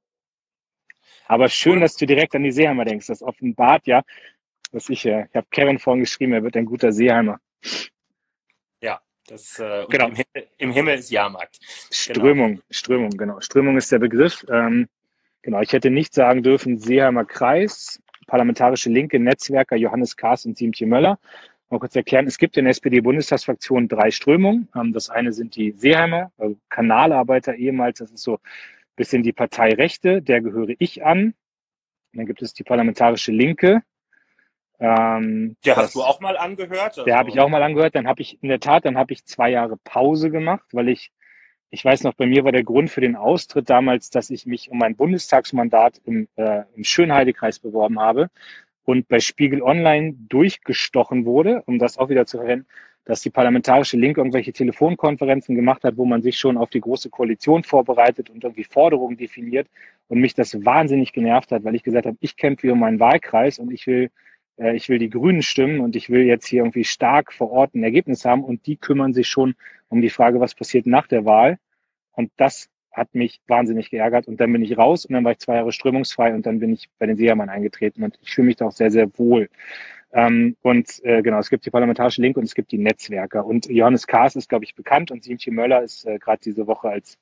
Aber 1.27 1.49
schön, 1.49 1.81
dass 1.81 1.95
du 1.95 2.05
direkt 2.05 2.35
an 2.35 2.43
die 2.43 2.51
Seeheimer 2.51 2.85
denkst. 2.85 3.07
Das 3.07 3.21
offenbart 3.21 3.87
ja, 3.87 4.03
was 4.71 4.89
ich, 4.89 5.05
äh, 5.05 5.27
ich 5.29 5.35
habe 5.35 5.47
Kevin 5.51 5.79
vorhin 5.79 6.01
geschrieben, 6.01 6.33
er 6.33 6.43
wird 6.43 6.57
ein 6.57 6.65
guter 6.65 6.91
Seeheimer. 6.91 7.39
Das 9.31 9.59
äh, 9.59 9.85
genau. 9.89 10.09
Im 10.09 10.15
Himmel, 10.15 10.47
im, 10.57 10.71
Himmel, 10.73 10.97
ist 10.99 11.09
Jahrmarkt. 11.09 11.57
Strömung, 11.89 12.55
genau. 12.55 12.61
Strömung, 12.69 13.09
genau. 13.11 13.39
Strömung 13.39 13.77
ist 13.77 13.89
der 13.89 13.99
Begriff. 13.99 14.45
Ähm, 14.51 14.89
genau, 15.41 15.61
ich 15.61 15.71
hätte 15.71 15.89
nicht 15.89 16.13
sagen 16.13 16.43
dürfen 16.43 16.79
Seeheimer 16.79 17.23
Kreis, 17.23 18.01
parlamentarische 18.27 18.89
Linke, 18.89 19.19
Netzwerker 19.21 19.77
Johannes 19.77 20.17
Kaas 20.17 20.45
und 20.45 20.57
Siemtje 20.57 20.85
Möller. 20.85 21.17
Mal 21.69 21.79
kurz 21.79 21.95
erklären, 21.95 22.27
es 22.27 22.37
gibt 22.37 22.57
in 22.57 22.65
der 22.65 22.71
SPD-Bundestagsfraktion 22.71 23.87
drei 23.87 24.11
Strömungen. 24.11 24.67
Ähm, 24.75 24.91
das 24.91 25.09
eine 25.09 25.31
sind 25.31 25.55
die 25.55 25.71
Seeheimer, 25.71 26.33
also 26.37 26.57
Kanalarbeiter 26.67 27.55
ehemals, 27.55 27.99
das 27.99 28.11
ist 28.11 28.23
so 28.23 28.39
bisschen 28.97 29.23
die 29.23 29.31
Partei 29.31 29.69
Rechte, 29.69 30.21
der 30.21 30.41
gehöre 30.41 30.75
ich 30.77 31.05
an. 31.05 31.35
dann 32.11 32.25
gibt 32.25 32.41
es 32.41 32.53
die 32.53 32.63
Parlamentarische 32.63 33.31
Linke. 33.31 33.81
Ähm, 34.81 35.55
der 35.63 35.75
hast 35.75 35.93
du 35.93 36.01
auch 36.01 36.19
mal 36.21 36.35
angehört? 36.35 36.97
Also, 36.97 37.05
der 37.05 37.15
habe 37.15 37.29
ich 37.29 37.39
auch 37.39 37.49
mal 37.49 37.61
angehört. 37.61 37.93
Dann 37.93 38.07
habe 38.07 38.21
ich 38.21 38.41
in 38.41 38.49
der 38.49 38.59
Tat, 38.59 38.83
dann 38.83 38.97
habe 38.97 39.13
ich 39.13 39.25
zwei 39.25 39.51
Jahre 39.51 39.77
Pause 39.77 40.31
gemacht, 40.31 40.65
weil 40.71 40.89
ich, 40.89 41.11
ich 41.69 41.85
weiß 41.85 42.03
noch, 42.03 42.15
bei 42.15 42.25
mir 42.25 42.43
war 42.43 42.51
der 42.51 42.63
Grund 42.63 42.89
für 42.89 43.01
den 43.01 43.15
Austritt 43.15 43.69
damals, 43.69 44.09
dass 44.09 44.31
ich 44.31 44.47
mich 44.47 44.71
um 44.71 44.81
ein 44.81 44.95
Bundestagsmandat 44.95 46.01
im, 46.03 46.27
äh, 46.35 46.63
im 46.75 46.83
Schönheidekreis 46.83 47.59
beworben 47.59 47.99
habe 47.99 48.29
und 48.83 49.07
bei 49.07 49.19
Spiegel 49.19 49.61
Online 49.61 50.15
durchgestochen 50.27 51.25
wurde, 51.25 51.61
um 51.67 51.77
das 51.77 51.99
auch 51.99 52.09
wieder 52.09 52.25
zu 52.25 52.37
verwenden, 52.37 52.65
dass 53.05 53.21
die 53.21 53.29
Parlamentarische 53.29 53.97
Linke 53.97 54.19
irgendwelche 54.19 54.51
Telefonkonferenzen 54.51 55.55
gemacht 55.55 55.83
hat, 55.83 55.97
wo 55.97 56.05
man 56.05 56.23
sich 56.23 56.37
schon 56.37 56.57
auf 56.57 56.71
die 56.71 56.81
große 56.81 57.11
Koalition 57.11 57.63
vorbereitet 57.63 58.31
und 58.31 58.43
irgendwie 58.43 58.63
Forderungen 58.63 59.17
definiert 59.17 59.67
und 60.07 60.19
mich 60.19 60.33
das 60.33 60.65
wahnsinnig 60.65 61.13
genervt 61.13 61.51
hat, 61.51 61.63
weil 61.63 61.75
ich 61.75 61.83
gesagt 61.83 62.07
habe, 62.07 62.17
ich 62.19 62.35
kämpfe 62.35 62.71
um 62.71 62.79
meinen 62.79 62.99
Wahlkreis 62.99 63.59
und 63.59 63.71
ich 63.71 63.85
will, 63.85 64.09
äh, 64.61 64.75
ich 64.75 64.89
will 64.89 64.99
die 64.99 65.09
Grünen 65.09 65.41
stimmen 65.41 65.79
und 65.79 65.95
ich 65.95 66.09
will 66.09 66.23
jetzt 66.23 66.45
hier 66.47 66.61
irgendwie 66.61 66.83
stark 66.83 67.33
vor 67.33 67.51
Ort 67.51 67.73
ein 67.75 67.83
Ergebnis 67.83 68.25
haben 68.25 68.43
und 68.43 68.65
die 68.67 68.77
kümmern 68.77 69.13
sich 69.13 69.27
schon 69.27 69.55
um 69.89 70.01
die 70.01 70.09
Frage, 70.09 70.39
was 70.39 70.55
passiert 70.55 70.85
nach 70.85 71.07
der 71.07 71.25
Wahl. 71.25 71.57
Und 72.13 72.31
das 72.37 72.69
hat 72.91 73.13
mich 73.15 73.41
wahnsinnig 73.47 73.89
geärgert 73.89 74.27
und 74.27 74.39
dann 74.41 74.51
bin 74.51 74.63
ich 74.63 74.77
raus 74.77 75.05
und 75.05 75.13
dann 75.13 75.23
war 75.23 75.31
ich 75.31 75.39
zwei 75.39 75.55
Jahre 75.55 75.71
strömungsfrei 75.71 76.33
und 76.33 76.45
dann 76.45 76.59
bin 76.59 76.73
ich 76.73 76.89
bei 76.99 77.05
den 77.05 77.15
Sehermann 77.17 77.49
eingetreten 77.49 78.03
und 78.03 78.19
ich 78.21 78.31
fühle 78.31 78.47
mich 78.47 78.57
da 78.57 78.65
auch 78.67 78.73
sehr, 78.73 78.91
sehr 78.91 79.17
wohl. 79.17 79.49
Ähm, 80.13 80.57
und 80.61 81.03
äh, 81.05 81.21
genau, 81.21 81.39
es 81.39 81.49
gibt 81.49 81.65
die 81.65 81.69
Parlamentarische 81.69 82.21
Linke 82.21 82.39
und 82.39 82.45
es 82.45 82.53
gibt 82.53 82.71
die 82.73 82.77
Netzwerker. 82.77 83.45
Und 83.45 83.67
Johannes 83.67 84.07
Kaas 84.07 84.35
ist, 84.35 84.49
glaube 84.49 84.65
ich, 84.65 84.75
bekannt 84.75 85.09
und 85.09 85.23
Siemtje 85.23 85.53
Möller 85.53 85.83
ist 85.83 86.05
äh, 86.05 86.19
gerade 86.19 86.41
diese 86.43 86.67
Woche 86.67 86.89
als 86.89 87.17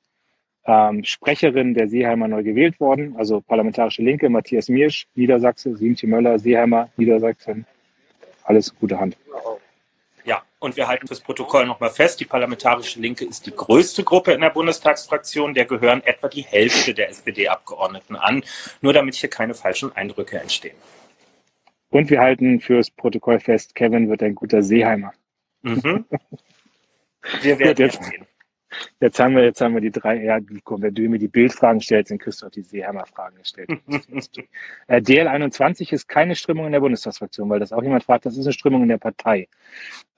ähm, 0.66 1.04
Sprecherin 1.04 1.74
der 1.74 1.88
Seeheimer 1.88 2.28
neu 2.28 2.42
gewählt 2.42 2.78
worden. 2.80 3.14
Also 3.16 3.40
Parlamentarische 3.40 4.02
Linke, 4.02 4.28
Matthias 4.28 4.68
Miersch, 4.68 5.06
Niedersachse, 5.14 5.76
Siemtje 5.76 6.08
Möller, 6.08 6.38
Seeheimer, 6.38 6.90
Niedersachsen. 6.96 7.66
Alles 8.44 8.74
gute 8.78 8.98
Hand. 8.98 9.16
Ja, 10.24 10.42
und 10.58 10.76
wir 10.76 10.86
halten 10.86 11.06
fürs 11.06 11.20
Protokoll 11.20 11.66
nochmal 11.66 11.90
fest, 11.90 12.20
die 12.20 12.24
Parlamentarische 12.24 13.00
Linke 13.00 13.24
ist 13.24 13.46
die 13.46 13.54
größte 13.54 14.04
Gruppe 14.04 14.32
in 14.32 14.40
der 14.40 14.50
Bundestagsfraktion. 14.50 15.54
Der 15.54 15.64
gehören 15.64 16.02
etwa 16.04 16.28
die 16.28 16.42
Hälfte 16.42 16.94
der 16.94 17.08
SPD-Abgeordneten 17.08 18.16
an. 18.16 18.42
Nur 18.80 18.92
damit 18.92 19.14
hier 19.14 19.30
keine 19.30 19.54
falschen 19.54 19.94
Eindrücke 19.96 20.38
entstehen. 20.38 20.76
Und 21.90 22.10
wir 22.10 22.20
halten 22.20 22.60
fürs 22.60 22.90
Protokoll 22.90 23.40
fest, 23.40 23.74
Kevin 23.74 24.08
wird 24.08 24.22
ein 24.22 24.34
guter 24.34 24.62
Seeheimer. 24.62 25.12
Mhm. 25.62 26.04
Wir 27.42 27.58
werden 27.58 27.76
Gut, 27.76 27.78
jetzt, 27.80 28.02
sehen. 28.02 28.26
Jetzt 29.00 29.18
haben 29.18 29.34
wir, 29.34 29.44
jetzt 29.44 29.60
haben 29.60 29.74
wir 29.74 29.80
die 29.80 29.90
drei, 29.90 30.22
ja, 30.22 30.38
wenn 30.40 30.94
du 30.94 31.02
mir 31.08 31.18
die 31.18 31.28
Bildfragen 31.28 31.80
stellst, 31.80 32.10
dann 32.10 32.18
kriegst 32.18 32.42
du 32.42 32.46
auch 32.46 32.50
die 32.50 32.62
Seeheimer-Fragen 32.62 33.36
gestellt. 33.36 33.70
äh, 34.86 35.00
DL21 35.00 35.92
ist 35.92 36.08
keine 36.08 36.36
Strömung 36.36 36.66
in 36.66 36.72
der 36.72 36.80
Bundestagsfraktion, 36.80 37.48
weil 37.50 37.60
das 37.60 37.72
auch 37.72 37.82
jemand 37.82 38.04
fragt, 38.04 38.26
das 38.26 38.36
ist 38.36 38.46
eine 38.46 38.52
Strömung 38.52 38.82
in 38.82 38.88
der 38.88 38.98
Partei. 38.98 39.48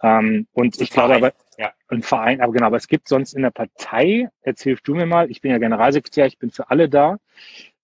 Ähm, 0.02 0.46
und 0.52 0.80
ich 0.80 0.90
glaube 0.90 1.16
aber, 1.16 1.32
ja. 1.58 1.72
ein 1.88 2.02
Verein, 2.02 2.40
aber 2.40 2.52
genau, 2.52 2.66
aber 2.66 2.76
es 2.76 2.88
gibt 2.88 3.08
sonst 3.08 3.34
in 3.34 3.42
der 3.42 3.50
Partei, 3.50 4.28
jetzt 4.44 4.62
hilf 4.62 4.80
du 4.82 4.94
mir 4.94 5.06
mal, 5.06 5.30
ich 5.30 5.40
bin 5.40 5.50
ja 5.50 5.58
Generalsekretär, 5.58 6.26
ich 6.26 6.38
bin 6.38 6.50
für 6.50 6.70
alle 6.70 6.88
da. 6.88 7.18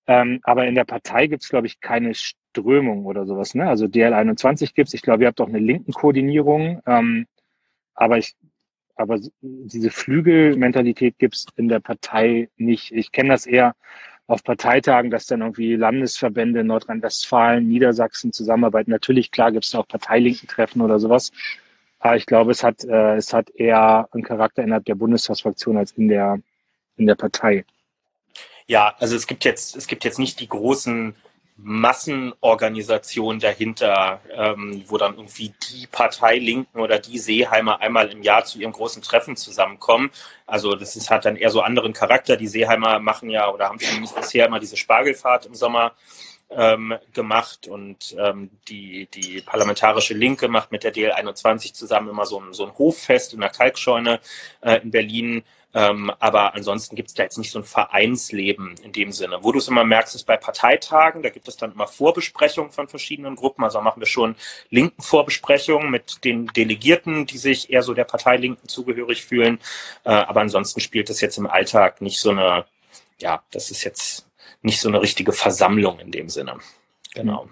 Ähm, 0.07 0.41
aber 0.43 0.67
in 0.67 0.75
der 0.75 0.85
Partei 0.85 1.27
gibt 1.27 1.43
es, 1.43 1.51
glaube 1.51 1.67
ich, 1.67 1.81
keine 1.81 2.15
Strömung 2.15 3.05
oder 3.05 3.27
sowas. 3.27 3.55
Ne? 3.55 3.69
Also 3.69 3.85
DL21 3.85 4.75
gibt 4.75 4.89
es. 4.89 4.95
Ich 4.95 5.03
glaube, 5.03 5.23
ihr 5.23 5.27
habt 5.29 5.41
auch 5.41 5.49
eine 5.49 5.59
linken 5.59 5.93
Koordinierung. 5.93 6.81
Ähm, 6.87 7.27
aber 7.95 8.17
ich, 8.17 8.35
aber 8.99 9.19
diese 9.43 9.91
Flügelmentalität 9.91 11.19
gibt 11.19 11.37
es 11.37 11.47
in 11.57 11.69
der 11.69 11.81
Partei 11.81 12.49
nicht. 12.57 12.93
Ich 12.93 13.13
kenne 13.13 13.31
das 13.31 13.47
eher 13.47 13.75
auf 14.27 14.45
Parteitagen, 14.45 15.11
dass 15.11 15.27
dann 15.27 15.41
irgendwie 15.41 15.75
Landesverbände 15.75 16.63
Nordrhein-Westfalen, 16.65 17.67
Niedersachsen 17.67 18.33
zusammenarbeiten. 18.33 18.91
Natürlich, 18.91 19.31
klar, 19.31 19.53
gibt 19.53 19.65
es 19.65 19.75
auch 19.75 19.89
parteilinken 19.89 20.49
Treffen 20.49 20.83
oder 20.83 20.99
sowas. 20.99 21.33
Aber 21.99 22.17
ich 22.17 22.27
glaube, 22.27 22.51
es 22.51 22.63
hat, 22.63 22.85
äh, 22.85 23.17
es 23.17 23.33
hat 23.33 23.51
eher 23.51 24.09
einen 24.13 24.23
Charakter 24.23 24.63
innerhalb 24.63 24.85
der 24.85 24.95
Bundestagsfraktion 24.97 25.77
als 25.77 25.93
in 25.93 26.09
der, 26.09 26.39
in 26.97 27.07
der 27.07 27.15
Partei. 27.15 27.65
Ja, 28.67 28.95
also 28.99 29.17
es 29.17 29.27
gibt 29.27 29.45
jetzt, 29.45 29.77
es 29.77 29.87
gibt 29.87 30.05
jetzt 30.05 30.19
nicht 30.19 30.41
die 30.41 30.49
großen 30.49 31.15
Massenorganisationen 31.61 33.41
dahinter, 33.41 34.21
ähm, 34.33 34.85
wo 34.87 34.97
dann 34.97 35.15
irgendwie 35.15 35.53
die 35.71 35.89
Parteilinken 35.89 36.81
oder 36.81 37.01
die 37.01 37.19
Seeheimer 37.19 37.81
einmal 37.81 38.11
im 38.11 38.23
Jahr 38.23 38.45
zu 38.45 38.59
ihrem 38.59 38.73
großen 38.73 39.03
Treffen 39.03 39.37
zusammenkommen. 39.37 40.11
Also 40.47 40.77
das 40.77 40.95
ist, 40.95 41.11
hat 41.11 41.25
dann 41.25 41.37
eher 41.37 41.51
so 41.51 41.61
anderen 41.61 41.93
Charakter. 41.93 42.37
Die 42.37 42.47
Seeheimer 42.47 43.01
machen 43.01 43.29
ja 43.29 43.51
oder 43.51 43.69
haben 43.69 43.81
zumindest 43.81 44.15
bisher 44.15 44.47
immer 44.47 44.61
diese 44.61 44.77
Spargelfahrt 44.77 45.47
im 45.47 45.55
Sommer 45.55 45.93
ähm, 46.51 46.95
gemacht 47.13 47.67
und 47.67 48.17
ähm, 48.19 48.51
die, 48.69 49.07
die 49.13 49.43
Parlamentarische 49.43 50.15
Linke 50.15 50.49
macht 50.49 50.73
mit 50.73 50.85
der 50.85 50.95
DL21 50.95 51.75
zusammen 51.75 52.09
immer 52.09 52.25
so 52.25 52.41
ein, 52.41 52.53
so 52.53 52.65
ein 52.65 52.79
Hoffest 52.79 53.35
in 53.35 53.41
der 53.41 53.51
Kalkscheune 53.51 54.21
äh, 54.61 54.81
in 54.81 54.91
Berlin. 54.91 55.43
Ähm, 55.75 56.11
aber 56.19 56.55
ansonsten 56.55 56.97
gibt 56.97 57.11
es 57.11 57.15
da 57.15 57.25
jetzt 57.25 57.37
nicht 57.37 57.51
so 57.51 57.59
ein 57.59 57.65
Vereinsleben 57.65 58.75
in 58.83 58.93
dem 58.93 59.13
Sinne. 59.13 59.39
Wo 59.43 59.53
du 59.53 59.59
es 59.59 59.69
immer 59.69 59.85
merkst, 59.85 60.15
ist 60.15 60.25
bei 60.25 60.37
Parteitagen, 60.37 61.23
da 61.23 61.29
gibt 61.29 61.47
es 61.47 61.57
dann 61.57 61.73
immer 61.73 61.87
Vorbesprechungen 61.87 62.73
von 62.73 62.89
verschiedenen 62.89 63.37
Gruppen. 63.37 63.65
Also 63.65 63.81
machen 63.81 64.01
wir 64.01 64.07
schon 64.07 64.35
linken 64.71 65.03
Vorbesprechungen 65.03 65.91
mit 65.91 66.25
den 66.25 66.47
Delegierten, 66.47 67.27
die 67.27 67.39
sich 67.39 67.71
eher 67.71 67.83
so 67.83 67.93
der 67.93 68.05
Parteilinken 68.05 68.69
zugehörig 68.69 69.25
fühlen. 69.25 69.59
Äh, 70.05 70.11
aber 70.11 70.41
ansonsten 70.41 70.81
spielt 70.81 71.11
das 71.11 71.21
jetzt 71.21 71.37
im 71.37 71.47
Alltag 71.47 72.01
nicht 72.01 72.19
so 72.19 72.31
eine, 72.31 72.65
ja, 73.21 73.43
das 73.51 73.71
ist 73.71 73.85
jetzt 73.85 74.27
nicht 74.63 74.81
so 74.81 74.89
eine 74.89 75.03
richtige 75.03 75.33
Versammlung 75.33 76.01
in 76.01 76.11
dem 76.11 76.31
Sinne. 76.31 76.59
Genau. 77.15 77.49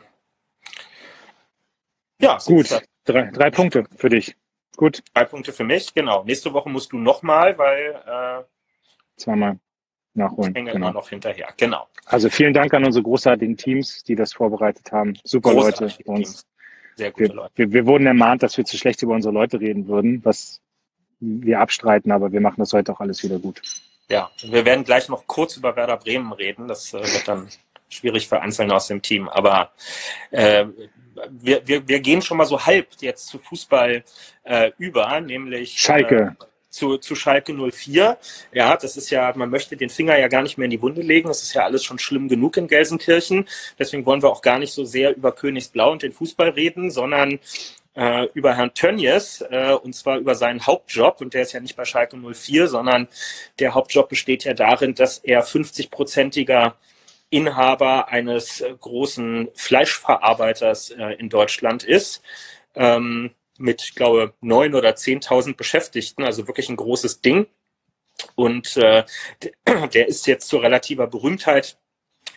Ja, 2.21 2.39
gut. 2.45 2.81
Drei, 3.05 3.31
drei 3.31 3.51
Punkte 3.51 3.85
für 3.97 4.09
dich. 4.09 4.35
Gut. 4.77 5.03
Drei 5.15 5.25
Punkte 5.25 5.53
für 5.53 5.65
mich, 5.65 5.95
genau. 5.95 6.25
Nächste 6.25 6.53
Woche 6.53 6.69
musst 6.69 6.93
du 6.93 6.99
nochmal, 6.99 7.57
weil 7.59 7.95
äh, 8.07 8.45
zweimal 9.17 9.59
nachholen. 10.15 10.51
Ich 10.51 10.57
hänge 10.57 10.73
genau. 10.73 10.87
immer 10.87 10.95
noch 10.95 11.09
hinterher, 11.09 11.49
genau. 11.57 11.89
Also 12.05 12.31
vielen 12.31 12.55
Dank 12.55 12.73
an 12.75 12.85
unsere 12.85 13.03
großartigen 13.03 13.57
Teams, 13.57 14.05
die 14.05 14.15
das 14.15 14.33
vorbereitet 14.33 14.93
haben. 14.93 15.15
Super 15.25 15.55
Leute 15.55 15.93
bei 16.05 16.13
uns. 16.13 16.47
Sehr 16.95 17.11
gute 17.11 17.29
wir, 17.29 17.35
Leute. 17.35 17.53
Wir, 17.57 17.73
wir 17.73 17.87
wurden 17.87 18.07
ermahnt, 18.07 18.43
dass 18.43 18.57
wir 18.57 18.65
zu 18.65 18.77
schlecht 18.79 19.03
über 19.03 19.15
unsere 19.15 19.35
Leute 19.35 19.61
reden 19.61 19.87
würden, 19.87 20.25
was 20.25 20.61
wir 21.21 21.61
abstreiten, 21.61 22.13
aber 22.13 22.33
wir 22.33 22.41
machen 22.41 22.57
das 22.59 22.73
heute 22.73 22.93
auch 22.93 23.01
alles 23.01 23.23
wieder 23.23 23.39
gut. 23.39 23.63
Ja, 24.09 24.31
wir 24.43 24.65
werden 24.65 24.85
gleich 24.85 25.09
noch 25.09 25.27
kurz 25.27 25.57
über 25.57 25.75
Werder 25.77 25.97
Bremen 25.97 26.33
reden. 26.33 26.69
Das 26.69 26.95
äh, 26.95 26.99
wird 27.01 27.27
dann 27.27 27.49
schwierig 27.89 28.29
für 28.29 28.41
Einzelne 28.41 28.75
aus 28.75 28.89
dem 28.89 29.03
Team. 29.03 29.29
Aber 29.29 29.73
äh, 30.31 30.67
wir, 31.31 31.67
wir, 31.67 31.89
wir 31.89 32.01
gehen 32.01 32.23
schon 32.23 32.37
mal 32.37 32.45
so 32.45 32.65
halb 32.67 32.89
jetzt 33.01 33.27
zu 33.29 33.39
Fußball 33.39 34.05
äh, 34.45 34.71
über, 34.79 35.21
nämlich 35.21 35.81
Schalke. 35.81 36.37
Äh, 36.39 36.45
zu, 36.77 36.99
zu 36.99 37.15
Schalke 37.15 37.55
04. 37.55 38.19
Ja, 38.53 38.77
das 38.77 38.97
ist 38.97 39.11
ja, 39.11 39.33
man 39.35 39.49
möchte 39.49 39.77
den 39.77 39.89
Finger 39.89 40.19
ja 40.19 40.29
gar 40.29 40.43
nicht 40.43 40.59
mehr 40.59 40.67
in 40.67 40.71
die 40.71 40.83
Wunde 40.83 41.01
legen. 41.01 41.29
Das 41.29 41.43
ist 41.43 41.55
ja 41.55 41.65
alles 41.65 41.83
schon 41.83 41.99
schlimm 41.99 42.29
genug 42.29 42.59
in 42.59 42.69
Gelsenkirchen. 42.69 43.49
Deswegen 43.79 44.05
wollen 44.05 44.23
wir 44.23 44.29
auch 44.29 44.43
gar 44.43 44.59
nicht 44.59 44.73
so 44.73 44.85
sehr 44.85 45.17
über 45.17 45.33
Königsblau 45.33 45.93
und 45.93 46.03
den 46.03 46.13
Fußball 46.13 46.51
reden, 46.51 46.91
sondern 46.91 47.39
äh, 47.95 48.27
über 48.35 48.55
Herrn 48.55 48.75
Tönjes, 48.75 49.41
äh, 49.51 49.73
und 49.73 49.95
zwar 49.95 50.19
über 50.19 50.35
seinen 50.35 50.67
Hauptjob. 50.67 51.23
Und 51.23 51.33
der 51.33 51.43
ist 51.43 51.53
ja 51.53 51.61
nicht 51.61 51.77
bei 51.77 51.87
Schalke 51.87 52.17
04, 52.17 52.69
sondern 52.69 53.09
der 53.59 53.75
Hauptjob 53.75 54.11
besteht 54.11 54.45
ja 54.45 54.53
darin, 54.53 54.95
dass 54.95 55.19
er 55.19 55.45
50-prozentiger 55.45 56.75
Inhaber 57.31 58.09
eines 58.09 58.61
äh, 58.61 58.75
großen 58.79 59.49
Fleischverarbeiters 59.55 60.91
äh, 60.91 61.15
in 61.19 61.29
Deutschland 61.29 61.85
ist. 61.85 62.23
Ähm, 62.75 63.31
mit, 63.59 63.83
ich 63.83 63.95
glaube, 63.95 64.35
neun 64.41 64.75
oder 64.75 64.97
zehntausend 64.97 65.57
Beschäftigten, 65.57 66.25
also 66.25 66.47
wirklich 66.47 66.69
ein 66.69 66.77
großes 66.77 67.21
Ding. 67.23 67.47
Und 68.35 68.77
äh, 68.77 69.05
der 69.95 70.09
ist 70.09 70.27
jetzt 70.27 70.49
zu 70.49 70.59
relativer 70.59 71.07
Berühmtheit 71.07 71.79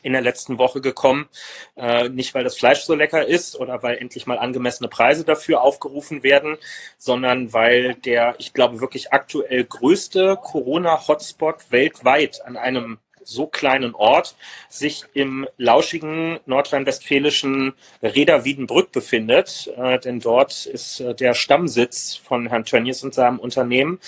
in 0.01 0.13
der 0.13 0.21
letzten 0.21 0.57
Woche 0.57 0.81
gekommen. 0.81 1.27
Äh, 1.75 2.09
nicht, 2.09 2.33
weil 2.33 2.43
das 2.43 2.57
Fleisch 2.57 2.81
so 2.81 2.95
lecker 2.95 3.25
ist 3.25 3.59
oder 3.59 3.83
weil 3.83 3.97
endlich 3.97 4.27
mal 4.27 4.39
angemessene 4.39 4.87
Preise 4.87 5.25
dafür 5.25 5.61
aufgerufen 5.61 6.23
werden, 6.23 6.57
sondern 6.97 7.53
weil 7.53 7.95
der, 7.95 8.35
ich 8.37 8.53
glaube, 8.53 8.81
wirklich 8.81 9.11
aktuell 9.11 9.65
größte 9.65 10.37
Corona-Hotspot 10.41 11.71
weltweit 11.71 12.45
an 12.45 12.57
einem 12.57 12.99
so 13.30 13.47
kleinen 13.47 13.93
Ort 13.95 14.36
sich 14.67 15.03
im 15.13 15.47
lauschigen 15.57 16.39
nordrhein-westfälischen 16.45 17.73
Reda 18.01 18.43
Wiedenbrück 18.43 18.91
befindet. 18.91 19.71
Äh, 19.77 19.99
denn 19.99 20.19
dort 20.19 20.65
ist 20.65 20.99
äh, 20.99 21.13
der 21.13 21.34
Stammsitz 21.34 22.15
von 22.15 22.47
Herrn 22.47 22.65
Tönnies 22.65 23.03
und 23.03 23.13
seinem 23.13 23.39
Unternehmen. 23.39 23.99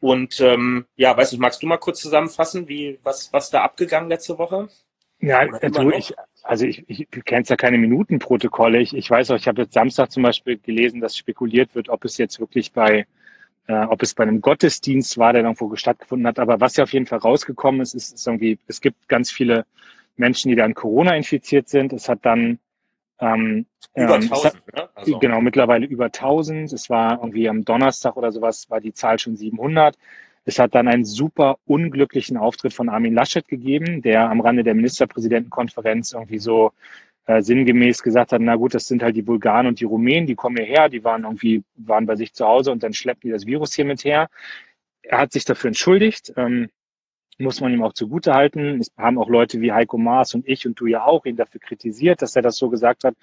Und 0.00 0.40
ähm, 0.40 0.86
ja, 0.96 1.16
weiß 1.16 1.32
nicht, 1.32 1.40
magst 1.40 1.62
du 1.62 1.66
mal 1.66 1.76
kurz 1.76 2.00
zusammenfassen, 2.00 2.68
wie 2.68 2.98
was, 3.02 3.32
was 3.32 3.50
da 3.50 3.62
abgegangen 3.62 4.08
letzte 4.08 4.38
Woche? 4.38 4.68
Ja, 5.20 5.44
du, 5.46 5.90
ich, 5.90 6.14
also 6.44 6.64
ich, 6.64 6.88
ich 6.88 7.08
kenne 7.24 7.44
ja 7.46 7.56
keine 7.56 7.78
Minutenprotokolle. 7.78 8.80
Ich, 8.80 8.94
ich 8.94 9.10
weiß 9.10 9.32
auch, 9.32 9.36
ich 9.36 9.48
habe 9.48 9.62
jetzt 9.62 9.74
Samstag 9.74 10.12
zum 10.12 10.22
Beispiel 10.22 10.58
gelesen, 10.58 11.00
dass 11.00 11.16
spekuliert 11.16 11.74
wird, 11.74 11.88
ob 11.88 12.04
es 12.04 12.16
jetzt 12.18 12.38
wirklich 12.38 12.72
bei 12.72 13.06
äh, 13.68 13.84
ob 13.84 14.02
es 14.02 14.14
bei 14.14 14.24
einem 14.24 14.40
Gottesdienst 14.40 15.18
war, 15.18 15.32
der 15.32 15.42
irgendwo 15.42 15.74
stattgefunden 15.76 16.26
hat. 16.26 16.38
Aber 16.38 16.60
was 16.60 16.76
ja 16.76 16.84
auf 16.84 16.92
jeden 16.92 17.06
Fall 17.06 17.18
rausgekommen 17.18 17.80
ist, 17.80 17.94
ist, 17.94 18.14
ist 18.14 18.26
irgendwie, 18.26 18.58
es 18.66 18.80
gibt 18.80 19.08
ganz 19.08 19.30
viele 19.30 19.64
Menschen, 20.16 20.48
die 20.48 20.56
dann 20.56 20.74
Corona 20.74 21.14
infiziert 21.14 21.68
sind. 21.68 21.92
Es 21.92 22.08
hat 22.08 22.20
dann 22.22 22.58
ähm, 23.20 23.66
über 23.94 24.14
1000, 24.14 24.32
ähm, 24.32 24.44
hat, 24.44 24.74
ne? 24.74 24.88
also. 24.94 25.18
Genau, 25.18 25.40
mittlerweile 25.40 25.86
über 25.86 26.06
1000. 26.06 26.72
Es 26.72 26.88
war 26.88 27.18
irgendwie 27.18 27.48
am 27.48 27.64
Donnerstag 27.64 28.16
oder 28.16 28.32
sowas, 28.32 28.68
war 28.70 28.80
die 28.80 28.94
Zahl 28.94 29.18
schon 29.18 29.36
700. 29.36 29.96
Es 30.44 30.58
hat 30.58 30.74
dann 30.74 30.88
einen 30.88 31.04
super 31.04 31.58
unglücklichen 31.66 32.38
Auftritt 32.38 32.72
von 32.72 32.88
Armin 32.88 33.12
Laschet 33.12 33.46
gegeben, 33.46 34.00
der 34.00 34.30
am 34.30 34.40
Rande 34.40 34.64
der 34.64 34.74
Ministerpräsidentenkonferenz 34.74 36.12
irgendwie 36.12 36.38
so 36.38 36.72
äh, 37.28 37.42
sinngemäß 37.42 38.02
gesagt 38.02 38.32
hat, 38.32 38.40
na 38.40 38.56
gut, 38.56 38.74
das 38.74 38.86
sind 38.86 39.02
halt 39.02 39.14
die 39.14 39.22
Bulgaren 39.22 39.66
und 39.66 39.80
die 39.80 39.84
Rumänen, 39.84 40.26
die 40.26 40.34
kommen 40.34 40.56
hierher, 40.56 40.88
die 40.88 41.04
waren 41.04 41.24
irgendwie, 41.24 41.62
waren 41.76 42.06
bei 42.06 42.16
sich 42.16 42.32
zu 42.32 42.46
Hause 42.46 42.72
und 42.72 42.82
dann 42.82 42.94
schleppen 42.94 43.20
die 43.24 43.30
das 43.30 43.44
Virus 43.46 43.74
hier 43.74 43.84
mit 43.84 44.02
her. 44.02 44.28
Er 45.02 45.18
hat 45.18 45.32
sich 45.32 45.44
dafür 45.44 45.68
entschuldigt, 45.68 46.32
ähm, 46.38 46.70
muss 47.38 47.60
man 47.60 47.72
ihm 47.72 47.82
auch 47.82 47.92
zugute 47.92 48.32
halten. 48.32 48.80
Es 48.80 48.90
haben 48.96 49.18
auch 49.18 49.28
Leute 49.28 49.60
wie 49.60 49.72
Heiko 49.72 49.98
Maas 49.98 50.34
und 50.34 50.48
ich 50.48 50.66
und 50.66 50.80
du 50.80 50.86
ja 50.86 51.04
auch 51.04 51.26
ihn 51.26 51.36
dafür 51.36 51.60
kritisiert, 51.60 52.22
dass 52.22 52.34
er 52.34 52.40
das 52.40 52.56
so 52.56 52.70
gesagt 52.70 53.04
hat. 53.04 53.14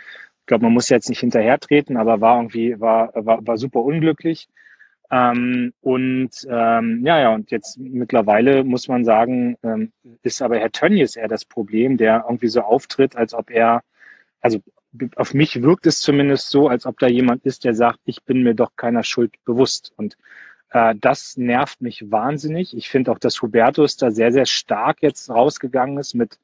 Ich 0.41 0.45
glaube, 0.45 0.65
man 0.65 0.73
muss 0.73 0.89
jetzt 0.89 1.09
nicht 1.09 1.21
hinterhertreten, 1.21 1.97
aber 1.97 2.21
war 2.21 2.37
irgendwie, 2.37 2.79
war, 2.79 3.11
war, 3.15 3.45
war 3.45 3.57
super 3.57 3.81
unglücklich. 3.81 4.47
Ähm, 5.09 5.73
und 5.81 6.29
ähm, 6.47 7.01
ja, 7.03 7.19
ja, 7.19 7.33
und 7.33 7.49
jetzt 7.49 7.79
mittlerweile 7.79 8.63
muss 8.63 8.87
man 8.87 9.03
sagen, 9.03 9.57
ähm, 9.63 9.91
ist 10.21 10.43
aber 10.43 10.59
Herr 10.59 10.71
Tönnies 10.71 11.15
eher 11.15 11.27
das 11.27 11.45
Problem, 11.45 11.97
der 11.97 12.25
irgendwie 12.27 12.49
so 12.49 12.61
auftritt, 12.61 13.15
als 13.15 13.33
ob 13.33 13.49
er 13.49 13.81
also 14.45 14.59
auf 15.15 15.33
mich 15.33 15.63
wirkt 15.63 15.87
es 15.87 16.01
zumindest 16.01 16.51
so, 16.51 16.67
als 16.67 16.85
ob 16.85 16.99
da 16.99 17.07
jemand 17.07 17.43
ist, 17.47 17.63
der 17.63 17.73
sagt, 17.73 17.99
ich 18.05 18.23
bin 18.23 18.43
mir 18.43 18.53
doch 18.53 18.75
keiner 18.75 19.01
Schuld 19.01 19.33
bewusst. 19.43 19.91
Und 19.97 20.17
äh, 20.69 20.93
das 21.01 21.35
nervt 21.35 21.81
mich 21.81 22.11
wahnsinnig. 22.11 22.77
Ich 22.77 22.87
finde 22.87 23.11
auch, 23.11 23.17
dass 23.17 23.41
Hubertus 23.41 23.97
da 23.97 24.11
sehr, 24.11 24.31
sehr 24.31 24.45
stark 24.45 25.01
jetzt 25.01 25.31
rausgegangen 25.31 25.97
ist 25.97 26.13
mit, 26.13 26.37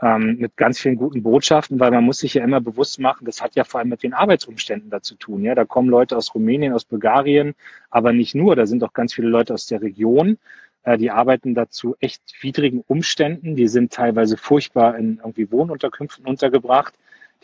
ähm, 0.00 0.38
mit 0.38 0.56
ganz 0.56 0.80
vielen 0.80 0.96
guten 0.96 1.22
Botschaften, 1.22 1.78
weil 1.78 1.90
man 1.90 2.02
muss 2.02 2.20
sich 2.20 2.32
ja 2.32 2.42
immer 2.42 2.62
bewusst 2.62 2.98
machen, 2.98 3.26
das 3.26 3.42
hat 3.42 3.56
ja 3.56 3.64
vor 3.64 3.80
allem 3.80 3.90
mit 3.90 4.02
den 4.02 4.14
Arbeitsumständen 4.14 4.88
da 4.88 5.02
zu 5.02 5.14
tun. 5.14 5.44
Ja, 5.44 5.54
da 5.54 5.66
kommen 5.66 5.90
Leute 5.90 6.16
aus 6.16 6.34
Rumänien, 6.34 6.72
aus 6.72 6.86
Bulgarien, 6.86 7.54
aber 7.90 8.14
nicht 8.14 8.34
nur. 8.34 8.56
Da 8.56 8.64
sind 8.64 8.82
auch 8.82 8.94
ganz 8.94 9.12
viele 9.12 9.28
Leute 9.28 9.52
aus 9.52 9.66
der 9.66 9.82
Region. 9.82 10.38
Äh, 10.82 10.96
die 10.96 11.10
arbeiten 11.10 11.54
dazu 11.54 11.94
echt 12.00 12.22
widrigen 12.40 12.82
Umständen. 12.86 13.54
Die 13.54 13.68
sind 13.68 13.92
teilweise 13.92 14.38
furchtbar 14.38 14.96
in 14.96 15.18
irgendwie 15.18 15.52
Wohnunterkünften 15.52 16.24
untergebracht. 16.24 16.94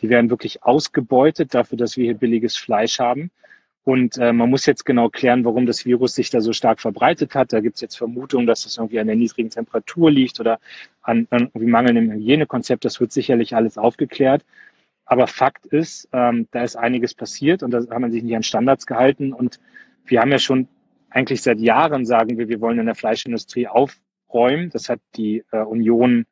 Die 0.01 0.09
werden 0.09 0.29
wirklich 0.29 0.63
ausgebeutet 0.63 1.53
dafür, 1.53 1.77
dass 1.77 1.97
wir 1.97 2.05
hier 2.05 2.15
billiges 2.15 2.57
Fleisch 2.57 2.99
haben. 2.99 3.31
Und 3.83 4.17
äh, 4.17 4.33
man 4.33 4.49
muss 4.49 4.65
jetzt 4.65 4.83
genau 4.83 5.09
klären, 5.09 5.45
warum 5.45 5.67
das 5.67 5.85
Virus 5.85 6.15
sich 6.15 6.31
da 6.31 6.41
so 6.41 6.53
stark 6.53 6.79
verbreitet 6.81 7.35
hat. 7.35 7.53
Da 7.53 7.59
gibt 7.59 7.75
es 7.75 7.81
jetzt 7.81 7.95
Vermutungen, 7.95 8.47
dass 8.47 8.63
das 8.63 8.77
irgendwie 8.77 8.99
an 8.99 9.05
der 9.05 9.15
niedrigen 9.15 9.51
Temperatur 9.51 10.09
liegt 10.09 10.39
oder 10.39 10.59
an, 11.03 11.27
an 11.29 11.43
irgendwie 11.53 11.67
mangelndem 11.67 12.11
Hygienekonzept. 12.11 12.83
Das 12.83 12.99
wird 12.99 13.11
sicherlich 13.11 13.55
alles 13.55 13.77
aufgeklärt. 13.77 14.43
Aber 15.05 15.27
Fakt 15.27 15.67
ist, 15.67 16.09
ähm, 16.13 16.47
da 16.49 16.63
ist 16.63 16.75
einiges 16.75 17.13
passiert 17.13 17.61
und 17.61 17.71
da 17.71 17.77
hat 17.77 17.99
man 17.99 18.11
sich 18.11 18.23
nicht 18.23 18.35
an 18.35 18.41
Standards 18.41 18.87
gehalten. 18.87 19.33
Und 19.33 19.59
wir 20.05 20.19
haben 20.19 20.31
ja 20.31 20.39
schon 20.39 20.67
eigentlich 21.11 21.43
seit 21.43 21.59
Jahren 21.59 22.05
sagen 22.05 22.39
wir, 22.39 22.49
wir 22.49 22.59
wollen 22.61 22.79
in 22.79 22.87
der 22.87 22.95
Fleischindustrie 22.95 23.67
aufräumen. 23.67 24.71
Das 24.71 24.89
hat 24.89 24.99
die 25.15 25.43
äh, 25.51 25.59
Union 25.59 26.25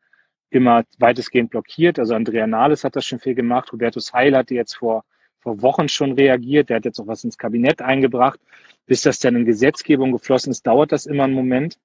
immer 0.53 0.83
weitestgehend 0.99 1.49
blockiert. 1.49 1.99
Also 1.99 2.13
Andrea 2.15 2.47
Nahles 2.47 2.83
hat 2.83 2.95
das 2.95 3.05
schon 3.05 3.19
viel 3.19 3.35
gemacht. 3.35 3.71
Hubertus 3.71 4.13
Heil 4.13 4.35
hatte 4.35 4.53
jetzt 4.53 4.75
vor, 4.75 5.03
vor 5.39 5.61
Wochen 5.61 5.89
schon 5.89 6.13
reagiert. 6.13 6.69
Der 6.69 6.77
hat 6.77 6.85
jetzt 6.85 6.99
auch 6.99 7.07
was 7.07 7.23
ins 7.23 7.37
Kabinett 7.37 7.81
eingebracht. 7.81 8.39
Bis 8.85 9.01
das 9.01 9.19
dann 9.19 9.35
in 9.35 9.45
Gesetzgebung 9.45 10.11
geflossen 10.11 10.51
ist, 10.51 10.67
dauert 10.67 10.91
das 10.91 11.05
immer 11.05 11.23
einen 11.23 11.33
Moment. 11.33 11.79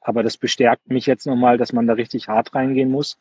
Aber 0.00 0.22
das 0.22 0.36
bestärkt 0.36 0.88
mich 0.90 1.06
jetzt 1.06 1.26
nochmal, 1.26 1.56
dass 1.56 1.72
man 1.72 1.86
da 1.86 1.94
richtig 1.94 2.28
hart 2.28 2.54
reingehen 2.54 2.90
muss. 2.90 3.18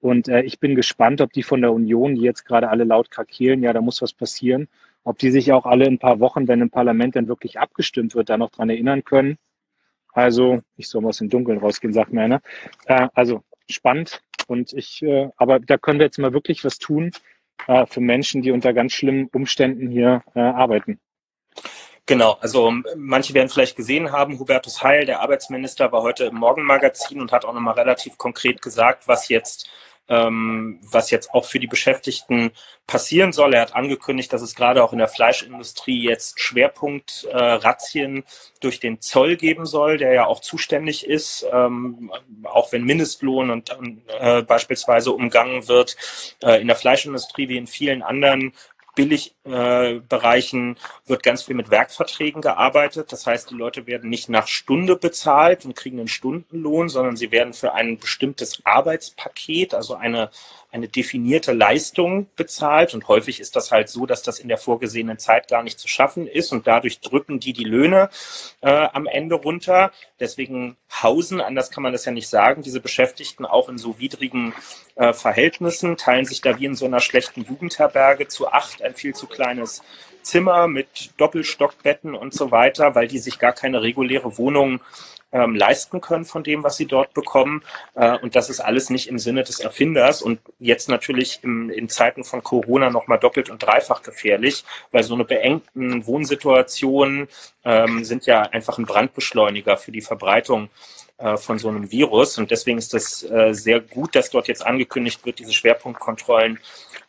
Und 0.00 0.28
äh, 0.28 0.42
ich 0.42 0.60
bin 0.60 0.74
gespannt, 0.74 1.20
ob 1.20 1.32
die 1.32 1.42
von 1.42 1.60
der 1.60 1.72
Union, 1.72 2.14
die 2.14 2.22
jetzt 2.22 2.44
gerade 2.44 2.68
alle 2.68 2.84
laut 2.84 3.10
krakeelen, 3.10 3.62
ja, 3.62 3.72
da 3.72 3.80
muss 3.80 4.00
was 4.00 4.12
passieren, 4.12 4.68
ob 5.04 5.18
die 5.18 5.30
sich 5.30 5.52
auch 5.52 5.66
alle 5.66 5.86
in 5.86 5.94
ein 5.94 5.98
paar 5.98 6.20
Wochen, 6.20 6.48
wenn 6.48 6.60
im 6.60 6.70
Parlament 6.70 7.16
dann 7.16 7.28
wirklich 7.28 7.58
abgestimmt 7.58 8.14
wird, 8.14 8.30
da 8.30 8.38
noch 8.38 8.50
dran 8.50 8.70
erinnern 8.70 9.04
können. 9.04 9.36
Also, 10.12 10.60
ich 10.76 10.88
soll 10.88 11.02
mal 11.02 11.10
aus 11.10 11.18
dem 11.18 11.28
Dunkeln 11.28 11.58
rausgehen, 11.58 11.92
sagt 11.92 12.12
mir 12.12 12.22
einer. 12.22 12.40
Äh, 12.86 13.08
also, 13.14 13.42
spannend. 13.74 14.22
Und 14.46 14.72
ich, 14.72 15.02
äh, 15.02 15.28
aber 15.36 15.60
da 15.60 15.78
können 15.78 15.98
wir 15.98 16.06
jetzt 16.06 16.18
mal 16.18 16.32
wirklich 16.32 16.64
was 16.64 16.78
tun 16.78 17.12
äh, 17.66 17.86
für 17.86 18.00
Menschen, 18.00 18.42
die 18.42 18.50
unter 18.50 18.72
ganz 18.72 18.92
schlimmen 18.92 19.28
Umständen 19.32 19.88
hier 19.88 20.22
äh, 20.34 20.40
arbeiten. 20.40 21.00
Genau, 22.06 22.36
also 22.40 22.72
manche 22.96 23.34
werden 23.34 23.48
vielleicht 23.48 23.76
gesehen 23.76 24.10
haben, 24.10 24.38
Hubertus 24.38 24.82
Heil, 24.82 25.06
der 25.06 25.20
Arbeitsminister, 25.20 25.92
war 25.92 26.02
heute 26.02 26.24
im 26.24 26.36
Morgenmagazin 26.36 27.20
und 27.20 27.30
hat 27.30 27.44
auch 27.44 27.52
nochmal 27.52 27.74
relativ 27.74 28.18
konkret 28.18 28.62
gesagt, 28.62 29.06
was 29.06 29.28
jetzt 29.28 29.70
ähm, 30.10 30.80
was 30.82 31.10
jetzt 31.10 31.32
auch 31.32 31.44
für 31.44 31.60
die 31.60 31.68
Beschäftigten 31.68 32.50
passieren 32.86 33.32
soll. 33.32 33.54
Er 33.54 33.62
hat 33.62 33.76
angekündigt, 33.76 34.32
dass 34.32 34.42
es 34.42 34.56
gerade 34.56 34.82
auch 34.82 34.92
in 34.92 34.98
der 34.98 35.08
Fleischindustrie 35.08 36.02
jetzt 36.02 36.40
Schwerpunkt-Razzien 36.40 38.18
äh, 38.18 38.22
durch 38.60 38.80
den 38.80 39.00
Zoll 39.00 39.36
geben 39.36 39.64
soll, 39.64 39.96
der 39.96 40.12
ja 40.12 40.26
auch 40.26 40.40
zuständig 40.40 41.06
ist, 41.06 41.46
ähm, 41.52 42.10
auch 42.42 42.72
wenn 42.72 42.84
Mindestlohn 42.84 43.50
und 43.50 43.70
äh, 44.18 44.42
beispielsweise 44.42 45.12
umgangen 45.12 45.68
wird. 45.68 45.96
Äh, 46.42 46.60
in 46.60 46.66
der 46.66 46.76
Fleischindustrie 46.76 47.48
wie 47.48 47.56
in 47.56 47.68
vielen 47.68 48.02
anderen 48.02 48.52
Billigbereichen 49.00 50.76
äh, 50.76 51.08
wird 51.08 51.22
ganz 51.22 51.44
viel 51.44 51.54
mit 51.54 51.70
Werkverträgen 51.70 52.42
gearbeitet. 52.42 53.12
Das 53.12 53.26
heißt, 53.26 53.50
die 53.50 53.54
Leute 53.54 53.86
werden 53.86 54.10
nicht 54.10 54.28
nach 54.28 54.46
Stunde 54.46 54.96
bezahlt 54.96 55.64
und 55.64 55.74
kriegen 55.74 55.98
einen 55.98 56.08
Stundenlohn, 56.08 56.88
sondern 56.88 57.16
sie 57.16 57.30
werden 57.30 57.54
für 57.54 57.72
ein 57.72 57.98
bestimmtes 57.98 58.60
Arbeitspaket, 58.64 59.74
also 59.74 59.94
eine 59.94 60.30
eine 60.72 60.88
definierte 60.88 61.52
Leistung 61.52 62.28
bezahlt. 62.36 62.94
Und 62.94 63.08
häufig 63.08 63.40
ist 63.40 63.56
das 63.56 63.70
halt 63.72 63.88
so, 63.88 64.06
dass 64.06 64.22
das 64.22 64.38
in 64.38 64.48
der 64.48 64.58
vorgesehenen 64.58 65.18
Zeit 65.18 65.48
gar 65.48 65.62
nicht 65.62 65.78
zu 65.78 65.88
schaffen 65.88 66.26
ist. 66.26 66.52
Und 66.52 66.66
dadurch 66.66 67.00
drücken 67.00 67.40
die 67.40 67.52
die 67.52 67.64
Löhne 67.64 68.10
äh, 68.60 68.70
am 68.70 69.06
Ende 69.06 69.34
runter. 69.34 69.90
Deswegen 70.20 70.76
hausen, 71.02 71.40
anders 71.40 71.70
kann 71.70 71.82
man 71.82 71.92
das 71.92 72.04
ja 72.04 72.12
nicht 72.12 72.28
sagen, 72.28 72.62
diese 72.62 72.80
Beschäftigten 72.80 73.44
auch 73.44 73.68
in 73.68 73.78
so 73.78 73.98
widrigen 73.98 74.54
äh, 75.00 75.14
Verhältnissen, 75.14 75.96
teilen 75.96 76.26
sich 76.26 76.42
da 76.42 76.58
wie 76.58 76.66
in 76.66 76.74
so 76.74 76.84
einer 76.84 77.00
schlechten 77.00 77.42
Jugendherberge 77.42 78.28
zu 78.28 78.48
acht 78.48 78.82
ein 78.82 78.94
viel 78.94 79.14
zu 79.14 79.26
kleines 79.26 79.82
Zimmer 80.22 80.68
mit 80.68 81.12
Doppelstockbetten 81.16 82.14
und 82.14 82.34
so 82.34 82.50
weiter, 82.50 82.94
weil 82.94 83.08
die 83.08 83.18
sich 83.18 83.38
gar 83.38 83.52
keine 83.52 83.80
reguläre 83.80 84.36
Wohnung 84.36 84.80
ähm, 85.32 85.54
leisten 85.54 86.02
können 86.02 86.26
von 86.26 86.42
dem, 86.42 86.64
was 86.64 86.76
sie 86.76 86.84
dort 86.84 87.14
bekommen. 87.14 87.62
Äh, 87.94 88.18
und 88.18 88.36
das 88.36 88.50
ist 88.50 88.60
alles 88.60 88.90
nicht 88.90 89.08
im 89.08 89.18
Sinne 89.18 89.42
des 89.42 89.60
Erfinders 89.60 90.20
und 90.20 90.38
jetzt 90.58 90.90
natürlich 90.90 91.40
im, 91.42 91.70
in 91.70 91.88
Zeiten 91.88 92.22
von 92.22 92.42
Corona 92.42 92.90
nochmal 92.90 93.18
doppelt 93.18 93.48
und 93.48 93.62
dreifach 93.62 94.02
gefährlich, 94.02 94.64
weil 94.92 95.02
so 95.02 95.14
eine 95.14 95.24
beengten 95.24 96.06
Wohnsituationen 96.06 97.28
ähm, 97.64 98.04
sind 98.04 98.26
ja 98.26 98.42
einfach 98.42 98.76
ein 98.76 98.84
Brandbeschleuniger 98.84 99.78
für 99.78 99.92
die 99.92 100.02
Verbreitung 100.02 100.68
äh, 101.20 101.36
von 101.36 101.58
so 101.58 101.68
einem 101.68 101.90
Virus. 101.90 102.38
Und 102.38 102.50
deswegen 102.50 102.78
ist 102.78 102.94
das 102.94 103.22
äh, 103.22 103.52
sehr 103.52 103.80
gut, 103.80 104.14
dass 104.14 104.30
dort 104.30 104.48
jetzt 104.48 104.64
angekündigt 104.64 105.24
wird, 105.24 105.38
diese 105.38 105.52
Schwerpunktkontrollen 105.52 106.58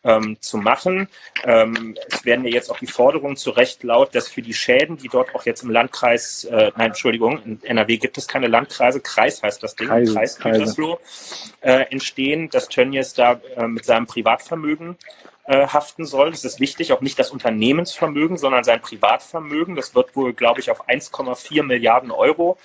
ähm, 0.03 0.38
zu 0.39 0.57
machen. 0.57 1.07
Ähm, 1.43 1.95
es 2.09 2.26
werden 2.26 2.45
ja 2.45 2.51
jetzt 2.51 2.70
auch 2.70 2.80
die 2.80 2.88
Forderungen 2.88 3.38
zu 3.38 3.51
Recht 3.51 3.84
laut, 3.84 4.16
dass 4.16 4.28
für 4.28 4.41
die 4.41 4.53
Schäden, 4.53 4.97
die 4.97 5.07
dort 5.07 5.34
auch 5.36 5.45
jetzt 5.45 5.64
im 5.64 5.70
Landkreis, 5.70 6.45
äh, 6.45 6.72
nein, 6.76 6.88
Entschuldigung, 6.88 7.41
in 7.43 7.64
NRW 7.64 7.97
gibt 7.97 8.18
es 8.18 8.28
keine 8.28 8.47
Landkreise, 8.47 8.99
Kreis 8.99 9.41
heißt 9.43 9.62
das 9.62 9.76
Ding, 9.76 9.88
Kreis, 9.88 10.14
Kreis 10.14 10.38
Gütersloh, 10.39 10.99
äh, 11.62 11.86
entstehen, 11.91 12.49
dass 12.49 12.68
Tönnies 12.68 13.14
da 13.14 13.39
äh, 13.55 13.68
mit 13.68 13.86
seinem 13.86 14.07
Privatvermögen 14.07 14.97
äh, 15.45 15.68
haften 15.68 16.05
soll. 16.05 16.32
Das 16.32 16.45
ist 16.45 16.59
wichtig, 16.59 16.93
auch 16.93 17.01
nicht 17.01 17.20
das 17.20 17.32
Unternehmensvermögen, 17.32 18.38
sondern 18.38 18.64
sein 18.64 18.82
Privatvermögen. 18.82 19.76
Das 19.76 19.93
wird 19.95 20.16
wohl, 20.16 20.34
glaube 20.34 20.59
ich, 20.59 20.72
auf 20.72 20.88
1,4 20.88 21.64
Milliarden 21.64 22.12
Euro 22.12 22.57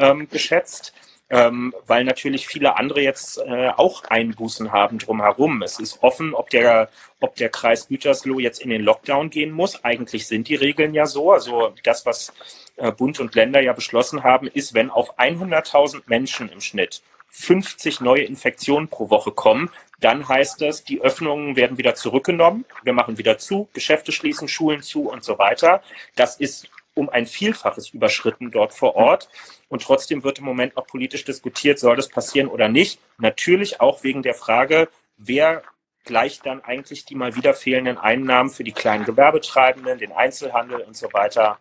ähm, 0.00 0.28
geschätzt 0.28 0.92
ähm, 1.30 1.72
weil 1.86 2.04
natürlich 2.04 2.48
viele 2.48 2.76
andere 2.76 3.00
jetzt 3.00 3.38
äh, 3.38 3.68
auch 3.76 4.02
Einbußen 4.04 4.72
haben 4.72 4.98
drumherum. 4.98 5.62
Es 5.62 5.78
ist 5.78 6.02
offen, 6.02 6.34
ob 6.34 6.50
der, 6.50 6.90
ob 7.20 7.36
der 7.36 7.48
Kreis 7.48 7.86
Gütersloh 7.86 8.40
jetzt 8.40 8.60
in 8.60 8.70
den 8.70 8.82
Lockdown 8.82 9.30
gehen 9.30 9.52
muss. 9.52 9.84
Eigentlich 9.84 10.26
sind 10.26 10.48
die 10.48 10.56
Regeln 10.56 10.92
ja 10.92 11.06
so. 11.06 11.32
Also 11.32 11.72
das, 11.84 12.04
was 12.04 12.32
äh, 12.76 12.90
Bund 12.90 13.20
und 13.20 13.36
Länder 13.36 13.60
ja 13.60 13.72
beschlossen 13.72 14.24
haben, 14.24 14.48
ist, 14.48 14.74
wenn 14.74 14.90
auf 14.90 15.18
100.000 15.18 16.02
Menschen 16.06 16.48
im 16.50 16.60
Schnitt 16.60 17.00
50 17.32 18.00
neue 18.00 18.24
Infektionen 18.24 18.88
pro 18.88 19.08
Woche 19.08 19.30
kommen, 19.30 19.70
dann 20.00 20.28
heißt 20.28 20.62
es, 20.62 20.82
die 20.82 21.00
Öffnungen 21.00 21.54
werden 21.54 21.78
wieder 21.78 21.94
zurückgenommen. 21.94 22.64
Wir 22.82 22.92
machen 22.92 23.18
wieder 23.18 23.38
zu, 23.38 23.68
Geschäfte 23.72 24.10
schließen, 24.10 24.48
Schulen 24.48 24.82
zu 24.82 25.08
und 25.08 25.22
so 25.22 25.38
weiter. 25.38 25.80
Das 26.16 26.34
ist 26.34 26.68
um 26.94 27.08
ein 27.08 27.26
Vielfaches 27.26 27.90
überschritten 27.90 28.50
dort 28.50 28.74
vor 28.74 28.96
Ort. 28.96 29.28
Und 29.70 29.82
trotzdem 29.82 30.24
wird 30.24 30.40
im 30.40 30.44
Moment 30.44 30.76
noch 30.76 30.86
politisch 30.86 31.24
diskutiert, 31.24 31.78
soll 31.78 31.96
das 31.96 32.08
passieren 32.08 32.48
oder 32.48 32.68
nicht. 32.68 33.00
Natürlich 33.18 33.80
auch 33.80 34.02
wegen 34.02 34.22
der 34.22 34.34
Frage, 34.34 34.88
wer 35.16 35.62
gleicht 36.04 36.44
dann 36.44 36.60
eigentlich 36.62 37.04
die 37.04 37.14
mal 37.14 37.36
wieder 37.36 37.54
fehlenden 37.54 37.96
Einnahmen 37.96 38.50
für 38.50 38.64
die 38.64 38.72
kleinen 38.72 39.04
Gewerbetreibenden, 39.04 39.98
den 39.98 40.12
Einzelhandel 40.12 40.80
und 40.80 40.96
so 40.96 41.12
weiter 41.12 41.58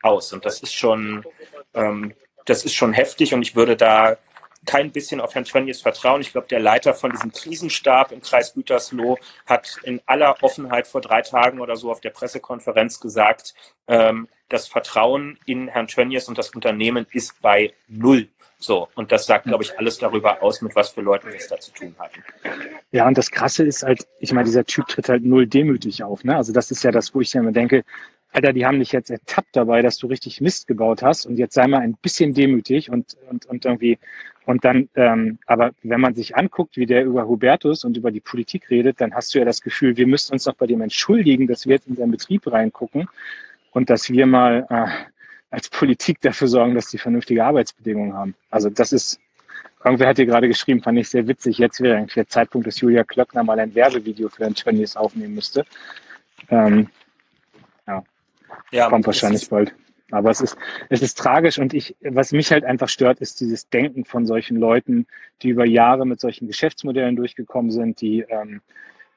aus. 0.00 0.32
Und 0.32 0.46
das 0.46 0.62
ist 0.62 0.74
schon, 0.74 1.22
ähm, 1.74 2.14
das 2.46 2.64
ist 2.64 2.74
schon 2.74 2.94
heftig 2.94 3.34
und 3.34 3.42
ich 3.42 3.54
würde 3.54 3.76
da 3.76 4.16
kein 4.70 4.92
bisschen 4.92 5.20
auf 5.20 5.34
Herrn 5.34 5.44
Tönnies 5.44 5.80
vertrauen. 5.80 6.20
Ich 6.20 6.30
glaube, 6.30 6.46
der 6.46 6.60
Leiter 6.60 6.94
von 6.94 7.10
diesem 7.10 7.32
Krisenstab 7.32 8.12
im 8.12 8.20
Kreis 8.20 8.54
Gütersloh 8.54 9.18
hat 9.44 9.78
in 9.82 10.00
aller 10.06 10.36
Offenheit 10.44 10.86
vor 10.86 11.00
drei 11.00 11.22
Tagen 11.22 11.60
oder 11.60 11.74
so 11.74 11.90
auf 11.90 12.00
der 12.00 12.10
Pressekonferenz 12.10 13.00
gesagt, 13.00 13.54
ähm, 13.88 14.28
das 14.48 14.68
Vertrauen 14.68 15.38
in 15.44 15.66
Herrn 15.66 15.88
Tönnies 15.88 16.28
und 16.28 16.38
das 16.38 16.50
Unternehmen 16.50 17.06
ist 17.10 17.42
bei 17.42 17.72
null. 17.88 18.28
So, 18.58 18.86
und 18.94 19.10
das 19.10 19.26
sagt, 19.26 19.46
glaube 19.46 19.64
ich, 19.64 19.76
alles 19.76 19.98
darüber 19.98 20.40
aus, 20.40 20.62
mit 20.62 20.76
was 20.76 20.90
für 20.90 21.00
Leuten 21.00 21.28
wir 21.28 21.36
es 21.36 21.48
da 21.48 21.58
zu 21.58 21.72
tun 21.72 21.96
hatten. 21.98 22.22
Ja, 22.92 23.08
und 23.08 23.18
das 23.18 23.32
Krasse 23.32 23.64
ist 23.64 23.82
halt, 23.82 24.06
ich 24.20 24.32
meine, 24.32 24.44
dieser 24.44 24.64
Typ 24.64 24.86
tritt 24.86 25.08
halt 25.08 25.24
null 25.24 25.48
demütig 25.48 26.04
auf. 26.04 26.22
Ne? 26.22 26.36
Also 26.36 26.52
das 26.52 26.70
ist 26.70 26.84
ja 26.84 26.92
das, 26.92 27.12
wo 27.12 27.20
ich 27.20 27.32
ja 27.32 27.40
immer 27.40 27.52
denke, 27.52 27.84
Alter, 28.32 28.52
die 28.52 28.64
haben 28.64 28.78
dich 28.78 28.92
jetzt 28.92 29.10
ertappt 29.10 29.56
dabei, 29.56 29.82
dass 29.82 29.98
du 29.98 30.06
richtig 30.06 30.40
Mist 30.40 30.68
gebaut 30.68 31.02
hast 31.02 31.26
und 31.26 31.36
jetzt 31.36 31.54
sei 31.54 31.66
mal 31.66 31.80
ein 31.80 31.94
bisschen 31.94 32.32
demütig 32.32 32.90
und, 32.90 33.16
und, 33.28 33.46
und 33.46 33.64
irgendwie 33.64 33.98
und 34.46 34.64
dann, 34.64 34.88
ähm, 34.96 35.38
aber 35.46 35.70
wenn 35.82 36.00
man 36.00 36.14
sich 36.14 36.36
anguckt, 36.36 36.76
wie 36.76 36.86
der 36.86 37.04
über 37.04 37.28
Hubertus 37.28 37.84
und 37.84 37.96
über 37.96 38.10
die 38.10 38.20
Politik 38.20 38.70
redet, 38.70 39.00
dann 39.00 39.14
hast 39.14 39.34
du 39.34 39.38
ja 39.38 39.44
das 39.44 39.60
Gefühl, 39.60 39.96
wir 39.96 40.06
müssten 40.06 40.32
uns 40.32 40.44
doch 40.44 40.54
bei 40.54 40.66
dem 40.66 40.80
entschuldigen, 40.80 41.46
dass 41.46 41.66
wir 41.66 41.76
jetzt 41.76 41.86
in 41.86 41.96
seinen 41.96 42.10
Betrieb 42.10 42.50
reingucken 42.50 43.08
und 43.72 43.90
dass 43.90 44.10
wir 44.10 44.26
mal 44.26 44.66
äh, 44.70 44.86
als 45.50 45.68
Politik 45.68 46.20
dafür 46.20 46.48
sorgen, 46.48 46.74
dass 46.74 46.90
die 46.90 46.98
vernünftige 46.98 47.44
Arbeitsbedingungen 47.44 48.14
haben. 48.14 48.34
Also 48.50 48.70
das 48.70 48.92
ist, 48.92 49.20
irgendwer 49.84 50.08
hat 50.08 50.16
hier 50.16 50.26
gerade 50.26 50.48
geschrieben, 50.48 50.82
fand 50.82 50.98
ich 50.98 51.08
sehr 51.08 51.28
witzig. 51.28 51.58
Jetzt 51.58 51.80
wäre 51.80 51.96
eigentlich 51.96 52.14
der 52.14 52.28
Zeitpunkt, 52.28 52.66
dass 52.66 52.80
Julia 52.80 53.04
Klöckner 53.04 53.42
mal 53.42 53.60
ein 53.60 53.74
Werbevideo 53.74 54.28
für 54.30 54.46
ein 54.46 54.54
Tönnies 54.54 54.96
aufnehmen 54.96 55.34
müsste. 55.34 55.64
Ähm, 56.48 56.88
ja. 58.70 58.88
kommt 58.88 59.06
wahrscheinlich 59.06 59.48
bald. 59.48 59.74
Aber 60.10 60.30
es 60.30 60.40
ist, 60.40 60.56
es 60.88 61.02
ist 61.02 61.18
tragisch 61.18 61.58
und 61.58 61.72
ich, 61.72 61.96
was 62.00 62.32
mich 62.32 62.50
halt 62.50 62.64
einfach 62.64 62.88
stört, 62.88 63.20
ist 63.20 63.40
dieses 63.40 63.68
Denken 63.68 64.04
von 64.04 64.26
solchen 64.26 64.56
Leuten, 64.56 65.06
die 65.42 65.50
über 65.50 65.64
Jahre 65.64 66.06
mit 66.06 66.20
solchen 66.20 66.46
Geschäftsmodellen 66.48 67.16
durchgekommen 67.16 67.70
sind, 67.70 68.00
die, 68.00 68.24
ähm, 68.28 68.60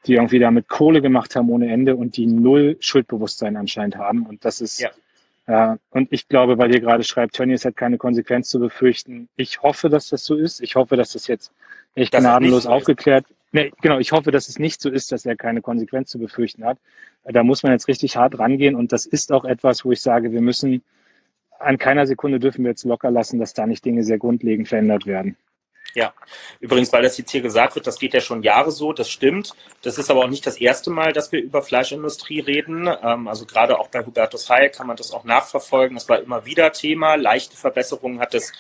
die 0.05 0.15
irgendwie 0.15 0.39
damit 0.39 0.67
Kohle 0.67 1.01
gemacht 1.01 1.36
haben 1.36 1.49
ohne 1.49 1.71
Ende 1.71 1.95
und 1.95 2.17
die 2.17 2.27
null 2.27 2.77
Schuldbewusstsein 2.79 3.57
anscheinend 3.57 3.97
haben. 3.97 4.25
Und 4.25 4.45
das 4.45 4.61
ist, 4.61 4.81
ja. 5.47 5.73
äh, 5.73 5.77
und 5.89 6.09
ich 6.11 6.27
glaube, 6.27 6.57
weil 6.57 6.73
ihr 6.73 6.81
gerade 6.81 7.03
schreibt, 7.03 7.36
Tönnies 7.36 7.65
hat 7.65 7.75
keine 7.75 7.97
Konsequenz 7.97 8.49
zu 8.49 8.59
befürchten. 8.59 9.29
Ich 9.36 9.63
hoffe, 9.63 9.89
dass 9.89 10.09
das 10.09 10.23
so 10.23 10.36
ist. 10.36 10.61
Ich 10.61 10.75
hoffe, 10.75 10.95
dass 10.95 11.13
das 11.13 11.27
jetzt 11.27 11.51
echt 11.95 12.13
das 12.13 12.21
gnadenlos 12.21 12.63
so 12.63 12.69
aufgeklärt 12.69 13.25
ist. 13.29 13.38
Nee, 13.54 13.72
genau, 13.82 13.99
ich 13.99 14.12
hoffe, 14.12 14.32
dass 14.32 14.49
es 14.49 14.58
nicht 14.58 14.82
so 14.82 14.89
ist, 14.89 15.12
dass 15.12 15.28
er 15.28 15.36
keine 15.36 15.62
Konsequenz 15.62 16.10
zu 16.10 16.18
befürchten 16.18 16.66
hat. 16.66 16.80
Da 17.24 17.43
muss 17.43 17.62
man 17.62 17.72
jetzt 17.72 17.88
richtig 17.88 18.18
hart 18.18 18.39
rangehen 18.39 18.76
und 18.76 18.91
das 18.91 19.06
ist 19.06 19.32
auch 19.32 19.45
etwas, 19.45 19.86
wo 19.86 19.91
ich 19.91 20.01
sage, 20.01 20.32
wir 20.32 20.41
müssen 20.41 20.84
an 21.60 21.78
keiner 21.78 22.08
Sekunde 22.08 22.39
dürfen 22.39 22.64
wir 22.64 22.72
jetzt 22.72 22.84
locker 22.84 23.12
lassen, 23.12 23.39
dass 23.39 23.54
da 23.54 23.68
nicht 23.68 23.86
Dinge 23.86 24.04
sehr 24.04 24.18
grundlegend 24.18 24.68
verändert 24.68 25.06
werden. 25.06 25.38
Ja, 25.93 26.14
übrigens, 26.60 26.91
weil 26.91 27.04
das 27.04 27.20
jetzt 27.20 27.30
hier 27.30 27.41
gesagt 27.41 27.76
wird, 27.76 27.86
das 27.86 27.99
geht 27.99 28.16
ja 28.16 28.22
schon 28.22 28.41
Jahre 28.41 28.72
so, 28.72 28.91
das 28.93 29.12
stimmt. 29.12 29.54
Das 29.84 29.99
ist 29.99 30.10
aber 30.10 30.22
auch 30.22 30.30
nicht 30.30 30.47
das 30.47 30.58
erste 30.58 30.89
Mal, 30.89 31.14
dass 31.14 31.32
wir 31.32 31.39
über 31.39 31.62
Fleischindustrie 31.62 32.39
reden. 32.39 32.89
Ähm, 33.04 33.28
also 33.28 33.45
gerade 33.45 33.78
auch 33.78 33.89
bei 33.89 34.04
Hubertus 34.04 34.49
Heil 34.49 34.72
kann 34.72 34.88
man 34.88 34.97
das 34.97 35.12
auch 35.12 35.24
nachverfolgen. 35.24 35.95
Das 35.95 36.10
war 36.10 36.20
immer 36.20 36.47
wieder 36.47 36.72
Thema. 36.72 37.16
Leichte 37.16 37.56
Verbesserungen 37.56 38.20
hat 38.20 38.34
es 38.34 38.51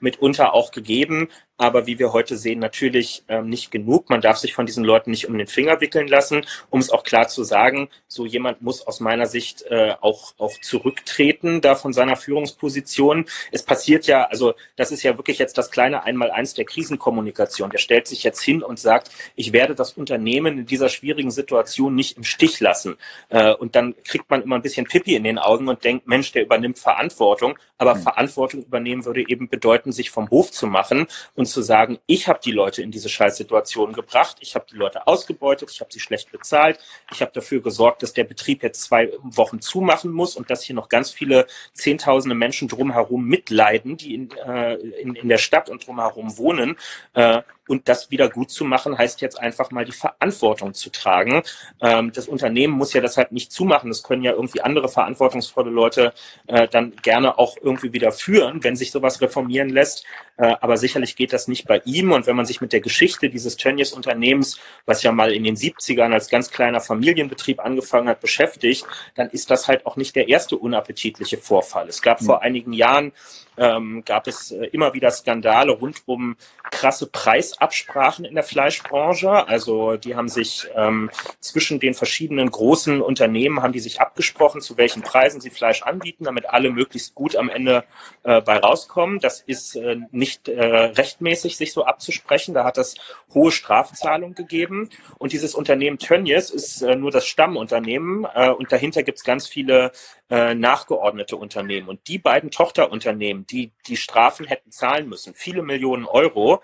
mitunter 0.00 0.54
auch 0.54 0.70
gegeben 0.70 1.28
aber 1.58 1.88
wie 1.88 1.98
wir 1.98 2.12
heute 2.12 2.36
sehen, 2.36 2.60
natürlich 2.60 3.24
ähm, 3.26 3.48
nicht 3.48 3.72
genug. 3.72 4.08
Man 4.08 4.20
darf 4.20 4.36
sich 4.38 4.54
von 4.54 4.64
diesen 4.64 4.84
Leuten 4.84 5.10
nicht 5.10 5.28
um 5.28 5.36
den 5.36 5.48
Finger 5.48 5.80
wickeln 5.80 6.06
lassen. 6.06 6.46
Um 6.70 6.78
es 6.78 6.90
auch 6.90 7.02
klar 7.02 7.26
zu 7.26 7.42
sagen, 7.42 7.88
so 8.06 8.24
jemand 8.24 8.62
muss 8.62 8.86
aus 8.86 9.00
meiner 9.00 9.26
Sicht 9.26 9.62
äh, 9.62 9.94
auch, 10.00 10.34
auch 10.38 10.52
zurücktreten 10.60 11.60
da 11.60 11.74
von 11.74 11.92
seiner 11.92 12.14
Führungsposition. 12.14 13.26
Es 13.50 13.64
passiert 13.64 14.06
ja, 14.06 14.26
also 14.26 14.54
das 14.76 14.92
ist 14.92 15.02
ja 15.02 15.18
wirklich 15.18 15.38
jetzt 15.38 15.58
das 15.58 15.72
kleine 15.72 16.04
Einmaleins 16.04 16.54
der 16.54 16.64
Krisenkommunikation. 16.64 17.70
Der 17.70 17.78
stellt 17.78 18.06
sich 18.06 18.22
jetzt 18.22 18.40
hin 18.40 18.62
und 18.62 18.78
sagt, 18.78 19.10
ich 19.34 19.52
werde 19.52 19.74
das 19.74 19.94
Unternehmen 19.94 20.58
in 20.58 20.66
dieser 20.66 20.88
schwierigen 20.88 21.32
Situation 21.32 21.96
nicht 21.96 22.16
im 22.16 22.22
Stich 22.22 22.60
lassen. 22.60 22.96
Äh, 23.30 23.52
und 23.52 23.74
dann 23.74 23.96
kriegt 24.04 24.30
man 24.30 24.42
immer 24.42 24.54
ein 24.54 24.62
bisschen 24.62 24.86
Pipi 24.86 25.16
in 25.16 25.24
den 25.24 25.38
Augen 25.38 25.66
und 25.66 25.82
denkt, 25.82 26.06
Mensch, 26.06 26.30
der 26.30 26.44
übernimmt 26.44 26.78
Verantwortung. 26.78 27.58
Aber 27.78 27.96
mhm. 27.96 28.02
Verantwortung 28.02 28.62
übernehmen 28.62 29.04
würde 29.04 29.28
eben 29.28 29.48
bedeuten, 29.48 29.87
sich 29.92 30.10
vom 30.10 30.30
Hof 30.30 30.50
zu 30.50 30.66
machen 30.66 31.06
und 31.34 31.46
zu 31.46 31.62
sagen, 31.62 31.98
ich 32.06 32.28
habe 32.28 32.40
die 32.44 32.52
Leute 32.52 32.82
in 32.82 32.90
diese 32.90 33.08
Scheißsituation 33.08 33.92
gebracht, 33.92 34.36
ich 34.40 34.54
habe 34.54 34.66
die 34.70 34.76
Leute 34.76 35.06
ausgebeutet, 35.06 35.70
ich 35.70 35.80
habe 35.80 35.92
sie 35.92 36.00
schlecht 36.00 36.30
bezahlt, 36.32 36.78
ich 37.12 37.20
habe 37.20 37.32
dafür 37.32 37.60
gesorgt, 37.62 38.02
dass 38.02 38.12
der 38.12 38.24
Betrieb 38.24 38.62
jetzt 38.62 38.82
zwei 38.82 39.12
Wochen 39.22 39.60
zumachen 39.60 40.12
muss 40.12 40.36
und 40.36 40.50
dass 40.50 40.62
hier 40.62 40.74
noch 40.74 40.88
ganz 40.88 41.10
viele 41.10 41.46
Zehntausende 41.72 42.34
Menschen 42.34 42.68
drumherum 42.68 43.24
mitleiden, 43.24 43.96
die 43.96 44.14
in, 44.14 44.30
äh, 44.30 44.74
in, 44.74 45.14
in 45.14 45.28
der 45.28 45.38
Stadt 45.38 45.68
und 45.68 45.86
drumherum 45.86 46.36
wohnen. 46.38 46.76
Äh, 47.14 47.42
Und 47.68 47.88
das 47.88 48.10
wieder 48.10 48.28
gut 48.28 48.50
zu 48.50 48.64
machen, 48.64 48.98
heißt 48.98 49.20
jetzt 49.20 49.38
einfach 49.38 49.70
mal 49.70 49.84
die 49.84 49.92
Verantwortung 49.92 50.74
zu 50.74 50.90
tragen. 50.90 51.42
Ähm, 51.80 52.12
das 52.12 52.26
Unternehmen 52.26 52.74
muss 52.74 52.92
ja 52.92 53.00
deshalb 53.00 53.30
nicht 53.30 53.52
zumachen. 53.52 53.90
Das 53.90 54.02
können 54.02 54.22
ja 54.22 54.32
irgendwie 54.32 54.60
andere 54.60 54.88
verantwortungsvolle 54.88 55.70
Leute 55.70 56.12
äh, 56.46 56.66
dann 56.66 56.96
gerne 57.02 57.38
auch 57.38 57.56
irgendwie 57.60 57.92
wieder 57.92 58.10
führen, 58.12 58.64
wenn 58.64 58.76
sich 58.76 58.90
sowas 58.90 59.20
reformieren 59.20 59.68
lässt. 59.68 60.04
Äh, 60.38 60.54
aber 60.60 60.76
sicherlich 60.76 61.16
geht 61.16 61.32
das 61.32 61.48
nicht 61.48 61.66
bei 61.66 61.82
ihm. 61.84 62.12
Und 62.12 62.26
wenn 62.26 62.36
man 62.36 62.46
sich 62.46 62.60
mit 62.60 62.72
der 62.72 62.80
Geschichte 62.80 63.28
dieses 63.28 63.56
Tönnies-Unternehmens, 63.56 64.58
was 64.86 65.02
ja 65.02 65.12
mal 65.12 65.32
in 65.32 65.44
den 65.44 65.56
70ern 65.56 66.12
als 66.12 66.28
ganz 66.28 66.50
kleiner 66.50 66.80
Familienbetrieb 66.80 67.60
angefangen 67.60 68.08
hat, 68.08 68.20
beschäftigt, 68.20 68.86
dann 69.14 69.28
ist 69.30 69.50
das 69.50 69.68
halt 69.68 69.84
auch 69.84 69.96
nicht 69.96 70.16
der 70.16 70.28
erste 70.28 70.56
unappetitliche 70.56 71.38
Vorfall. 71.38 71.88
Es 71.88 72.02
gab 72.02 72.20
mhm. 72.20 72.26
vor 72.26 72.42
einigen 72.42 72.72
Jahren 72.72 73.12
ähm, 73.58 74.02
gab 74.04 74.26
es 74.26 74.50
äh, 74.50 74.66
immer 74.66 74.94
wieder 74.94 75.10
Skandale 75.10 75.72
rund 75.72 76.02
um 76.06 76.36
krasse 76.70 77.06
Preisabsprachen 77.06 78.24
in 78.24 78.34
der 78.34 78.44
Fleischbranche. 78.44 79.46
Also 79.48 79.96
die 79.96 80.16
haben 80.16 80.28
sich 80.28 80.68
ähm, 80.74 81.10
zwischen 81.40 81.80
den 81.80 81.94
verschiedenen 81.94 82.50
großen 82.50 83.00
Unternehmen 83.00 83.62
haben 83.62 83.72
die 83.72 83.80
sich 83.80 84.00
abgesprochen, 84.00 84.60
zu 84.60 84.76
welchen 84.76 85.02
Preisen 85.02 85.40
sie 85.40 85.50
Fleisch 85.50 85.82
anbieten, 85.82 86.24
damit 86.24 86.48
alle 86.48 86.70
möglichst 86.70 87.14
gut 87.14 87.36
am 87.36 87.48
Ende 87.48 87.84
äh, 88.22 88.40
bei 88.40 88.58
rauskommen. 88.58 89.20
Das 89.20 89.40
ist 89.40 89.76
äh, 89.76 89.96
nicht 90.10 90.48
äh, 90.48 90.64
rechtmäßig, 90.64 91.56
sich 91.56 91.72
so 91.72 91.84
abzusprechen. 91.84 92.54
Da 92.54 92.64
hat 92.64 92.78
es 92.78 92.94
hohe 93.34 93.50
Strafzahlungen 93.50 94.34
gegeben. 94.34 94.90
Und 95.18 95.32
dieses 95.32 95.54
Unternehmen 95.54 95.98
Tönnies 95.98 96.50
ist 96.50 96.82
äh, 96.82 96.96
nur 96.96 97.10
das 97.10 97.26
Stammunternehmen 97.26 98.26
äh, 98.34 98.50
und 98.50 98.72
dahinter 98.72 99.02
gibt 99.02 99.18
es 99.18 99.24
ganz 99.24 99.48
viele 99.48 99.92
äh, 100.30 100.54
nachgeordnete 100.54 101.36
Unternehmen. 101.36 101.88
Und 101.88 102.06
die 102.08 102.18
beiden 102.18 102.50
Tochterunternehmen, 102.50 103.46
die 103.46 103.72
die 103.86 103.96
Strafen 103.96 104.46
hätten 104.46 104.70
zahlen 104.70 105.08
müssen, 105.08 105.34
viele 105.34 105.62
Millionen 105.62 106.04
Euro, 106.04 106.62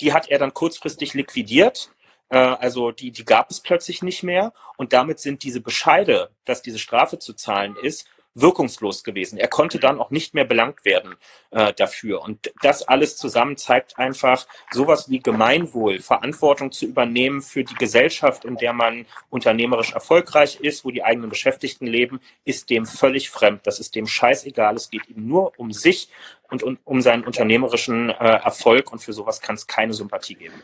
die 0.00 0.12
hat 0.12 0.28
er 0.28 0.38
dann 0.38 0.54
kurzfristig 0.54 1.14
liquidiert. 1.14 1.90
Äh, 2.30 2.38
also 2.38 2.90
die, 2.90 3.10
die 3.10 3.24
gab 3.24 3.50
es 3.50 3.60
plötzlich 3.60 4.02
nicht 4.02 4.22
mehr. 4.22 4.52
Und 4.76 4.92
damit 4.92 5.20
sind 5.20 5.42
diese 5.42 5.60
Bescheide, 5.60 6.30
dass 6.44 6.62
diese 6.62 6.78
Strafe 6.78 7.18
zu 7.18 7.34
zahlen 7.34 7.76
ist, 7.82 8.08
wirkungslos 8.34 9.04
gewesen. 9.04 9.38
Er 9.38 9.48
konnte 9.48 9.78
dann 9.78 10.00
auch 10.00 10.10
nicht 10.10 10.34
mehr 10.34 10.44
belangt 10.44 10.84
werden 10.84 11.14
äh, 11.50 11.72
dafür. 11.72 12.22
Und 12.22 12.52
das 12.62 12.82
alles 12.82 13.16
zusammen 13.16 13.56
zeigt 13.56 13.98
einfach, 13.98 14.46
sowas 14.72 15.08
wie 15.08 15.20
Gemeinwohl, 15.20 16.00
Verantwortung 16.00 16.72
zu 16.72 16.86
übernehmen 16.86 17.42
für 17.42 17.64
die 17.64 17.74
Gesellschaft, 17.74 18.44
in 18.44 18.56
der 18.56 18.72
man 18.72 19.06
unternehmerisch 19.30 19.92
erfolgreich 19.92 20.60
ist, 20.60 20.84
wo 20.84 20.90
die 20.90 21.04
eigenen 21.04 21.30
Beschäftigten 21.30 21.86
leben, 21.86 22.20
ist 22.44 22.70
dem 22.70 22.86
völlig 22.86 23.30
fremd. 23.30 23.66
Das 23.66 23.78
ist 23.78 23.94
dem 23.94 24.06
scheißegal. 24.06 24.74
Es 24.74 24.90
geht 24.90 25.08
ihm 25.08 25.26
nur 25.26 25.52
um 25.58 25.72
sich 25.72 26.10
und 26.50 26.62
um, 26.62 26.78
um 26.84 27.00
seinen 27.00 27.24
unternehmerischen 27.24 28.10
äh, 28.10 28.14
Erfolg. 28.14 28.92
Und 28.92 29.00
für 29.00 29.12
sowas 29.12 29.40
kann 29.40 29.54
es 29.54 29.66
keine 29.66 29.94
Sympathie 29.94 30.34
geben. 30.34 30.60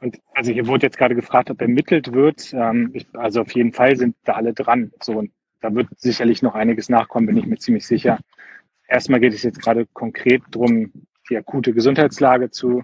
Und 0.00 0.20
also 0.34 0.52
hier 0.52 0.66
wurde 0.66 0.86
jetzt 0.86 0.98
gerade 0.98 1.14
gefragt, 1.14 1.50
ob 1.50 1.60
ermittelt 1.60 2.12
wird. 2.12 2.52
Ähm, 2.52 2.90
ich, 2.92 3.06
also 3.14 3.42
auf 3.42 3.52
jeden 3.52 3.72
Fall 3.72 3.96
sind 3.96 4.16
da 4.24 4.34
alle 4.34 4.52
dran. 4.52 4.92
So, 5.02 5.12
und 5.12 5.30
da 5.60 5.74
wird 5.74 5.88
sicherlich 5.96 6.42
noch 6.42 6.54
einiges 6.54 6.88
nachkommen, 6.88 7.26
bin 7.26 7.36
ich 7.36 7.46
mir 7.46 7.58
ziemlich 7.58 7.86
sicher. 7.86 8.18
Erstmal 8.86 9.20
geht 9.20 9.32
es 9.32 9.42
jetzt 9.42 9.62
gerade 9.62 9.86
konkret 9.92 10.42
darum, 10.50 10.92
die 11.30 11.36
akute 11.36 11.72
Gesundheitslage 11.72 12.50
zu 12.50 12.82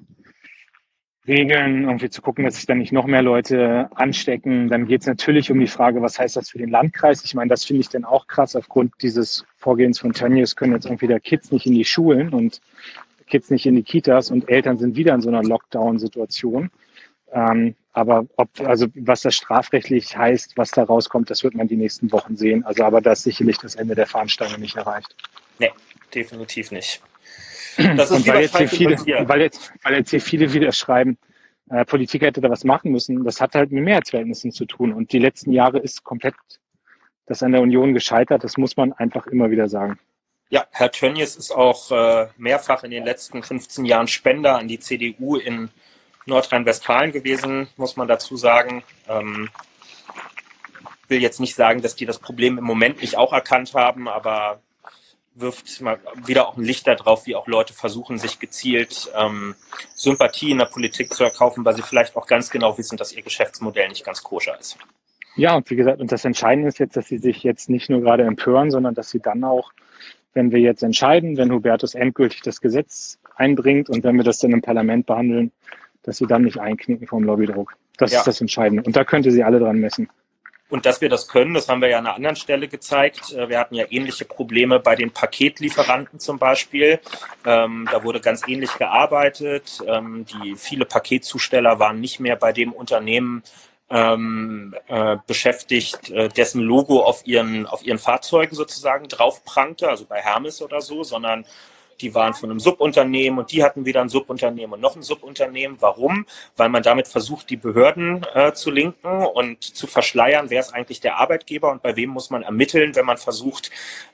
regeln, 1.27 1.85
irgendwie 1.85 2.09
zu 2.09 2.23
gucken, 2.23 2.45
dass 2.45 2.57
sich 2.57 2.67
dann 2.67 2.79
nicht 2.79 2.93
noch 2.93 3.07
mehr 3.07 3.23
Leute 3.23 3.91
anstecken. 3.95 4.69
Dann 4.69 4.87
geht 4.87 5.03
es 5.03 5.07
natürlich 5.07 5.51
um 5.51 5.61
die 5.61 5.67
Frage, 5.67 6.01
was 6.03 6.19
heißt 6.19 6.37
das 6.37 6.51
für 6.51 6.59
den 6.59 6.71
Landkreis? 6.71 7.25
Ich 7.25 7.35
meine, 7.35 7.51
das 7.51 7.65
finde 7.65 7.83
ich 7.83 7.89
dann 7.89 8.05
auch 8.05 8.27
krass. 8.27 8.57
Aufgrund 8.57 8.95
dieses 9.03 9.45
Vorgehens 9.57 9.99
von 9.99 10.13
Tönnies 10.13 10.57
können 10.57 10.73
jetzt 10.73 10.87
irgendwie 10.87 11.07
der 11.07 11.21
Kids 11.21 11.53
nicht 11.53 11.67
in 11.67 11.75
die 11.75 11.85
Schulen 11.85 12.31
und 12.33 12.61
Kids 13.27 13.51
nicht 13.51 13.67
in 13.67 13.77
die 13.77 13.83
Kitas 13.83 14.31
und 14.31 14.49
Eltern 14.49 14.79
sind 14.79 14.97
wieder 14.97 15.15
in 15.15 15.21
so 15.21 15.29
einer 15.29 15.43
Lockdown-Situation. 15.43 16.71
Ähm, 17.33 17.77
aber 17.93 18.27
ob, 18.37 18.49
also 18.61 18.87
was 18.95 19.23
das 19.23 19.35
strafrechtlich 19.35 20.17
heißt, 20.17 20.57
was 20.57 20.71
da 20.71 20.85
rauskommt, 20.85 21.31
das 21.31 21.43
wird 21.43 21.55
man 21.55 21.69
die 21.69 21.77
nächsten 21.77 22.13
Wochen 22.13 22.37
sehen. 22.37 22.65
Also 22.65 22.85
aber 22.85 23.01
da 23.01 23.13
ist 23.13 23.25
sicherlich 23.25 23.59
das 23.59 23.75
Ende 23.75 23.95
der 23.95 24.07
Fahnenstange 24.07 24.59
nicht 24.59 24.77
erreicht. 24.77 25.15
Nee, 25.59 25.73
definitiv 26.15 26.71
nicht. 26.71 27.03
Das 27.97 28.11
ist 28.11 28.27
weil 28.27 28.43
jetzt, 28.43 28.59
hier 28.59 28.69
viele, 28.69 28.97
weil, 29.29 29.41
jetzt, 29.41 29.73
weil 29.83 29.95
jetzt 29.95 30.11
hier 30.11 30.21
viele 30.21 30.53
wieder 30.53 30.73
schreiben, 30.73 31.19
äh, 31.71 31.85
Politik 31.85 32.23
hätte 32.23 32.41
da 32.41 32.51
was 32.51 32.65
machen 32.65 32.91
müssen, 32.91 33.25
das 33.25 33.41
hat 33.41 33.55
halt 33.55 33.71
mit 33.71 33.85
Mehrheitsverhältnissen 33.85 34.53
zu 34.53 34.67
tun. 34.67 34.93
Und 34.93 35.13
die 35.13 35.19
letzten 35.19 35.53
Jahre 35.53 35.79
ist 35.79 36.05
komplett 36.05 36.35
das 37.27 37.43
an 37.43 37.53
der 37.53 37.61
Union 37.61 37.95
gescheitert. 37.95 38.43
Das 38.45 38.57
muss 38.57 38.77
man 38.77 38.93
einfach 38.93 39.27
immer 39.27 39.51
wieder 39.51 39.69
sagen. 39.69 39.99
Ja, 40.49 40.67
Herr 40.73 40.91
Tönnies 40.91 41.37
ist 41.37 41.53
auch 41.53 41.93
äh, 41.93 42.27
mehrfach 42.37 42.83
in 42.83 42.91
den 42.91 43.05
letzten 43.05 43.43
15 43.43 43.85
Jahren 43.85 44.09
Spender 44.09 44.59
an 44.59 44.67
die 44.67 44.81
CDU 44.81 45.37
in 45.37 45.71
Nordrhein-Westfalen 46.31 47.13
gewesen, 47.13 47.69
muss 47.77 47.97
man 47.97 48.09
dazu 48.09 48.37
sagen. 48.37 48.83
Ähm, 49.09 49.51
will 51.09 51.21
jetzt 51.21 51.41
nicht 51.41 51.55
sagen, 51.55 51.83
dass 51.83 51.97
die 51.97 52.07
das 52.07 52.19
Problem 52.19 52.57
im 52.57 52.65
Moment 52.65 53.03
nicht 53.03 53.19
auch 53.19 53.33
erkannt 53.33 53.75
haben, 53.75 54.09
aber 54.09 54.61
wirft 55.35 55.81
mal 55.81 55.99
wieder 56.27 56.49
auch 56.49 56.57
ein 56.57 56.65
Licht 56.65 56.87
darauf, 56.87 57.27
wie 57.27 57.37
auch 57.37 57.47
Leute 57.47 57.73
versuchen, 57.73 58.19
sich 58.19 58.39
gezielt 58.39 59.11
ähm, 59.17 59.55
Sympathie 59.95 60.51
in 60.51 60.59
der 60.59 60.67
Politik 60.67 61.13
zu 61.13 61.25
erkaufen, 61.25 61.65
weil 61.65 61.75
sie 61.75 61.83
vielleicht 61.83 62.17
auch 62.17 62.27
ganz 62.27 62.51
genau 62.51 62.77
wissen, 62.79 62.97
dass 62.97 63.13
ihr 63.13 63.23
Geschäftsmodell 63.23 63.89
nicht 63.89 64.05
ganz 64.05 64.23
koscher 64.23 64.59
ist. 64.59 64.77
Ja, 65.37 65.55
und 65.55 65.71
wie 65.71 65.77
gesagt, 65.77 66.01
und 66.01 66.11
das 66.11 66.25
Entscheidende 66.25 66.69
ist 66.69 66.79
jetzt, 66.79 66.97
dass 66.97 67.07
sie 67.07 67.19
sich 67.19 67.43
jetzt 67.43 67.71
nicht 67.71 67.89
nur 67.89 68.01
gerade 68.01 68.25
empören, 68.25 68.71
sondern 68.71 68.95
dass 68.95 69.11
sie 69.11 69.21
dann 69.21 69.45
auch, 69.45 69.73
wenn 70.35 70.51
wir 70.51 70.59
jetzt 70.59 70.83
entscheiden, 70.83 71.37
wenn 71.37 71.53
Hubertus 71.53 71.95
endgültig 71.95 72.43
das 72.43 72.61
Gesetz 72.61 73.19
einbringt 73.37 73.89
und 73.89 74.05
wenn 74.05 74.17
wir 74.17 74.25
das 74.25 74.39
dann 74.39 74.53
im 74.53 74.63
Parlament 74.63 75.07
behandeln, 75.07 75.53
dass 76.03 76.17
sie 76.17 76.27
dann 76.27 76.43
nicht 76.43 76.59
einknicken 76.59 77.07
vom 77.07 77.25
Lobbydruck. 77.25 77.75
Das 77.97 78.13
ja. 78.13 78.19
ist 78.21 78.27
das 78.27 78.41
Entscheidende. 78.41 78.83
Und 78.83 78.97
da 78.97 79.05
könnte 79.05 79.31
sie 79.31 79.45
alle 79.45 79.59
dran 79.59 79.79
messen. 79.79 80.09
Und 80.71 80.87
dass 80.87 81.01
wir 81.01 81.09
das 81.09 81.27
können, 81.27 81.53
das 81.53 81.69
haben 81.69 81.83
wir 81.83 81.89
ja 81.89 81.99
an 81.99 82.07
einer 82.07 82.15
anderen 82.15 82.37
Stelle 82.37 82.69
gezeigt. 82.69 83.33
Äh, 83.33 83.49
wir 83.49 83.59
hatten 83.59 83.75
ja 83.75 83.85
ähnliche 83.91 84.25
Probleme 84.25 84.79
bei 84.79 84.95
den 84.95 85.11
Paketlieferanten 85.11 86.21
zum 86.21 86.39
Beispiel. 86.39 87.01
Ähm, 87.45 87.89
da 87.91 88.05
wurde 88.05 88.21
ganz 88.21 88.47
ähnlich 88.47 88.73
gearbeitet. 88.79 89.81
Ähm, 89.87 90.25
die 90.27 90.55
viele 90.57 90.85
Paketzusteller 90.85 91.79
waren 91.81 92.01
nicht 92.01 92.21
mehr 92.21 92.37
bei 92.37 92.53
dem 92.53 92.73
Unternehmen 92.73 93.43
ähm, 93.91 94.75
äh, 94.87 95.17
beschäftigt, 95.27 96.11
äh, 96.11 96.29
dessen 96.29 96.63
Logo 96.63 97.03
auf 97.03 97.27
ihren, 97.27 97.67
auf 97.67 97.85
ihren 97.85 97.99
Fahrzeugen 97.99 98.55
sozusagen 98.55 99.09
drauf 99.09 99.45
prangte, 99.45 99.89
also 99.89 100.07
bei 100.07 100.21
Hermes 100.21 100.63
oder 100.63 100.81
so, 100.81 101.03
sondern 101.03 101.45
die 102.01 102.15
waren 102.15 102.35
von 102.35 102.51
einem 102.51 102.61
Subunternehmen 102.61 103.39
und 103.39 103.53
die 103.53 103.63
hatten 103.63 103.85
wieder 103.85 104.01
ein 104.01 104.09
Subunternehmen 104.09 104.75
und 104.75 104.81
noch 104.81 104.97
ein 104.97 105.03
Subunternehmen. 105.03 105.77
Warum? 105.81 106.27
Weil 106.57 106.69
man 106.69 106.83
damit 106.83 107.09
versucht, 107.09 107.51
die 107.51 107.57
Behörden 107.57 108.27
äh, 108.35 108.53
zu 108.53 108.71
linken 108.71 109.27
und 109.27 109.63
zu 109.63 109.87
verschleiern, 109.87 110.51
wer 110.51 110.61
ist 110.61 110.75
eigentlich 110.75 111.01
der 111.01 111.19
Arbeitgeber 111.19 111.71
und 111.71 111.83
bei 111.83 111.97
wem 111.97 112.11
muss 112.11 112.31
man 112.31 112.43
ermitteln, 112.43 112.95
wenn 112.97 113.07
man 113.07 113.17
versucht, 113.17 113.71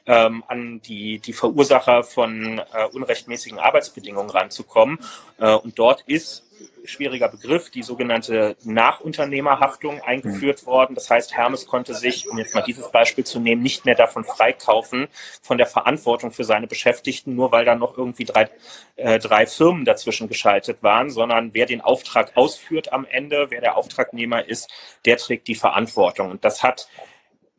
ähm, 0.07 0.45
an 0.49 0.81
die, 0.83 1.19
die 1.19 1.33
Verursacher 1.33 2.03
von 2.03 2.59
äh, 2.59 2.87
unrechtmäßigen 2.93 3.59
Arbeitsbedingungen 3.59 4.31
ranzukommen. 4.31 4.99
Äh, 5.39 5.55
und 5.55 5.79
dort 5.79 6.03
ist 6.07 6.46
schwieriger 6.89 7.29
Begriff, 7.29 7.71
die 7.71 7.83
sogenannte 7.83 8.57
Nachunternehmerhaftung 8.65 10.01
eingeführt 10.03 10.63
mhm. 10.63 10.67
worden. 10.67 10.95
Das 10.95 11.11
heißt, 11.11 11.37
Hermes 11.37 11.67
konnte 11.67 11.95
sich, 11.95 12.29
um 12.29 12.39
jetzt 12.39 12.55
mal 12.55 12.63
dieses 12.63 12.91
Beispiel 12.91 13.25
zu 13.25 13.41
nehmen, 13.41 13.63
nicht 13.63 13.85
mehr 13.85 13.95
davon 13.95 14.25
freikaufen, 14.25 15.09
von 15.43 15.59
der 15.59 15.67
Verantwortung 15.67 16.31
für 16.31 16.45
seine 16.45 16.67
Beschäftigten, 16.67 17.35
nur 17.35 17.53
weil 17.53 17.65
da 17.65 17.75
noch 17.75 17.97
irgendwie 17.97 18.25
drei, 18.25 18.49
äh, 18.97 19.19
drei 19.19 19.47
Firmen 19.47 19.85
dazwischen 19.85 20.29
geschaltet 20.29 20.83
waren, 20.83 21.11
sondern 21.11 21.55
wer 21.55 21.67
den 21.67 21.81
Auftrag 21.81 22.37
ausführt 22.37 22.93
am 22.93 23.05
Ende, 23.05 23.47
wer 23.51 23.61
der 23.61 23.77
Auftragnehmer 23.77 24.49
ist, 24.49 24.71
der 25.05 25.17
trägt 25.17 25.49
die 25.49 25.55
Verantwortung. 25.55 26.31
Und 26.31 26.45
das 26.45 26.63
hat 26.63 26.89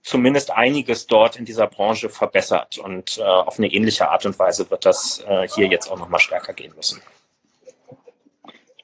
zumindest 0.03 0.51
einiges 0.51 1.07
dort 1.07 1.35
in 1.35 1.45
dieser 1.45 1.67
Branche 1.67 2.09
verbessert. 2.09 2.77
Und 2.77 3.17
äh, 3.17 3.23
auf 3.23 3.57
eine 3.57 3.67
ähnliche 3.67 4.09
Art 4.09 4.25
und 4.25 4.39
Weise 4.39 4.69
wird 4.69 4.85
das 4.85 5.23
äh, 5.27 5.47
hier 5.47 5.67
jetzt 5.67 5.91
auch 5.91 5.99
nochmal 5.99 6.21
stärker 6.21 6.53
gehen 6.53 6.73
müssen 6.75 7.01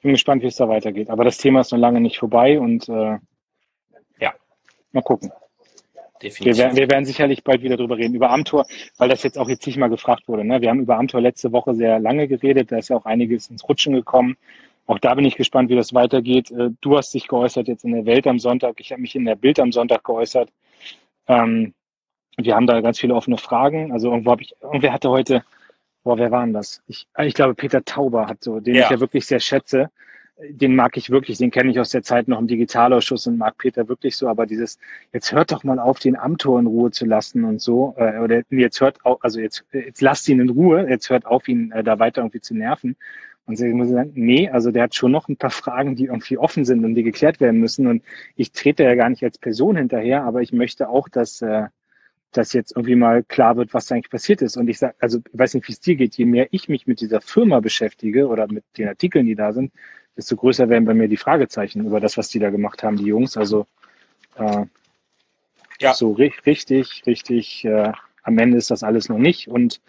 bin 0.04 0.12
gespannt, 0.12 0.42
wie 0.42 0.46
es 0.46 0.56
da 0.56 0.68
weitergeht. 0.68 1.10
Aber 1.10 1.24
das 1.24 1.38
Thema 1.38 1.60
ist 1.60 1.72
noch 1.72 1.78
lange 1.78 2.00
nicht 2.00 2.18
vorbei 2.18 2.60
und 2.60 2.88
äh, 2.88 3.18
ja, 4.20 4.34
mal 4.92 5.02
gucken. 5.02 5.32
Definitiv. 6.22 6.44
Wir 6.44 6.62
werden, 6.62 6.76
wir 6.76 6.90
werden 6.90 7.04
sicherlich 7.06 7.42
bald 7.42 7.62
wieder 7.62 7.76
drüber 7.76 7.96
reden, 7.96 8.14
über 8.14 8.30
Amtor, 8.30 8.66
weil 8.98 9.08
das 9.08 9.22
jetzt 9.22 9.38
auch 9.38 9.48
jetzt 9.48 9.66
nicht 9.66 9.78
mal 9.78 9.88
gefragt 9.88 10.28
wurde. 10.28 10.44
Ne? 10.44 10.60
Wir 10.60 10.68
haben 10.70 10.80
über 10.80 10.98
Amtor 10.98 11.20
letzte 11.20 11.52
Woche 11.52 11.74
sehr 11.74 11.98
lange 11.98 12.28
geredet, 12.28 12.70
da 12.70 12.76
ist 12.76 12.90
ja 12.90 12.96
auch 12.96 13.06
einiges 13.06 13.48
ins 13.48 13.68
Rutschen 13.68 13.94
gekommen. 13.94 14.36
Auch 14.86 14.98
da 14.98 15.14
bin 15.14 15.24
ich 15.24 15.36
gespannt, 15.36 15.70
wie 15.70 15.76
das 15.76 15.94
weitergeht. 15.94 16.50
Äh, 16.50 16.70
du 16.82 16.96
hast 16.96 17.14
dich 17.14 17.26
geäußert 17.26 17.66
jetzt 17.66 17.84
in 17.84 17.92
der 17.92 18.04
Welt 18.04 18.26
am 18.26 18.38
Sonntag, 18.38 18.80
ich 18.80 18.92
habe 18.92 19.00
mich 19.00 19.16
in 19.16 19.24
der 19.24 19.36
Bild 19.36 19.58
am 19.58 19.72
Sonntag 19.72 20.04
geäußert. 20.04 20.50
Ähm, 21.28 21.72
wir 22.36 22.54
haben 22.54 22.66
da 22.66 22.80
ganz 22.82 23.00
viele 23.00 23.14
offene 23.14 23.38
Fragen. 23.38 23.90
Also 23.90 24.10
irgendwo 24.10 24.32
habe 24.32 24.42
ich, 24.42 24.54
irgendwer 24.60 24.92
hatte 24.92 25.08
heute, 25.08 25.44
boah, 26.04 26.18
wer 26.18 26.30
war 26.30 26.44
denn 26.44 26.52
das? 26.52 26.82
Ich, 26.86 27.08
ich 27.18 27.34
glaube, 27.34 27.54
Peter 27.54 27.84
Tauber 27.84 28.28
hat 28.28 28.44
so, 28.44 28.60
den 28.60 28.76
ja. 28.76 28.84
ich 28.84 28.90
ja 28.90 29.00
wirklich 29.00 29.26
sehr 29.26 29.40
schätze. 29.40 29.90
Den 30.50 30.74
mag 30.74 30.96
ich 30.96 31.10
wirklich, 31.10 31.38
den 31.38 31.50
kenne 31.50 31.70
ich 31.70 31.78
aus 31.78 31.90
der 31.90 32.02
Zeit 32.02 32.26
noch 32.28 32.40
im 32.40 32.48
Digitalausschuss 32.48 33.26
und 33.28 33.38
mag 33.38 33.56
Peter 33.56 33.88
wirklich 33.88 34.16
so, 34.16 34.28
aber 34.28 34.46
dieses, 34.46 34.78
jetzt 35.12 35.32
hört 35.32 35.52
doch 35.52 35.62
mal 35.62 35.78
auf, 35.78 36.00
den 36.00 36.16
Amtor 36.16 36.58
in 36.58 36.66
Ruhe 36.66 36.90
zu 36.90 37.06
lassen 37.06 37.44
und 37.44 37.60
so, 37.60 37.94
äh, 37.96 38.18
oder 38.18 38.42
jetzt 38.50 38.80
hört 38.80 39.04
auf, 39.04 39.22
also 39.22 39.40
jetzt, 39.40 39.64
jetzt 39.72 40.00
lasst 40.00 40.28
ihn 40.28 40.40
in 40.40 40.50
Ruhe, 40.50 40.88
jetzt 40.88 41.08
hört 41.08 41.24
auf, 41.24 41.46
ihn 41.46 41.70
äh, 41.70 41.84
da 41.84 42.00
weiter 42.00 42.22
irgendwie 42.22 42.40
zu 42.40 42.54
nerven. 42.54 42.96
Und 43.46 43.56
sie 43.56 43.72
muss 43.74 43.90
sagen, 43.90 44.12
nee, 44.14 44.48
also 44.48 44.70
der 44.72 44.84
hat 44.84 44.94
schon 44.94 45.12
noch 45.12 45.28
ein 45.28 45.36
paar 45.36 45.50
Fragen, 45.50 45.94
die 45.94 46.06
irgendwie 46.06 46.36
offen 46.36 46.64
sind 46.64 46.84
und 46.84 46.96
die 46.96 47.04
geklärt 47.04 47.40
werden 47.40 47.60
müssen. 47.60 47.86
Und 47.86 48.02
ich 48.34 48.50
trete 48.50 48.82
ja 48.82 48.96
gar 48.96 49.10
nicht 49.10 49.22
als 49.22 49.38
Person 49.38 49.76
hinterher, 49.76 50.24
aber 50.24 50.42
ich 50.42 50.52
möchte 50.52 50.88
auch, 50.88 51.08
dass, 51.08 51.42
äh, 51.42 51.68
dass 52.36 52.52
jetzt 52.52 52.72
irgendwie 52.72 52.96
mal 52.96 53.22
klar 53.22 53.56
wird, 53.56 53.74
was 53.74 53.86
da 53.86 53.94
eigentlich 53.94 54.10
passiert 54.10 54.42
ist. 54.42 54.56
Und 54.56 54.68
ich 54.68 54.78
sage, 54.78 54.94
also 54.98 55.20
ich 55.32 55.38
weiß 55.38 55.54
nicht, 55.54 55.68
wie 55.68 55.72
es 55.72 55.80
dir 55.80 55.96
geht, 55.96 56.16
je 56.16 56.26
mehr 56.26 56.48
ich 56.50 56.68
mich 56.68 56.86
mit 56.86 57.00
dieser 57.00 57.20
Firma 57.20 57.60
beschäftige 57.60 58.26
oder 58.28 58.46
mit 58.46 58.64
den 58.76 58.88
Artikeln, 58.88 59.26
die 59.26 59.34
da 59.34 59.52
sind, 59.52 59.72
desto 60.16 60.36
größer 60.36 60.68
werden 60.68 60.84
bei 60.84 60.94
mir 60.94 61.08
die 61.08 61.16
Fragezeichen 61.16 61.86
über 61.86 62.00
das, 62.00 62.16
was 62.16 62.28
die 62.28 62.38
da 62.38 62.50
gemacht 62.50 62.82
haben, 62.82 62.96
die 62.96 63.06
Jungs. 63.06 63.36
Also 63.36 63.66
äh, 64.36 64.66
ja. 65.80 65.94
so 65.94 66.12
ri 66.12 66.32
richtig, 66.46 67.02
richtig, 67.06 67.64
äh, 67.64 67.92
am 68.22 68.38
Ende 68.38 68.58
ist 68.58 68.70
das 68.70 68.82
alles 68.82 69.08
noch 69.08 69.18
nicht. 69.18 69.48
Und 69.48 69.80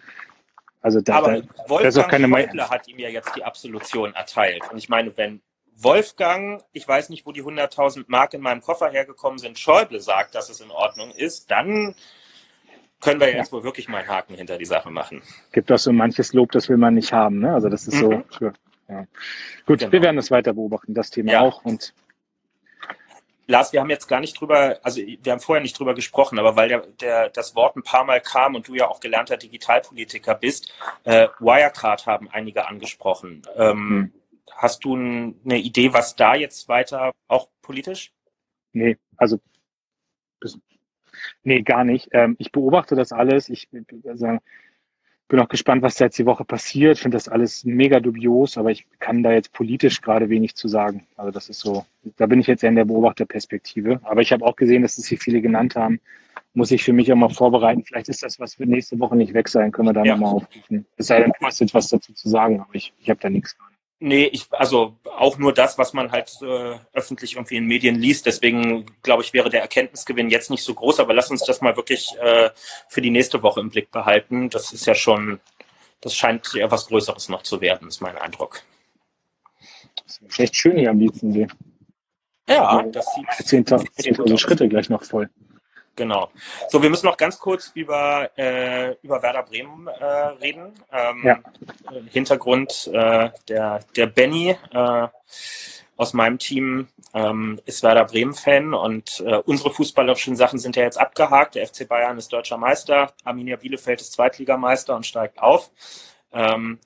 also 0.80 1.00
da, 1.00 1.16
Aber 1.16 1.40
da, 1.40 1.68
Wolfgang 1.68 2.08
keine 2.08 2.28
Schäuble 2.28 2.70
hat 2.70 2.88
ihm 2.88 2.98
ja 2.98 3.08
jetzt 3.08 3.34
die 3.34 3.44
Absolution 3.44 4.14
erteilt. 4.14 4.62
Und 4.70 4.78
ich 4.78 4.88
meine, 4.88 5.16
wenn 5.16 5.40
Wolfgang, 5.74 6.62
ich 6.72 6.86
weiß 6.86 7.10
nicht, 7.10 7.26
wo 7.26 7.32
die 7.32 7.42
100.000 7.42 8.04
Mark 8.06 8.34
in 8.34 8.40
meinem 8.40 8.62
Koffer 8.62 8.90
hergekommen 8.90 9.38
sind, 9.38 9.58
Schäuble 9.58 10.00
sagt, 10.00 10.34
dass 10.34 10.48
es 10.48 10.60
in 10.60 10.70
Ordnung 10.70 11.10
ist, 11.10 11.50
dann 11.50 11.94
können 13.06 13.20
wir 13.20 13.32
jetzt 13.32 13.52
ja. 13.52 13.52
wohl 13.52 13.62
wirklich 13.62 13.88
mal 13.88 13.98
einen 13.98 14.08
Haken 14.08 14.34
hinter 14.34 14.58
die 14.58 14.64
Sache 14.64 14.90
machen. 14.90 15.22
Gibt 15.52 15.70
auch 15.70 15.78
so 15.78 15.92
manches 15.92 16.32
Lob, 16.32 16.50
das 16.50 16.68
will 16.68 16.76
man 16.76 16.94
nicht 16.94 17.12
haben. 17.12 17.38
Ne? 17.38 17.54
Also 17.54 17.68
das 17.68 17.86
ist 17.86 18.02
mhm. 18.02 18.24
so. 18.40 18.52
Ja. 18.88 19.06
Gut, 19.64 19.78
genau. 19.78 19.92
wir 19.92 20.02
werden 20.02 20.16
das 20.16 20.30
weiter 20.30 20.52
beobachten, 20.52 20.92
das 20.92 21.10
Thema 21.10 21.32
ja. 21.32 21.40
auch. 21.40 21.64
Und 21.64 21.94
Lars, 23.46 23.72
wir 23.72 23.80
haben 23.80 23.90
jetzt 23.90 24.08
gar 24.08 24.18
nicht 24.18 24.40
drüber, 24.40 24.80
also 24.82 25.00
wir 25.00 25.32
haben 25.32 25.40
vorher 25.40 25.62
nicht 25.62 25.78
drüber 25.78 25.94
gesprochen, 25.94 26.38
aber 26.40 26.56
weil 26.56 26.68
der, 26.68 26.80
der, 27.00 27.28
das 27.28 27.54
Wort 27.54 27.76
ein 27.76 27.84
paar 27.84 28.04
Mal 28.04 28.20
kam 28.20 28.56
und 28.56 28.66
du 28.66 28.74
ja 28.74 28.88
auch 28.88 28.98
gelernter 28.98 29.36
Digitalpolitiker 29.36 30.34
bist, 30.34 30.72
äh, 31.04 31.28
Wirecard 31.38 32.06
haben 32.06 32.28
einige 32.30 32.66
angesprochen. 32.66 33.42
Ähm, 33.56 33.72
hm. 33.72 34.12
Hast 34.52 34.84
du 34.84 34.96
eine 34.96 35.58
Idee, 35.58 35.92
was 35.92 36.16
da 36.16 36.34
jetzt 36.34 36.68
weiter 36.68 37.12
auch 37.28 37.48
politisch? 37.62 38.12
Nee, 38.72 38.96
also 39.16 39.38
nee, 41.42 41.62
gar 41.62 41.84
nicht. 41.84 42.08
Ähm, 42.12 42.36
ich 42.38 42.52
beobachte 42.52 42.94
das 42.94 43.12
alles. 43.12 43.48
Ich 43.48 43.68
also, 44.06 44.38
bin 45.28 45.40
auch 45.40 45.48
gespannt, 45.48 45.82
was 45.82 45.96
da 45.96 46.06
jetzt 46.06 46.18
die 46.18 46.26
Woche 46.26 46.44
passiert. 46.44 46.96
Ich 46.96 47.02
finde 47.02 47.16
das 47.16 47.28
alles 47.28 47.64
mega 47.64 48.00
dubios, 48.00 48.56
aber 48.56 48.70
ich 48.70 48.86
kann 48.98 49.22
da 49.22 49.32
jetzt 49.32 49.52
politisch 49.52 50.00
gerade 50.00 50.28
wenig 50.28 50.54
zu 50.54 50.68
sagen. 50.68 51.06
Also 51.16 51.30
das 51.30 51.48
ist 51.48 51.60
so, 51.60 51.84
da 52.16 52.26
bin 52.26 52.40
ich 52.40 52.46
jetzt 52.46 52.62
eher 52.62 52.70
in 52.70 52.76
der 52.76 52.84
Beobachterperspektive. 52.84 54.00
Aber 54.04 54.20
ich 54.20 54.32
habe 54.32 54.44
auch 54.44 54.56
gesehen, 54.56 54.82
dass 54.82 54.98
es 54.98 55.06
hier 55.06 55.18
viele 55.18 55.40
genannt 55.40 55.74
haben. 55.76 56.00
Muss 56.54 56.70
ich 56.70 56.84
für 56.84 56.92
mich 56.92 57.12
auch 57.12 57.16
mal 57.16 57.28
vorbereiten. 57.28 57.82
Vielleicht 57.84 58.08
ist 58.08 58.22
das, 58.22 58.40
was 58.40 58.58
wir 58.58 58.66
nächste 58.66 58.98
Woche 58.98 59.16
nicht 59.16 59.34
weg 59.34 59.48
sein, 59.48 59.72
können 59.72 59.88
wir 59.88 59.92
da 59.92 60.04
ja. 60.04 60.14
nochmal 60.14 60.34
aufrufen. 60.34 60.86
Es 60.96 61.08
sei 61.08 61.20
denn, 61.20 61.32
du 61.38 61.46
hast 61.46 61.60
jetzt 61.60 61.74
was 61.74 61.88
dazu 61.88 62.14
zu 62.14 62.28
sagen, 62.28 62.60
aber 62.60 62.74
ich, 62.74 62.94
ich 62.98 63.10
habe 63.10 63.20
da 63.20 63.28
nichts 63.28 63.58
gerade. 63.58 63.75
Nee, 63.98 64.26
ich, 64.26 64.46
also 64.50 64.96
auch 65.04 65.38
nur 65.38 65.54
das, 65.54 65.78
was 65.78 65.94
man 65.94 66.12
halt 66.12 66.30
äh, 66.42 66.78
öffentlich 66.92 67.36
irgendwie 67.36 67.56
in 67.56 67.64
Medien 67.64 67.94
liest. 67.94 68.26
Deswegen 68.26 68.84
glaube 69.02 69.22
ich, 69.22 69.32
wäre 69.32 69.48
der 69.48 69.62
Erkenntnisgewinn 69.62 70.28
jetzt 70.28 70.50
nicht 70.50 70.62
so 70.62 70.74
groß, 70.74 71.00
aber 71.00 71.14
lass 71.14 71.30
uns 71.30 71.44
das 71.44 71.62
mal 71.62 71.76
wirklich 71.76 72.14
äh, 72.20 72.50
für 72.88 73.00
die 73.00 73.10
nächste 73.10 73.42
Woche 73.42 73.60
im 73.60 73.70
Blick 73.70 73.90
behalten. 73.90 74.50
Das 74.50 74.72
ist 74.72 74.84
ja 74.84 74.94
schon, 74.94 75.40
das 76.02 76.14
scheint 76.14 76.52
ja 76.52 76.70
was 76.70 76.88
Größeres 76.88 77.30
noch 77.30 77.42
zu 77.42 77.62
werden, 77.62 77.88
ist 77.88 78.02
mein 78.02 78.18
Eindruck. 78.18 78.62
Das 80.04 80.18
ist 80.18 80.38
echt 80.40 80.56
schön 80.56 80.76
hier 80.76 80.90
am 80.90 80.98
liebsten 80.98 81.32
sehen. 81.32 81.52
Ja, 82.48 82.82
das 82.82 83.06
sieht 83.14 83.66
10.000 83.66 84.26
10 84.26 84.38
Schritte 84.38 84.68
gleich 84.68 84.90
noch 84.90 85.04
voll. 85.04 85.30
Genau. 85.96 86.30
So, 86.68 86.82
wir 86.82 86.90
müssen 86.90 87.06
noch 87.06 87.16
ganz 87.16 87.38
kurz 87.38 87.72
über, 87.74 88.30
äh, 88.36 88.94
über 89.02 89.22
Werder 89.22 89.42
Bremen 89.42 89.86
äh, 89.86 90.04
reden. 90.04 90.74
Ähm, 90.92 91.22
ja. 91.24 91.38
Hintergrund, 92.10 92.90
äh, 92.92 93.30
der, 93.48 93.80
der 93.96 94.06
Benny 94.06 94.56
äh, 94.72 95.08
aus 95.96 96.12
meinem 96.12 96.38
Team 96.38 96.88
ähm, 97.14 97.58
ist 97.64 97.82
Werder 97.82 98.04
Bremen-Fan 98.04 98.74
und 98.74 99.20
äh, 99.26 99.36
unsere 99.46 99.70
fußballerischen 99.70 100.36
Sachen 100.36 100.58
sind 100.58 100.76
ja 100.76 100.82
jetzt 100.82 100.98
abgehakt. 100.98 101.54
Der 101.54 101.66
FC 101.66 101.88
Bayern 101.88 102.18
ist 102.18 102.30
deutscher 102.30 102.58
Meister, 102.58 103.14
Arminia 103.24 103.56
Bielefeld 103.56 104.02
ist 104.02 104.12
Zweitligameister 104.12 104.94
und 104.94 105.06
steigt 105.06 105.38
auf. 105.38 105.70
Ähm, 106.30 106.78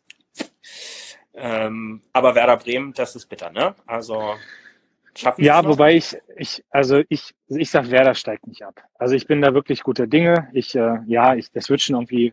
ähm, 1.35 2.03
aber 2.13 2.37
Werder 2.37 2.59
Bremen, 2.59 2.95
das 2.95 3.17
ist 3.17 3.27
bitter, 3.27 3.51
ne? 3.51 3.75
Also 3.87 4.37
Schaffen 5.17 5.45
ja, 5.45 5.65
wobei 5.65 5.97
ich, 5.97 6.17
ich, 6.37 6.65
also 6.71 7.03
ich, 7.09 7.35
ich 7.49 7.71
sag, 7.71 7.91
Werder 7.91 8.15
steigt 8.15 8.47
nicht 8.47 8.63
ab. 8.65 8.83
Also 8.99 9.15
ich 9.15 9.27
bin 9.27 9.43
da 9.43 9.55
wirklich 9.55 9.83
guter 9.83 10.07
Dinge. 10.07 10.49
Ich, 10.53 10.75
äh, 10.75 10.99
ja, 11.07 11.35
ich, 11.35 11.51
das 11.51 11.69
wird 11.69 11.81
schon 11.81 11.97
irgendwie. 11.97 12.33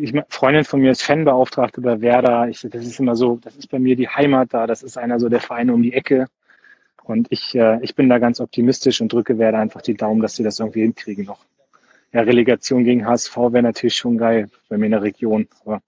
Ich, 0.00 0.14
Freundin 0.28 0.64
von 0.64 0.80
mir 0.80 0.90
ist 0.92 1.02
Fanbeauftragte 1.02 1.80
bei 1.80 2.00
Werder. 2.00 2.48
Ich, 2.48 2.60
das 2.60 2.84
ist 2.84 3.00
immer 3.00 3.16
so, 3.16 3.38
das 3.42 3.56
ist 3.56 3.68
bei 3.68 3.78
mir 3.78 3.96
die 3.96 4.08
Heimat 4.08 4.52
da. 4.52 4.66
Das 4.66 4.82
ist 4.82 4.98
einer 4.98 5.18
so 5.18 5.28
der 5.28 5.40
Verein 5.40 5.70
um 5.70 5.82
die 5.82 5.94
Ecke. 5.94 6.26
Und 7.02 7.26
ich, 7.30 7.54
äh, 7.56 7.78
ich 7.82 7.94
bin 7.94 8.08
da 8.08 8.18
ganz 8.18 8.40
optimistisch 8.40 9.00
und 9.00 9.12
drücke 9.12 9.38
Werder 9.38 9.58
einfach 9.58 9.82
die 9.82 9.94
Daumen, 9.94 10.20
dass 10.20 10.36
sie 10.36 10.44
das 10.44 10.60
irgendwie 10.60 10.82
hinkriegen 10.82 11.24
noch. 11.24 11.44
Ja, 12.12 12.22
Relegation 12.22 12.84
gegen 12.84 13.06
HSV 13.06 13.36
wäre 13.36 13.62
natürlich 13.62 13.96
schon 13.96 14.18
geil 14.18 14.50
bei 14.68 14.76
mir 14.76 14.86
in 14.86 14.92
der 14.92 15.02
Region. 15.02 15.48
Aber 15.64 15.80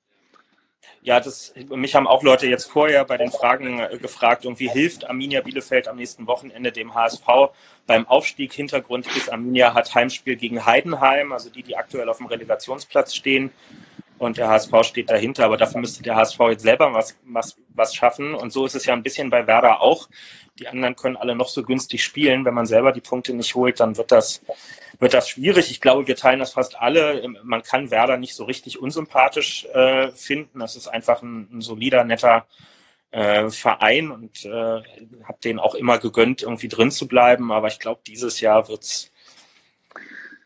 ja, 1.03 1.19
das, 1.19 1.53
mich 1.69 1.95
haben 1.95 2.07
auch 2.07 2.23
Leute 2.23 2.47
jetzt 2.47 2.71
vorher 2.71 3.05
bei 3.05 3.17
den 3.17 3.31
Fragen 3.31 3.81
äh, 3.81 3.99
gefragt, 3.99 4.45
irgendwie 4.45 4.69
hilft 4.69 5.09
Arminia 5.09 5.41
Bielefeld 5.41 5.89
am 5.89 5.97
nächsten 5.97 6.27
Wochenende 6.27 6.71
dem 6.71 6.95
HSV 6.95 7.27
beim 7.87 8.07
Aufstieg. 8.07 8.53
Hintergrund 8.53 9.07
ist, 9.17 9.31
Arminia 9.31 9.75
hat 9.75 9.95
Heimspiel 9.95 10.37
gegen 10.37 10.65
Heidenheim, 10.65 11.33
also 11.33 11.51
die, 11.51 11.63
die 11.63 11.77
aktuell 11.77 12.09
auf 12.09 12.19
dem 12.19 12.27
Relegationsplatz 12.27 13.15
stehen. 13.15 13.51
Und 14.23 14.37
der 14.37 14.49
HSV 14.49 14.73
steht 14.85 15.11
dahinter, 15.11 15.47
aber 15.47 15.57
dafür 15.57 15.81
müsste 15.81 16.05
der 16.05 16.15
HSV 16.15 16.39
jetzt 16.51 16.63
selber 16.63 16.95
was, 16.95 17.19
was, 17.25 17.57
was 17.71 17.93
schaffen. 17.93 18.37
Und 18.37 18.53
so 18.53 18.65
ist 18.65 18.77
es 18.77 18.87
ja 18.87 18.95
ein 18.95 19.03
bisschen 19.03 19.31
bei 19.31 19.49
Werder 19.49 19.81
auch. 19.81 20.09
Die 20.61 20.69
anderen 20.69 20.95
können 20.95 21.17
alle 21.17 21.35
noch 21.35 21.49
so 21.49 21.65
günstig 21.65 22.05
spielen. 22.05 22.45
Wenn 22.45 22.55
man 22.55 22.67
selber 22.67 22.93
die 22.93 23.01
Punkte 23.01 23.35
nicht 23.35 23.57
holt, 23.57 23.81
dann 23.81 23.97
wird 23.97 24.13
das, 24.13 24.41
wird 25.01 25.13
das 25.13 25.29
schwierig. 25.29 25.73
Ich 25.73 25.81
glaube, 25.81 26.07
wir 26.07 26.15
teilen 26.15 26.39
das 26.39 26.53
fast 26.53 26.81
alle. 26.81 27.27
Man 27.43 27.65
kann 27.65 27.91
Werder 27.91 28.17
nicht 28.17 28.37
so 28.37 28.45
richtig 28.45 28.79
unsympathisch 28.81 29.65
äh, 29.75 30.13
finden. 30.13 30.61
Das 30.61 30.77
ist 30.77 30.87
einfach 30.87 31.21
ein, 31.23 31.49
ein 31.53 31.61
solider, 31.61 32.05
netter 32.05 32.47
äh, 33.11 33.51
Verein 33.51 34.13
und 34.13 34.45
äh, 34.45 34.51
habe 35.25 35.39
denen 35.43 35.59
auch 35.59 35.75
immer 35.75 35.99
gegönnt, 35.99 36.43
irgendwie 36.43 36.69
drin 36.69 36.93
zu 36.93 37.09
bleiben. 37.09 37.51
Aber 37.51 37.67
ich 37.67 37.81
glaube, 37.81 38.03
dieses 38.07 38.41
Jahr 38.41 38.69
wird's 38.69 39.11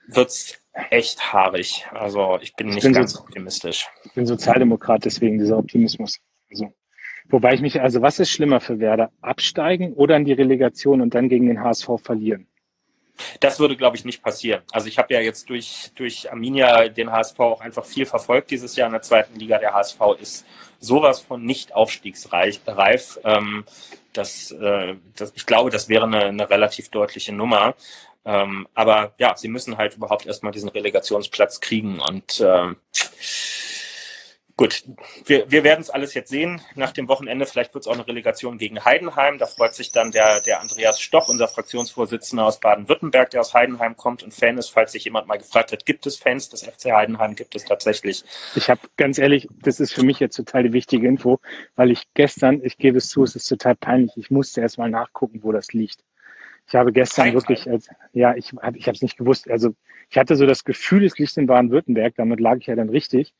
wird's 0.06 0.58
echt 0.90 1.32
haarig. 1.32 1.86
Also 1.92 2.38
ich 2.40 2.54
bin 2.54 2.68
ich 2.68 2.76
nicht 2.76 2.84
bin 2.84 2.92
ganz 2.92 3.12
so, 3.12 3.20
optimistisch. 3.20 3.88
Ich 4.04 4.12
bin 4.12 4.26
Sozialdemokrat, 4.26 5.04
deswegen 5.04 5.38
dieser 5.38 5.58
Optimismus. 5.58 6.18
Also, 6.50 6.72
wobei 7.28 7.54
ich 7.54 7.60
mich, 7.60 7.80
also 7.80 8.02
was 8.02 8.18
ist 8.18 8.30
schlimmer 8.30 8.60
für 8.60 8.78
Werder? 8.78 9.10
Absteigen 9.20 9.92
oder 9.94 10.16
in 10.16 10.24
die 10.24 10.32
Relegation 10.32 11.00
und 11.00 11.14
dann 11.14 11.28
gegen 11.28 11.46
den 11.46 11.62
HSV 11.62 11.88
verlieren? 12.02 12.46
Das 13.40 13.58
würde, 13.58 13.76
glaube 13.76 13.96
ich, 13.96 14.04
nicht 14.04 14.22
passieren. 14.22 14.62
Also 14.72 14.88
ich 14.88 14.98
habe 14.98 15.14
ja 15.14 15.20
jetzt 15.20 15.48
durch, 15.48 15.90
durch 15.94 16.30
Arminia 16.30 16.88
den 16.88 17.10
HSV 17.10 17.40
auch 17.40 17.60
einfach 17.60 17.84
viel 17.84 18.04
verfolgt 18.04 18.50
dieses 18.50 18.76
Jahr 18.76 18.88
in 18.88 18.92
der 18.92 19.02
zweiten 19.02 19.38
Liga. 19.38 19.58
Der 19.58 19.72
HSV 19.72 20.00
ist 20.20 20.46
sowas 20.80 21.20
von 21.20 21.42
nicht 21.42 21.74
aufstiegsreif. 21.74 23.18
Ähm, 23.24 23.64
das, 24.16 24.50
äh, 24.52 24.94
das, 25.16 25.32
ich 25.34 25.46
glaube, 25.46 25.70
das 25.70 25.88
wäre 25.88 26.04
eine, 26.04 26.24
eine 26.26 26.50
relativ 26.50 26.90
deutliche 26.90 27.32
Nummer. 27.32 27.74
Ähm, 28.24 28.66
aber 28.74 29.14
ja, 29.18 29.36
sie 29.36 29.48
müssen 29.48 29.76
halt 29.78 29.94
überhaupt 29.94 30.26
erstmal 30.26 30.52
diesen 30.52 30.68
Relegationsplatz 30.68 31.60
kriegen 31.60 32.00
und 32.00 32.40
äh, 32.40 32.74
Gut, 34.58 34.84
wir, 35.26 35.50
wir 35.50 35.64
werden 35.64 35.82
es 35.82 35.90
alles 35.90 36.14
jetzt 36.14 36.30
sehen. 36.30 36.62
Nach 36.76 36.90
dem 36.90 37.08
Wochenende 37.08 37.44
vielleicht 37.44 37.74
wird 37.74 37.84
es 37.84 37.88
auch 37.88 37.92
eine 37.92 38.06
Relegation 38.06 38.56
gegen 38.56 38.82
Heidenheim. 38.86 39.36
Da 39.36 39.44
freut 39.44 39.74
sich 39.74 39.92
dann 39.92 40.12
der, 40.12 40.40
der 40.40 40.62
Andreas 40.62 40.98
Stoch, 40.98 41.28
unser 41.28 41.46
Fraktionsvorsitzender 41.46 42.46
aus 42.46 42.58
Baden-Württemberg, 42.60 43.28
der 43.28 43.42
aus 43.42 43.52
Heidenheim 43.52 43.98
kommt 43.98 44.22
und 44.22 44.32
Fan 44.32 44.56
ist. 44.56 44.70
Falls 44.70 44.92
sich 44.92 45.04
jemand 45.04 45.26
mal 45.26 45.36
gefragt 45.36 45.72
hat, 45.72 45.84
gibt 45.84 46.06
es 46.06 46.16
Fans 46.16 46.48
des 46.48 46.62
FC 46.62 46.86
Heidenheim? 46.92 47.34
Gibt 47.34 47.54
es 47.54 47.66
tatsächlich. 47.66 48.24
Ich 48.54 48.70
habe 48.70 48.80
ganz 48.96 49.18
ehrlich, 49.18 49.46
das 49.60 49.78
ist 49.78 49.92
für 49.92 50.04
mich 50.04 50.20
jetzt 50.20 50.36
total 50.36 50.62
die 50.62 50.72
wichtige 50.72 51.06
Info, 51.06 51.38
weil 51.74 51.90
ich 51.90 52.04
gestern, 52.14 52.62
ich 52.64 52.78
gebe 52.78 52.96
es 52.96 53.10
zu, 53.10 53.24
es 53.24 53.36
ist 53.36 53.48
total 53.48 53.74
peinlich, 53.74 54.12
ich 54.16 54.30
musste 54.30 54.62
erst 54.62 54.78
mal 54.78 54.88
nachgucken, 54.88 55.40
wo 55.42 55.52
das 55.52 55.74
liegt. 55.74 56.02
Ich 56.66 56.74
habe 56.74 56.92
gestern 56.92 57.34
wirklich, 57.34 57.68
als, 57.68 57.90
ja, 58.14 58.34
ich 58.34 58.54
habe 58.62 58.78
ich 58.78 58.88
es 58.88 59.02
nicht 59.02 59.18
gewusst. 59.18 59.50
Also 59.50 59.74
ich 60.08 60.16
hatte 60.16 60.34
so 60.34 60.46
das 60.46 60.64
Gefühl, 60.64 61.04
es 61.04 61.18
liegt 61.18 61.36
in 61.36 61.46
Baden-Württemberg, 61.46 62.14
damit 62.16 62.40
lag 62.40 62.56
ich 62.56 62.68
ja 62.68 62.74
dann 62.74 62.88
richtig. 62.88 63.34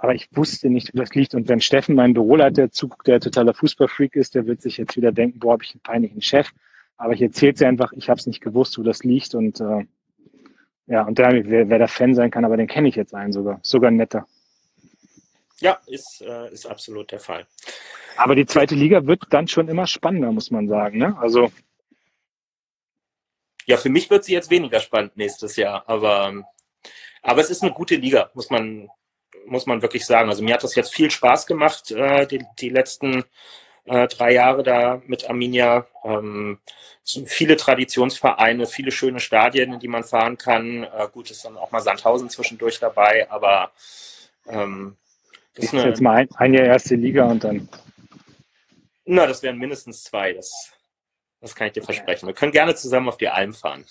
Aber 0.00 0.14
ich 0.14 0.28
wusste 0.32 0.70
nicht, 0.70 0.94
wo 0.94 0.98
das 0.98 1.14
liegt. 1.14 1.34
Und 1.34 1.48
wenn 1.48 1.60
Steffen 1.60 1.94
mein 1.94 2.14
Büroleiter 2.14 2.70
zuguckt, 2.70 3.06
der 3.06 3.20
totaler 3.20 3.52
Fußballfreak 3.52 4.16
ist, 4.16 4.34
der 4.34 4.46
wird 4.46 4.62
sich 4.62 4.78
jetzt 4.78 4.96
wieder 4.96 5.12
denken, 5.12 5.38
boah, 5.38 5.52
habe 5.52 5.64
ich 5.64 5.74
einen 5.74 5.82
peinlichen 5.82 6.22
Chef. 6.22 6.50
Aber 6.96 7.12
ich 7.12 7.20
erzähle 7.20 7.52
es 7.52 7.62
einfach, 7.62 7.92
ich 7.92 8.08
habe 8.08 8.18
es 8.18 8.26
nicht 8.26 8.40
gewusst, 8.40 8.78
wo 8.78 8.82
das 8.82 9.04
liegt. 9.04 9.34
Und 9.34 9.60
äh, 9.60 9.84
ja, 10.86 11.02
und 11.02 11.18
da, 11.18 11.30
wer, 11.32 11.68
wer 11.68 11.78
der 11.78 11.88
Fan 11.88 12.14
sein 12.14 12.30
kann, 12.30 12.44
aber 12.44 12.56
den 12.56 12.66
kenne 12.66 12.88
ich 12.88 12.96
jetzt 12.96 13.14
einen 13.14 13.32
sogar. 13.32 13.60
Sogar 13.62 13.90
netter. 13.90 14.26
Ja, 15.58 15.78
ist, 15.86 16.22
äh, 16.22 16.50
ist 16.50 16.66
absolut 16.66 17.12
der 17.12 17.20
Fall. 17.20 17.46
Aber 18.16 18.34
die 18.34 18.46
zweite 18.46 18.74
Liga 18.74 19.06
wird 19.06 19.24
dann 19.30 19.48
schon 19.48 19.68
immer 19.68 19.86
spannender, 19.86 20.32
muss 20.32 20.50
man 20.50 20.66
sagen. 20.66 20.98
Ne? 20.98 21.16
Also 21.18 21.50
ja, 23.66 23.76
für 23.76 23.88
mich 23.88 24.10
wird 24.10 24.24
sie 24.24 24.32
jetzt 24.32 24.50
weniger 24.50 24.80
spannend 24.80 25.16
nächstes 25.16 25.54
Jahr, 25.56 25.84
aber, 25.86 26.44
aber 27.22 27.40
es 27.40 27.50
ist 27.50 27.62
eine 27.62 27.72
gute 27.72 27.94
Liga, 27.94 28.30
muss 28.34 28.50
man, 28.50 28.88
muss 29.46 29.66
man 29.66 29.82
wirklich 29.82 30.06
sagen. 30.06 30.28
Also 30.28 30.42
mir 30.42 30.54
hat 30.54 30.64
das 30.64 30.74
jetzt 30.74 30.94
viel 30.94 31.10
Spaß 31.10 31.46
gemacht, 31.46 31.90
äh, 31.90 32.26
die, 32.26 32.44
die 32.58 32.68
letzten 32.68 33.24
äh, 33.84 34.06
drei 34.08 34.32
Jahre 34.32 34.62
da 34.62 35.02
mit 35.06 35.28
Arminia. 35.28 35.86
Ähm, 36.04 36.58
es 37.04 37.12
sind 37.12 37.28
viele 37.28 37.56
Traditionsvereine, 37.56 38.66
viele 38.66 38.92
schöne 38.92 39.20
Stadien, 39.20 39.72
in 39.72 39.80
die 39.80 39.88
man 39.88 40.04
fahren 40.04 40.38
kann. 40.38 40.84
Äh, 40.84 41.08
gut, 41.12 41.30
ist 41.30 41.44
dann 41.44 41.56
auch 41.56 41.70
mal 41.70 41.80
Sandhausen 41.80 42.30
zwischendurch 42.30 42.78
dabei, 42.78 43.28
aber 43.30 43.72
ähm, 44.46 44.96
das 45.54 45.66
ist 45.66 45.74
eine, 45.74 45.88
jetzt 45.88 46.00
mal 46.00 46.16
ein, 46.16 46.28
ein 46.36 46.54
Jahr 46.54 46.66
erste 46.66 46.94
Liga 46.94 47.26
und 47.26 47.42
dann. 47.42 47.68
Na, 49.04 49.26
das 49.26 49.42
wären 49.42 49.58
mindestens 49.58 50.04
zwei. 50.04 50.32
Das, 50.34 50.72
das 51.40 51.54
kann 51.54 51.66
ich 51.66 51.72
dir 51.72 51.82
versprechen. 51.82 52.26
Wir 52.26 52.34
können 52.34 52.52
gerne 52.52 52.74
zusammen 52.74 53.08
auf 53.08 53.16
die 53.16 53.28
Alm 53.28 53.54
fahren. 53.54 53.84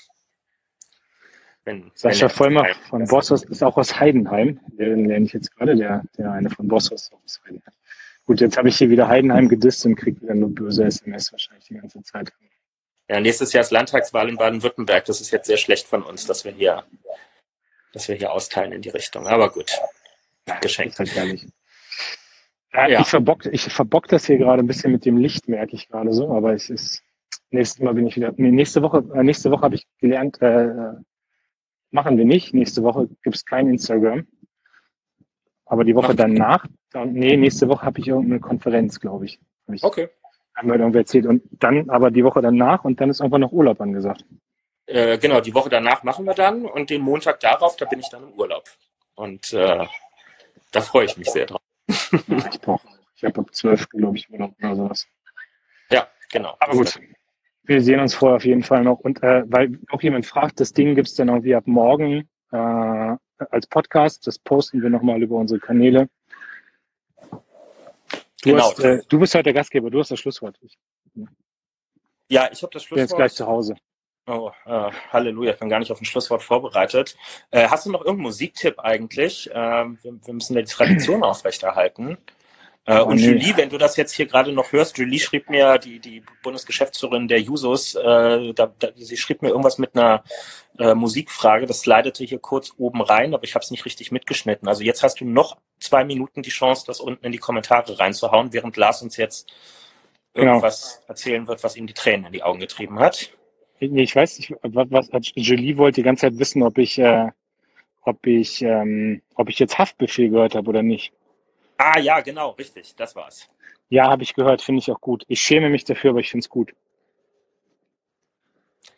Wenn, 1.66 1.91
Sascha 1.93 2.28
wenn 2.28 2.30
Vollmer 2.30 2.66
von 2.89 3.05
Bossos 3.05 3.43
ist 3.43 3.64
auch 3.64 3.78
aus 3.78 3.99
Heidenheim. 3.99 4.60
Den 4.68 5.05
lerne 5.05 5.26
ich 5.26 5.34
jetzt 5.34 5.55
gerade, 5.55 5.76
der, 5.76 6.03
der 6.18 6.32
eine 6.32 6.49
von 6.49 6.68
Bossos 6.68 7.12
aus 7.24 7.41
Heidenheim. 7.45 7.74
Gut, 8.26 8.41
jetzt 8.41 8.57
habe 8.57 8.70
ich 8.70 8.78
hier 8.78 8.89
wieder 8.89 9.07
Heidenheim 9.07 9.49
gedisst 9.49 9.86
und 9.86 9.95
kriege 9.95 10.22
wieder 10.22 10.36
nur 10.36 10.53
böse 10.53 10.86
SMS 10.86 11.32
wahrscheinlich 11.32 11.66
die 11.66 11.76
ganze 11.76 12.01
Zeit. 12.03 12.32
Ja, 13.07 13.20
nächstes 13.20 13.53
Jahr 13.53 13.62
ist 13.62 13.72
Landtagswahl 13.72 14.30
in 14.30 14.38
Baden-Württemberg. 14.38 15.05
Das 15.05 15.20
ist 15.20 15.32
jetzt 15.32 15.47
sehr 15.47 15.57
schlecht 15.57 15.88
von 15.88 16.03
uns, 16.03 16.26
dass 16.26 16.45
wir 16.45 16.51
hier, 16.51 16.84
dass 17.91 18.07
wir 18.07 18.16
hier 18.16 18.32
austeilen 18.32 18.72
in 18.72 18.82
die 18.82 18.89
Richtung. 18.89 19.28
Aber 19.28 19.51
gut, 19.51 19.72
geschenkt. 20.62 20.99
Halt 20.99 21.16
ehrlich. 21.16 21.47
Ja, 22.74 22.88
ja. 22.88 23.01
Ich, 23.01 23.07
verbock, 23.07 23.45
ich 23.45 23.64
verbock 23.64 24.07
das 24.07 24.26
hier 24.26 24.38
gerade 24.38 24.62
ein 24.62 24.68
bisschen 24.68 24.91
mit 24.91 25.05
dem 25.05 25.18
Licht, 25.18 25.47
merke 25.47 25.76
ich 25.76 25.89
gerade 25.89 26.14
so, 26.14 26.32
aber 26.32 26.53
es 26.53 26.70
ist, 26.70 27.01
nächstes 27.49 27.84
Mal 27.84 27.95
bin 27.95 28.05
ich 28.05 28.16
wieder, 28.16 28.32
nee, 28.38 28.51
nächste 28.51 28.84
Woche, 28.84 29.03
äh, 29.16 29.24
nächste 29.24 29.49
Woche 29.49 29.64
habe 29.64 29.76
ich 29.76 29.88
gelernt, 29.99 30.39
äh, 30.41 30.93
machen 31.91 32.17
wir 32.17 32.25
nicht. 32.25 32.53
Nächste 32.53 32.83
Woche 32.83 33.07
gibt 33.23 33.35
es 33.35 33.45
kein 33.45 33.67
Instagram. 33.67 34.27
Aber 35.65 35.83
die 35.83 35.95
Woche 35.95 36.15
danach, 36.15 36.65
nee, 37.05 37.37
nächste 37.37 37.67
Woche 37.67 37.85
habe 37.85 37.99
ich 37.99 38.07
irgendeine 38.07 38.39
Konferenz, 38.39 38.99
glaube 38.99 39.25
ich. 39.25 39.39
ich. 39.71 39.83
Okay. 39.83 40.09
Haben 40.55 40.69
wir 40.69 40.79
irgendwie 40.79 40.97
erzählt. 40.97 41.27
Und 41.27 41.43
dann 41.51 41.89
aber 41.89 42.09
die 42.09 42.23
Woche 42.23 42.41
danach 42.41 42.83
und 42.85 42.99
dann 42.99 43.09
ist 43.09 43.21
einfach 43.21 43.37
noch 43.37 43.51
Urlaub 43.51 43.79
angesagt. 43.79 44.25
Äh, 44.87 45.19
genau, 45.19 45.39
die 45.39 45.53
Woche 45.53 45.69
danach 45.69 46.01
machen 46.03 46.25
wir 46.25 46.33
dann 46.33 46.65
und 46.65 46.89
den 46.89 47.01
Montag 47.01 47.39
darauf, 47.41 47.75
da 47.75 47.85
bin 47.85 47.99
ich 47.99 48.09
dann 48.09 48.23
im 48.23 48.33
Urlaub. 48.33 48.63
Und 49.13 49.53
äh, 49.53 49.85
da 50.71 50.81
freue 50.81 51.05
ich 51.05 51.17
mich 51.17 51.29
sehr 51.29 51.45
drauf. 51.45 51.61
ich 51.87 52.59
ich 53.15 53.23
habe 53.25 53.41
ab 53.41 53.53
12, 53.53 53.89
glaube 53.89 54.17
ich, 54.17 54.29
Urlaub 54.31 54.55
oder 54.59 54.75
sowas. 54.75 55.07
Ja, 55.91 56.07
genau. 56.31 56.55
Aber 56.59 56.73
gut. 56.73 56.99
Wir 57.64 57.82
sehen 57.82 57.99
uns 57.99 58.16
vorher 58.16 58.38
auf 58.38 58.45
jeden 58.45 58.64
Fall 58.64 58.84
noch. 58.84 58.99
Und 58.99 59.22
äh, 59.24 59.43
weil 59.47 59.80
auch 59.91 60.01
jemand 60.01 60.26
fragt, 60.26 60.60
das 60.60 60.74
Ding 60.74 60.95
gibt 60.95 61.07
es 61.07 61.16
dann 61.16 61.30
irgendwie 61.30 61.55
ab 61.55 61.68
morgen 61.68 62.30
äh, 62.51 63.16
als 63.38 63.68
Podcast. 63.68 64.26
Das 64.28 64.39
posten 64.39 64.82
wir 64.82 64.89
nochmal 64.89 65.22
über 65.22 65.36
unsere 65.36 65.60
Kanäle. 65.60 66.10
Du, 68.41 68.51
genau. 68.51 68.70
hast, 68.70 68.80
äh, 68.80 69.01
du 69.07 69.20
bist 69.20 69.36
heute 69.36 69.43
der 69.43 69.53
Gastgeber, 69.53 69.89
du 69.89 69.99
hast 69.99 70.12
das 70.12 70.20
Schlusswort. 70.20 70.57
Ja, 72.30 72.49
ich 72.51 72.62
habe 72.62 72.72
das 72.72 72.84
Schlusswort. 72.84 72.84
Ich 72.84 72.89
bin 72.89 72.99
jetzt 72.99 73.16
gleich 73.16 73.34
zu 73.34 73.45
Hause. 73.45 73.76
Oh, 74.28 74.51
äh, 74.66 74.91
Halleluja, 75.12 75.53
ich 75.53 75.60
bin 75.60 75.70
gar 75.70 75.80
nicht 75.80 75.91
auf 75.91 75.99
ein 75.99 76.05
Schlusswort 76.05 76.43
vorbereitet. 76.43 77.18
Äh, 77.49 77.68
hast 77.68 77.86
du 77.86 77.91
noch 77.91 78.01
irgendeinen 78.01 78.24
Musiktipp 78.24 78.80
eigentlich? 78.80 79.49
Äh, 79.49 79.55
wir, 79.55 79.97
wir, 80.03 80.34
müssen 80.34 80.53
ja 80.55 80.62
die 80.62 80.72
Tradition 80.72 81.24
aufrechterhalten. 81.24 82.18
Äh, 82.89 83.01
und 83.01 83.17
nee. 83.17 83.27
Julie, 83.27 83.55
wenn 83.55 83.69
du 83.69 83.77
das 83.77 83.97
jetzt 83.97 84.13
hier 84.13 84.25
gerade 84.25 84.51
noch 84.51 84.71
hörst, 84.71 84.97
Julie 84.97 85.19
schrieb 85.19 85.47
mir, 85.47 85.77
die, 85.77 85.99
die 85.99 86.23
Bundesgeschäftsführerin 86.41 87.27
der 87.27 87.39
Jusos, 87.39 87.93
äh, 87.93 88.51
da, 88.53 88.73
da, 88.79 88.87
sie 88.95 89.15
schrieb 89.15 89.43
mir 89.43 89.49
irgendwas 89.49 89.77
mit 89.77 89.95
einer 89.95 90.23
äh, 90.79 90.95
Musikfrage, 90.95 91.67
das 91.67 91.81
slidete 91.81 92.23
hier 92.23 92.39
kurz 92.39 92.73
oben 92.79 93.03
rein, 93.03 93.35
aber 93.35 93.43
ich 93.43 93.53
habe 93.53 93.61
es 93.61 93.69
nicht 93.69 93.85
richtig 93.85 94.11
mitgeschnitten. 94.11 94.67
Also 94.67 94.81
jetzt 94.81 95.03
hast 95.03 95.21
du 95.21 95.25
noch 95.25 95.57
zwei 95.79 96.03
Minuten 96.03 96.41
die 96.41 96.49
Chance, 96.49 96.85
das 96.87 96.99
unten 96.99 97.23
in 97.27 97.31
die 97.31 97.37
Kommentare 97.37 97.99
reinzuhauen, 97.99 98.53
während 98.53 98.75
Lars 98.75 99.03
uns 99.03 99.17
jetzt 99.17 99.53
genau. 100.33 100.53
irgendwas 100.53 100.95
genau. 100.95 101.09
erzählen 101.09 101.47
wird, 101.47 101.63
was 101.63 101.75
ihm 101.75 101.85
die 101.85 101.93
Tränen 101.93 102.25
in 102.25 102.33
die 102.33 102.41
Augen 102.41 102.59
getrieben 102.59 102.99
hat. 102.99 103.29
Nee, 103.79 104.01
ich 104.01 104.15
weiß 104.15 104.39
nicht, 104.39 104.55
was, 104.63 105.09
was 105.11 105.31
Julie 105.35 105.77
wollte 105.77 106.01
die 106.01 106.03
ganze 106.03 106.21
Zeit 106.21 106.39
wissen, 106.39 106.63
ob 106.63 106.79
ich, 106.79 106.97
äh, 106.97 107.27
ob 108.01 108.25
ich, 108.25 108.63
ähm, 108.63 109.21
ob 109.35 109.47
ich 109.47 109.59
jetzt 109.59 109.77
Haftbefehl 109.77 110.31
gehört 110.31 110.55
habe 110.55 110.67
oder 110.69 110.81
nicht. 110.81 111.13
Ah 111.80 111.97
ja, 111.97 112.19
genau, 112.19 112.49
richtig, 112.51 112.93
das 112.97 113.15
war's. 113.15 113.47
Ja, 113.88 114.09
habe 114.09 114.21
ich 114.21 114.34
gehört, 114.34 114.61
finde 114.61 114.80
ich 114.80 114.91
auch 114.91 114.99
gut. 114.99 115.23
Ich 115.30 115.41
schäme 115.41 115.69
mich 115.69 115.86
dafür, 115.86 116.09
aber 116.09 116.19
ich 116.19 116.30
finde 116.30 116.43
es 116.43 116.49
gut. 116.49 116.73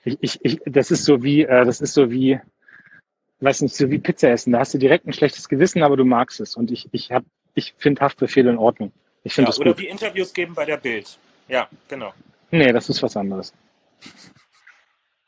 Ich, 0.04 0.18
ich, 0.20 0.40
ich, 0.44 0.62
das 0.66 0.90
ist 0.90 1.06
so 1.06 1.22
wie, 1.22 1.44
äh, 1.44 1.64
das 1.64 1.80
ist 1.80 1.94
so 1.94 2.10
wie, 2.10 2.40
weiß 3.40 3.62
nicht, 3.62 3.76
so 3.76 3.92
wie 3.92 4.00
Pizza 4.00 4.32
essen. 4.32 4.52
Da 4.54 4.60
hast 4.60 4.74
du 4.74 4.80
direkt 4.80 5.06
ein 5.06 5.14
schlechtes 5.14 5.48
Gewissen, 5.48 5.84
aber 5.84 5.96
du 5.96 6.06
magst 6.06 6.40
es. 6.40 6.56
Und 6.56 6.72
ich, 6.72 6.90
ich 6.92 7.12
hab, 7.12 7.24
ich 7.54 7.76
finde 7.78 8.02
Haftbefehle 8.02 8.50
in 8.50 8.58
Ordnung. 8.58 8.92
Ich 9.24 9.36
finde 9.36 9.50
ja, 9.50 9.52
das 9.52 9.60
oder 9.60 9.74
gut. 9.74 9.82
wie 9.82 9.88
Interviews 9.88 10.34
geben 10.34 10.56
bei 10.56 10.66
der 10.66 10.78
Bild. 10.78 11.20
Ja, 11.48 11.70
genau. 11.88 12.14
Nee, 12.50 12.74
das 12.74 12.90
ist 12.90 13.04
was 13.04 13.16
anderes. 13.16 13.54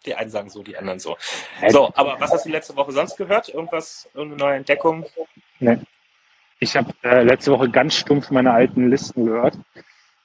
Die 0.07 0.15
einen 0.15 0.31
sagen 0.31 0.49
so, 0.49 0.63
die 0.63 0.75
anderen 0.75 0.97
so. 0.97 1.17
So, 1.69 1.93
aber 1.93 2.19
was 2.19 2.31
hast 2.31 2.47
du 2.47 2.49
letzte 2.49 2.75
Woche 2.75 2.91
sonst 2.91 3.15
gehört? 3.15 3.49
Irgendwas, 3.49 4.09
irgendeine 4.15 4.43
neue 4.43 4.57
Entdeckung? 4.57 5.05
Nee. 5.59 5.77
Ich 6.63 6.77
habe 6.77 6.93
äh, 7.03 7.23
letzte 7.23 7.51
Woche 7.51 7.69
ganz 7.69 7.93
stumpf 7.93 8.31
meine 8.31 8.53
alten 8.53 8.89
Listen 8.89 9.25
gehört. 9.25 9.59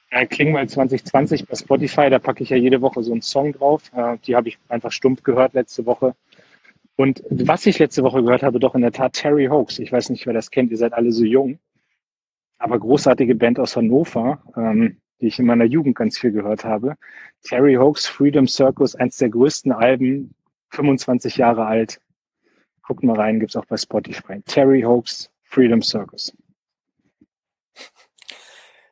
Äh, 0.09 0.25
Klingmal 0.25 0.69
2020 0.69 1.45
bei 1.45 1.55
Spotify, 1.55 2.09
da 2.09 2.17
packe 2.17 2.43
ich 2.43 2.49
ja 2.49 2.55
jede 2.55 2.79
Woche 2.79 3.03
so 3.03 3.11
einen 3.11 3.21
Song 3.21 3.51
drauf. 3.51 3.91
Äh, 3.93 4.17
die 4.19 4.37
habe 4.37 4.47
ich 4.47 4.57
einfach 4.69 4.93
stumpf 4.93 5.23
gehört 5.23 5.53
letzte 5.53 5.85
Woche. 5.85 6.15
Und 6.95 7.21
was 7.29 7.65
ich 7.65 7.77
letzte 7.77 8.03
Woche 8.03 8.23
gehört 8.23 8.43
habe, 8.43 8.57
doch 8.61 8.73
in 8.73 8.83
der 8.83 8.93
Tat 8.93 9.13
Terry 9.13 9.47
Hoax. 9.47 9.79
Ich 9.79 9.91
weiß 9.91 10.11
nicht, 10.11 10.25
wer 10.27 10.33
das 10.33 10.49
kennt, 10.49 10.71
ihr 10.71 10.77
seid 10.77 10.93
alle 10.93 11.11
so 11.11 11.25
jung. 11.25 11.59
Aber 12.57 12.79
großartige 12.79 13.35
Band 13.35 13.59
aus 13.59 13.75
Hannover, 13.75 14.41
ähm, 14.55 14.95
die 15.19 15.27
ich 15.27 15.39
in 15.39 15.45
meiner 15.45 15.65
Jugend 15.65 15.97
ganz 15.97 16.17
viel 16.17 16.31
gehört 16.31 16.63
habe. 16.63 16.95
Terry 17.43 17.75
Hoax, 17.75 18.07
Freedom 18.07 18.47
Circus, 18.47 18.95
eins 18.95 19.17
der 19.17 19.27
größten 19.27 19.73
Alben, 19.73 20.33
25 20.69 21.35
Jahre 21.35 21.65
alt. 21.65 21.99
Guckt 22.87 23.03
mal 23.03 23.17
rein, 23.17 23.41
gibt's 23.41 23.57
auch 23.57 23.65
bei 23.65 23.75
Spotify. 23.75 24.41
Terry 24.45 24.83
Hoax, 24.83 25.29
Freedom 25.49 25.81
Circus. 25.81 26.31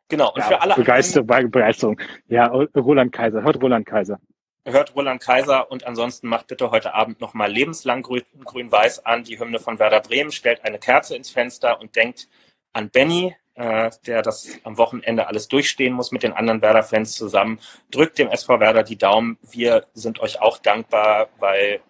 Genau, 0.10 0.32
und 0.34 0.39
ja, 0.39 0.47
für 0.47 0.62
alle 0.62 0.76
Begeisterung, 0.76 1.30
anderen, 1.30 1.51
Begeisterung. 1.51 2.01
Ja, 2.28 2.47
Roland 2.47 3.12
Kaiser, 3.12 3.43
hört 3.43 3.62
Roland 3.62 3.86
Kaiser. 3.86 4.20
Hört 4.66 4.95
Roland 4.95 5.22
Kaiser 5.22 5.70
und 5.72 5.86
ansonsten 5.86 6.28
macht 6.28 6.47
bitte 6.47 6.72
heute 6.72 6.93
Abend 6.93 7.22
nochmal 7.22 7.51
lebenslang 7.51 8.01
Grün-Weiß 8.01 9.05
an, 9.05 9.24
die 9.24 9.39
Hymne 9.39 9.60
von 9.60 9.80
Werder 9.80 10.01
Bremen, 10.01 10.32
stellt 10.32 10.66
eine 10.66 10.80
Kerze 10.80 11.16
ins 11.16 11.30
Fenster 11.30 11.80
und 11.80 11.95
denkt 11.95 12.28
an 12.74 12.89
Benny, 12.89 13.36
äh, 13.55 13.91
der 14.05 14.22
das 14.24 14.49
am 14.64 14.78
Wochenende 14.78 15.28
alles 15.28 15.47
durchstehen 15.47 15.93
muss 15.93 16.12
mit 16.12 16.24
den 16.24 16.34
anderen 16.34 16.62
Werder-Fans 16.62 17.14
zusammen. 17.14 17.60
Drückt 17.91 18.18
dem 18.18 18.30
SV 18.30 18.60
Werder 18.60 18.84
die 18.84 18.97
Daumen. 18.97 19.38
Wir 19.41 19.86
sind 19.93 20.20
euch 20.20 20.41
auch 20.41 20.58
dankbar, 20.58 21.30
weil 21.39 21.82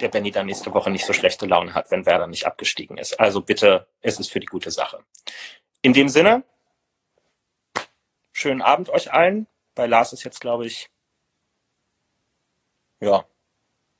der 0.00 0.08
Benny 0.08 0.30
dann 0.30 0.46
nächste 0.46 0.72
Woche 0.74 0.90
nicht 0.90 1.06
so 1.06 1.12
schlechte 1.12 1.46
Laune 1.46 1.74
hat, 1.74 1.90
wenn 1.90 2.06
Werder 2.06 2.26
nicht 2.26 2.46
abgestiegen 2.46 2.98
ist. 2.98 3.18
Also 3.20 3.40
bitte, 3.40 3.86
es 4.00 4.18
ist 4.18 4.30
für 4.30 4.40
die 4.40 4.46
gute 4.46 4.70
Sache. 4.70 5.04
In 5.82 5.92
dem 5.92 6.08
Sinne, 6.08 6.44
schönen 8.32 8.62
Abend 8.62 8.90
euch 8.90 9.12
allen. 9.12 9.46
Bei 9.74 9.86
Lars 9.86 10.12
ist 10.12 10.24
jetzt, 10.24 10.40
glaube 10.40 10.66
ich, 10.66 10.90
ja, 13.00 13.24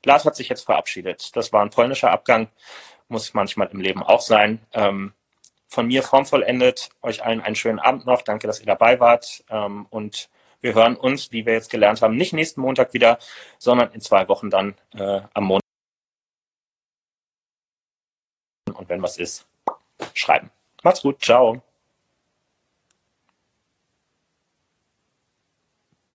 Lars 0.05 0.25
hat 0.25 0.35
sich 0.35 0.49
jetzt 0.49 0.65
verabschiedet. 0.65 1.35
Das 1.35 1.51
war 1.51 1.61
ein 1.61 1.69
polnischer 1.69 2.11
Abgang, 2.11 2.49
muss 3.07 3.33
manchmal 3.33 3.67
im 3.67 3.81
Leben 3.81 4.03
auch 4.03 4.21
sein. 4.21 4.65
Ähm, 4.73 5.13
von 5.67 5.87
mir 5.87 6.03
formvollendet. 6.03 6.89
Euch 7.01 7.23
allen 7.23 7.41
einen 7.41 7.55
schönen 7.55 7.79
Abend 7.79 8.05
noch. 8.05 8.21
Danke, 8.21 8.47
dass 8.47 8.59
ihr 8.59 8.65
dabei 8.65 8.99
wart. 8.99 9.43
Ähm, 9.49 9.87
und 9.89 10.29
wir 10.61 10.73
hören 10.73 10.95
uns, 10.95 11.31
wie 11.31 11.45
wir 11.45 11.53
jetzt 11.53 11.69
gelernt 11.69 12.01
haben, 12.01 12.15
nicht 12.15 12.33
nächsten 12.33 12.61
Montag 12.61 12.93
wieder, 12.93 13.19
sondern 13.57 13.91
in 13.91 14.01
zwei 14.01 14.27
Wochen 14.27 14.49
dann 14.49 14.75
äh, 14.93 15.21
am 15.33 15.45
Montag. 15.45 15.64
Und 18.77 18.89
wenn 18.89 19.01
was 19.01 19.17
ist, 19.17 19.45
schreiben. 20.13 20.51
Macht's 20.83 21.01
gut. 21.01 21.21
Ciao. 21.21 21.61